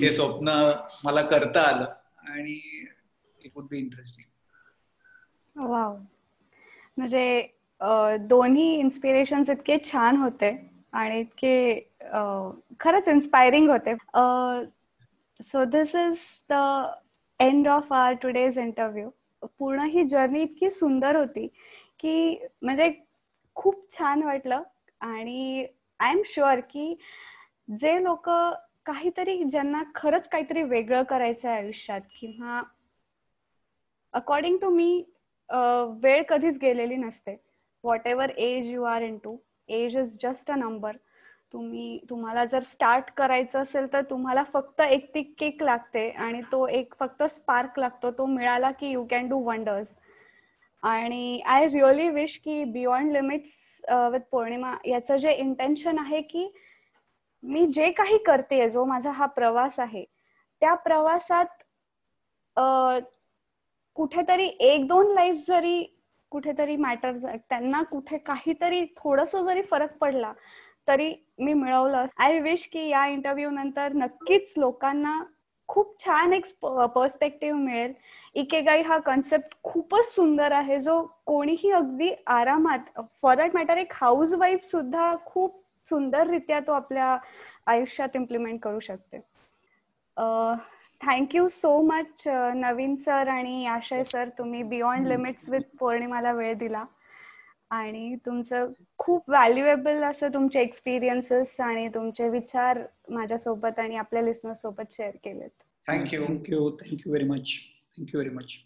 [0.00, 0.48] हे स्वप्न
[1.04, 1.86] मला करता आलं.
[2.28, 2.58] आणि
[3.44, 5.96] it would be interesting wow
[6.96, 7.24] म्हणजे
[7.80, 10.50] दोन्ही इन्स्पिरेशन इतके छान होते
[10.92, 11.74] आणि इतके
[12.80, 13.94] खरंच इन्स्पायरिंग होते.
[15.40, 16.18] So this is
[16.50, 16.54] the
[17.40, 19.08] end of our today's interview
[19.58, 21.46] पूर्ण ही जर्नी इतकी सुंदर होती
[22.00, 22.90] की म्हणजे
[23.56, 24.62] खूप छान वाटलं
[25.00, 25.66] आणि
[26.00, 26.94] आय एम शुअर की
[27.80, 28.28] जे लोक
[28.86, 32.62] काहीतरी ज्यांना खरंच काहीतरी वेगळं करायचं आहे आयुष्यात किंवा
[34.14, 35.04] अकॉर्डिंग टू मी
[36.02, 37.36] वेळ कधीच गेलेली नसते.
[38.06, 39.36] Whatever age you are in too
[39.68, 40.96] age is just a number
[41.52, 46.66] तुम्ही तुम्हाला जर स्टार्ट करायचं असेल तर तुम्हाला फक्त एक ती केक लागते आणि तो
[46.68, 48.10] एक फक्त स्पार्क लागतो.
[48.10, 49.94] तो मिळाला की यू कॅन डू वंडर्स
[50.82, 53.52] आणि आय रिअली विश की बियॉन्ड लिमिट्स
[54.12, 56.48] विथ पौर्णिमा याचं जे इंटेन्शन आहे की
[57.42, 60.04] मी जे काही करते जो माझा हा प्रवास आहे
[60.62, 61.46] त्या प्रवासात
[62.56, 63.00] uh,
[63.96, 65.84] कुठेतरी एक दोन लाईफ जरी
[66.34, 67.16] कुठेतरी मॅटर
[67.48, 70.32] त्यांना कुठे काहीतरी थोडस जरी फरक पडला
[70.88, 75.12] तरी मी मिळवलं आय विश की या इंटरव्ह्यू नंतर नक्कीच लोकांना
[75.68, 76.46] खूप छान एक
[76.94, 77.92] पर्स्पेक्टिव्ह मिळेल.
[78.34, 84.34] इकेगाई हा कन्सेप्ट खूपच सुंदर आहे जो कोणीही अगदी आरामात फॉर दॅट मॅटर एक हाऊस
[84.38, 87.16] वाईफ सुद्धा खूप सुंदररित्या तो आपल्या
[87.66, 89.20] आयुष्यात इम्प्लिमेंट करू शकते.
[91.00, 96.84] Thank you so much Navin sir आणि आशय सर तुम्ही बियॉन्ड लिमिट्स विथ पौर्णिमाला वेळ दिला.
[97.70, 98.66] आणि तुमचं
[98.98, 102.78] खूप व्हॅल्युएबल असं तुमचे एक्सपिरियन्सेस आणि तुमचे विचार
[103.10, 105.50] माझ्यासोबत आणि आपल्या लिस्नर्स सोबत शेअर केलेत.
[105.86, 107.54] Thank you thank you thank you very much
[107.98, 108.56] thank you very much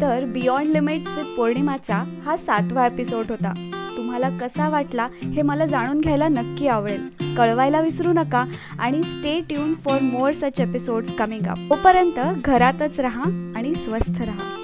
[0.00, 3.52] तर बियॉन्ड लिमिट विथ पौर्णिमाचा हा सातवा एपिसोड होता.
[4.10, 7.08] तुम्हाला कसा वाटला हे मला जाणून घ्यायला नक्की आवडेल.
[7.36, 8.44] कळवायला विसरू नका
[8.78, 14.56] आणि stay tune for more such episodes coming up तोपर्यंत घरातच राहा आणि स्वस्थ राहा.